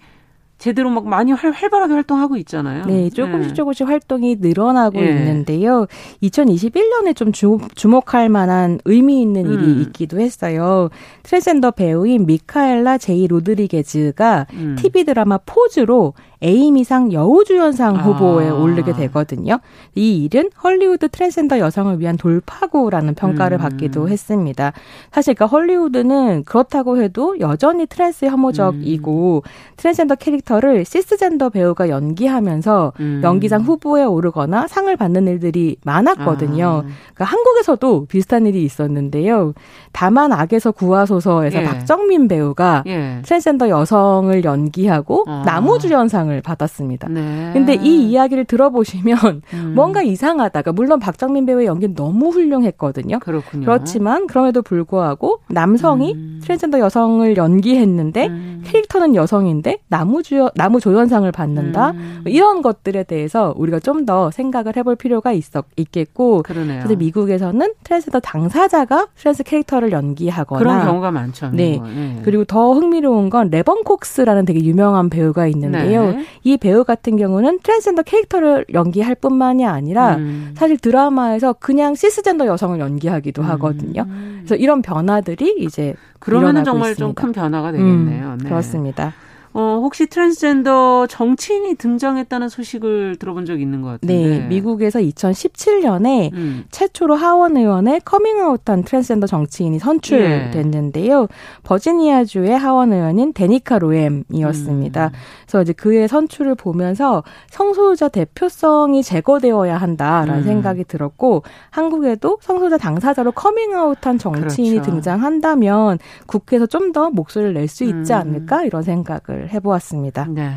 제대로 0.60 0.90
막 0.90 1.08
많이 1.08 1.32
활, 1.32 1.52
활발하게 1.52 1.94
활동하고 1.94 2.36
있잖아요. 2.38 2.86
네, 2.86 3.10
조금씩 3.10 3.50
네. 3.50 3.54
조금씩 3.54 3.88
활동이 3.88 4.36
늘어나고 4.40 5.00
네. 5.00 5.08
있는데요. 5.08 5.88
2021년에 6.22 7.16
좀 7.16 7.32
주, 7.32 7.58
주목할 7.76 8.28
만한 8.28 8.80
의미 8.84 9.22
있는 9.22 9.50
일이 9.50 9.64
음. 9.64 9.82
있기도 9.82 10.20
했어요. 10.20 10.90
트랜스젠더 11.24 11.72
배우인 11.72 12.26
미카엘라 12.26 12.98
제이 12.98 13.28
로드리게즈가 13.28 14.48
음. 14.54 14.76
TV 14.78 15.06
드라마 15.06 15.40
포즈로 15.46 16.14
에미상 16.42 17.12
여우주연상 17.12 17.98
아. 17.98 18.00
후보에 18.00 18.50
아. 18.50 18.54
오르게 18.54 18.94
되거든요. 18.94 19.60
이 19.96 20.24
일은 20.24 20.50
헐리우드 20.64 21.10
트랜스젠더 21.10 21.60
여성을 21.60 22.00
위한 22.00 22.18
돌파구라는 22.18 23.16
평가를 23.16 23.58
음. 23.58 23.60
받기도 23.60 24.08
했습니다. 24.08 24.72
사실 25.12 25.34
그러니까 25.34 25.58
헐리우드는 25.58 26.44
그렇다고 26.46 27.02
해도 27.02 27.40
여전히 27.40 27.86
트랜스 27.86 28.26
혐오적이고 28.26 29.44
음. 29.46 29.50
트랜스젠더 29.78 30.16
캐릭터를 30.16 30.86
시스젠더 30.86 31.50
배우가 31.50 31.90
연기하면서 31.90 32.94
음. 33.00 33.22
연기상 33.24 33.62
후보에 33.62 34.04
오르거나 34.04 34.68
상을 34.68 34.96
받는 34.96 35.28
일들이 35.28 35.78
많았거든요. 35.84 36.66
아. 36.66 36.82
그러니까 37.14 37.26
한국에서도 37.26 38.06
비슷한 38.06 38.46
일이 38.46 38.64
있었는데요. 38.64 39.54
다만 39.92 40.32
악에서 40.32 40.72
구하소서에서 40.72 41.60
예. 41.60 41.64
박정민 41.66 42.28
배우가 42.28 42.84
예. 42.88 43.22
트랜스젠더 43.24 43.70
여성을 43.70 44.44
연기하고 44.44 45.26
아. 45.28 45.44
남우주연상을 45.46 46.29
받았습니다. 46.42 47.08
네. 47.10 47.52
근데 47.54 47.76
이 47.76 48.10
이야기를 48.10 48.46
들어보시면 48.46 49.18
음. 49.54 49.74
뭔가 49.76 50.02
이상하다 50.02 50.62
가 50.62 50.72
물론 50.72 51.00
박정민 51.00 51.46
배우의 51.46 51.68
연기는 51.68 51.96
너무 51.96 52.30
훌륭했거든요. 52.30 53.20
그렇군요. 53.20 53.66
그렇지만 53.66 54.28
그럼에도 54.28 54.62
불구하고 54.62 55.40
남성이 55.50 56.14
음. 56.14 56.40
트랜스젠더 56.44 56.80
여성을 56.80 57.38
연기했는데 57.38 58.28
음. 58.28 58.64
캐릭터는 58.66 59.16
여성인데 59.16 59.80
남우주 59.88 60.50
남우조연상을 60.56 61.32
받는다. 61.32 61.92
음. 61.92 62.24
이런 62.26 62.62
것들에 62.62 63.04
대해서 63.04 63.54
우리가 63.58 63.80
좀 63.80 64.00
더 64.06 64.32
생각을 64.32 64.76
해볼 64.78 64.96
필요가 64.96 65.34
있었 65.34 65.66
있겠고. 65.76 66.42
그러네요. 66.44 66.80
그래서 66.82 66.98
미국에서는 66.98 67.74
트랜스젠더 67.84 68.22
당사자가 68.22 69.08
트랜스 69.16 69.44
캐릭터 69.44 69.70
캐릭터를 69.70 69.92
연기하거나 69.92 70.60
그런 70.60 70.86
경우가 70.86 71.12
많죠. 71.12 71.50
네. 71.50 71.80
네. 71.82 72.22
그리고 72.24 72.44
더 72.44 72.74
흥미로운 72.74 73.30
건 73.30 73.50
래번 73.50 73.84
콕스라는 73.84 74.46
되게 74.46 74.64
유명한 74.64 75.10
배우가 75.10 75.48
있는데요. 75.48 76.12
네. 76.12 76.19
이 76.44 76.58
배우 76.58 76.84
같은 76.84 77.16
경우는 77.18 77.60
트랜스젠더 77.64 78.04
캐릭터를 78.04 78.66
연기할 78.74 79.16
뿐만이 79.16 79.66
아니라 79.66 80.16
음. 80.18 80.54
사실 80.56 80.78
드라마에서 80.78 81.54
그냥 81.54 81.96
시스젠더 81.96 82.46
여성을 82.48 82.80
연기하기도 82.80 83.42
음. 83.42 83.48
하거든요. 83.50 84.06
그래서 84.40 84.56
이런 84.56 84.82
변화들이 84.82 85.56
이제 85.60 85.94
그러면은 86.20 86.64
정말 86.64 86.96
좀 86.96 87.14
큰 87.14 87.32
변화가 87.32 87.72
되겠네요. 87.72 88.28
음, 88.34 88.38
네. 88.42 88.50
그렇습니다. 88.50 89.14
어, 89.60 89.80
혹시 89.82 90.08
트랜스젠더 90.08 91.08
정치인이 91.08 91.76
등장했다는 91.76 92.50
소식을 92.50 93.18
들어본 93.20 93.46
적 93.46 93.60
있는 93.60 93.82
것 93.82 93.90
같은데. 93.90 94.14
네, 94.14 94.40
미국에서 94.48 95.00
2017년에 95.00 96.32
음. 96.34 96.66
최초로 96.72 97.16
하원 97.16 97.58
의원에 97.58 98.00
커밍아웃한 98.06 98.84
트랜스젠더 98.84 99.28
정치인이 99.28 99.80
선출됐는데요. 99.80 101.24
예. 101.24 101.28
버지니아주의 101.64 102.58
하원 102.58 102.94
의원인 102.94 103.34
데니카 103.34 103.80
로엠이었습니다. 103.80 105.08
음. 105.08 105.12
그래서 105.42 105.62
이제 105.62 105.74
그의 105.74 106.08
선출을 106.08 106.56
보면서 106.56 107.24
성소유자 107.50 108.10
대표성이 108.10 109.04
제거되어야 109.04 109.76
한다라는 109.78 110.36
음. 110.36 110.44
생각이 110.44 110.86
들었고 110.86 111.44
한국에도 111.70 112.38
성소유자 112.42 112.78
당사자로 112.78 113.32
커밍아웃한 113.34 114.18
정치인이 114.20 114.76
그렇죠. 114.78 114.92
등장한다면 114.92 116.00
국회에서 116.28 116.66
좀 116.66 116.90
더 116.90 117.12
목소리를 117.12 117.54
낼 117.54 117.68
수 117.68 117.84
있지 117.84 118.14
음. 118.14 118.18
않을까 118.18 118.64
이런 118.64 118.82
생각을 118.82 119.49
생각을 119.50 119.54
해보았습니다. 119.54 120.28
네. 120.30 120.52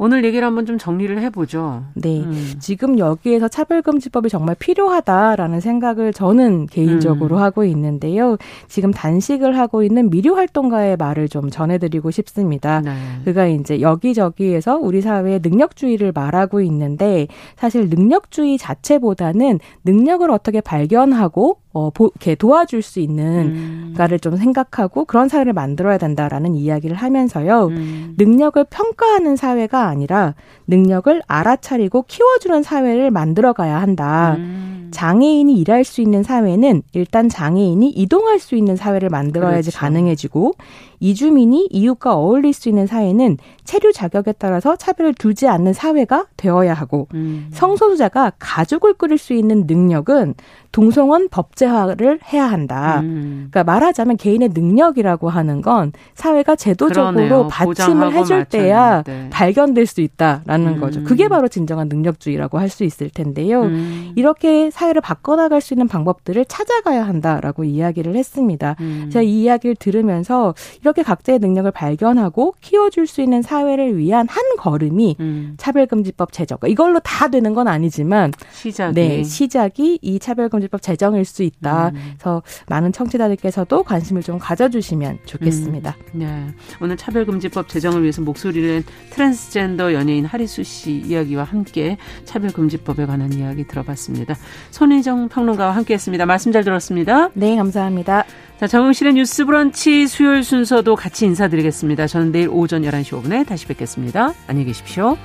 오늘 0.00 0.24
얘기를 0.24 0.46
한번 0.46 0.64
좀 0.64 0.78
정리를 0.78 1.20
해보죠. 1.22 1.82
네. 1.94 2.20
음. 2.20 2.54
지금 2.60 3.00
여기에서 3.00 3.48
차별금지법이 3.48 4.28
정말 4.28 4.54
필요하다라는 4.54 5.58
생각을 5.58 6.12
저는 6.12 6.66
개인적으로 6.66 7.38
음. 7.38 7.42
하고 7.42 7.64
있는데요. 7.64 8.36
지금 8.68 8.92
단식을 8.92 9.58
하고 9.58 9.82
있는 9.82 10.08
미료 10.08 10.36
활동가의 10.36 10.96
말을 10.98 11.28
좀 11.28 11.50
전해드리고 11.50 12.12
싶습니다. 12.12 12.80
네. 12.80 12.92
그가 13.24 13.48
이제 13.48 13.80
여기저기에서 13.80 14.76
우리 14.76 15.00
사회의 15.00 15.40
능력주의를 15.42 16.12
말하고 16.14 16.60
있는데 16.60 17.26
사실 17.56 17.88
능력주의 17.88 18.56
자체보다는 18.56 19.58
능력을 19.84 20.30
어떻게 20.30 20.60
발견하고 20.60 21.58
어, 21.78 21.90
보, 21.90 22.06
이렇게 22.06 22.34
도와줄 22.34 22.82
수 22.82 22.98
있는가를 22.98 24.16
음. 24.16 24.20
좀 24.20 24.36
생각하고 24.36 25.04
그런 25.04 25.28
사회를 25.28 25.52
만들어야 25.52 25.96
된다라는 25.96 26.56
이야기를 26.56 26.96
하면서요. 26.96 27.66
음. 27.66 28.14
능력을 28.18 28.64
평가하는 28.64 29.36
사회가 29.36 29.86
아니라 29.86 30.34
능력을 30.66 31.22
알아차리고 31.26 32.06
키워주는 32.08 32.64
사회를 32.64 33.12
만들어가야 33.12 33.80
한다. 33.80 34.34
음. 34.38 34.88
장애인이 34.90 35.54
일할 35.54 35.84
수 35.84 36.00
있는 36.00 36.22
사회는 36.22 36.82
일단 36.92 37.28
장애인이 37.28 37.90
이동할 37.90 38.38
수 38.38 38.56
있는 38.56 38.74
사회를 38.74 39.10
만들어야지 39.10 39.70
그렇죠. 39.70 39.78
가능해지고 39.78 40.54
이주민이 41.00 41.68
이웃과 41.70 42.16
어울릴 42.16 42.52
수 42.52 42.68
있는 42.68 42.86
사회는 42.86 43.36
체류 43.64 43.92
자격에 43.92 44.32
따라서 44.32 44.76
차별을 44.76 45.14
두지 45.14 45.46
않는 45.46 45.72
사회가 45.72 46.26
되어야 46.36 46.74
하고 46.74 47.06
음. 47.14 47.48
성소수자가 47.52 48.32
가족을 48.38 48.94
꾸릴 48.94 49.18
수 49.18 49.34
있는 49.34 49.64
능력은 49.66 50.34
동성원 50.72 51.28
법제화를 51.30 52.20
해야 52.32 52.44
한다. 52.46 53.00
음. 53.00 53.48
그러니까 53.50 53.64
말하자면 53.64 54.16
개인의 54.16 54.50
능력이라고 54.54 55.28
하는 55.28 55.62
건 55.62 55.92
사회가 56.14 56.56
제도적으로 56.56 57.14
그러네요. 57.14 57.48
받침을 57.48 58.12
해줄 58.14 58.44
때야 58.44 59.02
발견될 59.30 59.86
수 59.86 60.00
있다라는 60.00 60.74
음. 60.74 60.80
거죠. 60.80 61.02
그게 61.04 61.28
바로 61.28 61.48
진정한 61.48 61.88
능력주의라고 61.88 62.58
할 62.58 62.68
수 62.68 62.84
있을 62.84 63.08
텐데요. 63.08 63.62
음. 63.62 64.12
이렇게 64.14 64.70
사회를 64.70 65.00
바꿔나갈 65.00 65.62
수 65.62 65.72
있는 65.72 65.88
방법들을 65.88 66.44
찾아가야 66.44 67.06
한다라고 67.06 67.64
이야기를 67.64 68.14
했습니다. 68.14 68.76
음. 68.80 69.08
제가 69.10 69.22
이 69.22 69.42
이야기를 69.42 69.76
들으면서 69.76 70.54
이렇게 70.82 71.02
각자의 71.02 71.38
능력을 71.38 71.70
발견하고 71.70 72.54
키워줄 72.60 73.06
수 73.06 73.22
있는 73.22 73.40
사회를 73.40 73.96
위한 73.96 74.28
한 74.28 74.42
걸음이 74.58 75.16
음. 75.20 75.54
차별금지법 75.56 76.32
제정. 76.32 76.58
이걸로 76.66 77.00
다 77.00 77.28
되는 77.28 77.54
건 77.54 77.68
아니지만 77.68 78.32
시작이 78.52 78.94
네, 78.94 79.22
시작이 79.24 79.98
이 80.02 80.18
차별금 80.18 80.57
지법 80.60 80.82
제정일 80.82 81.24
수 81.24 81.42
있다. 81.42 81.88
음. 81.88 82.12
그래서 82.14 82.42
많은 82.68 82.92
청취자들께서도 82.92 83.82
관심을 83.82 84.22
좀 84.22 84.38
가져주시면 84.38 85.20
좋겠습니다. 85.24 85.96
음. 86.14 86.18
네, 86.18 86.46
오늘 86.80 86.96
차별금지법 86.96 87.68
제정을 87.68 88.02
위해서 88.02 88.22
목소리를 88.22 88.82
트랜스젠더 89.10 89.94
연예인 89.94 90.24
하리수 90.24 90.62
씨 90.64 90.92
이야기와 90.92 91.44
함께 91.44 91.96
차별금지법에 92.24 93.06
관한 93.06 93.32
이야기 93.32 93.66
들어봤습니다. 93.66 94.34
손희정 94.70 95.28
평론가와 95.28 95.74
함께했습니다. 95.76 96.26
말씀 96.26 96.52
잘 96.52 96.64
들었습니다. 96.64 97.30
네, 97.34 97.56
감사합니다. 97.56 98.24
자, 98.58 98.66
정용실의 98.66 99.14
뉴스 99.14 99.44
브런치 99.44 100.08
수요일 100.08 100.42
순서도 100.42 100.96
같이 100.96 101.26
인사드리겠습니다. 101.26 102.08
저는 102.08 102.32
내일 102.32 102.48
오전 102.50 102.82
11시 102.82 103.22
5분에 103.22 103.46
다시 103.46 103.66
뵙겠습니다. 103.66 104.32
안녕히 104.48 104.66
계십시오. 104.66 105.16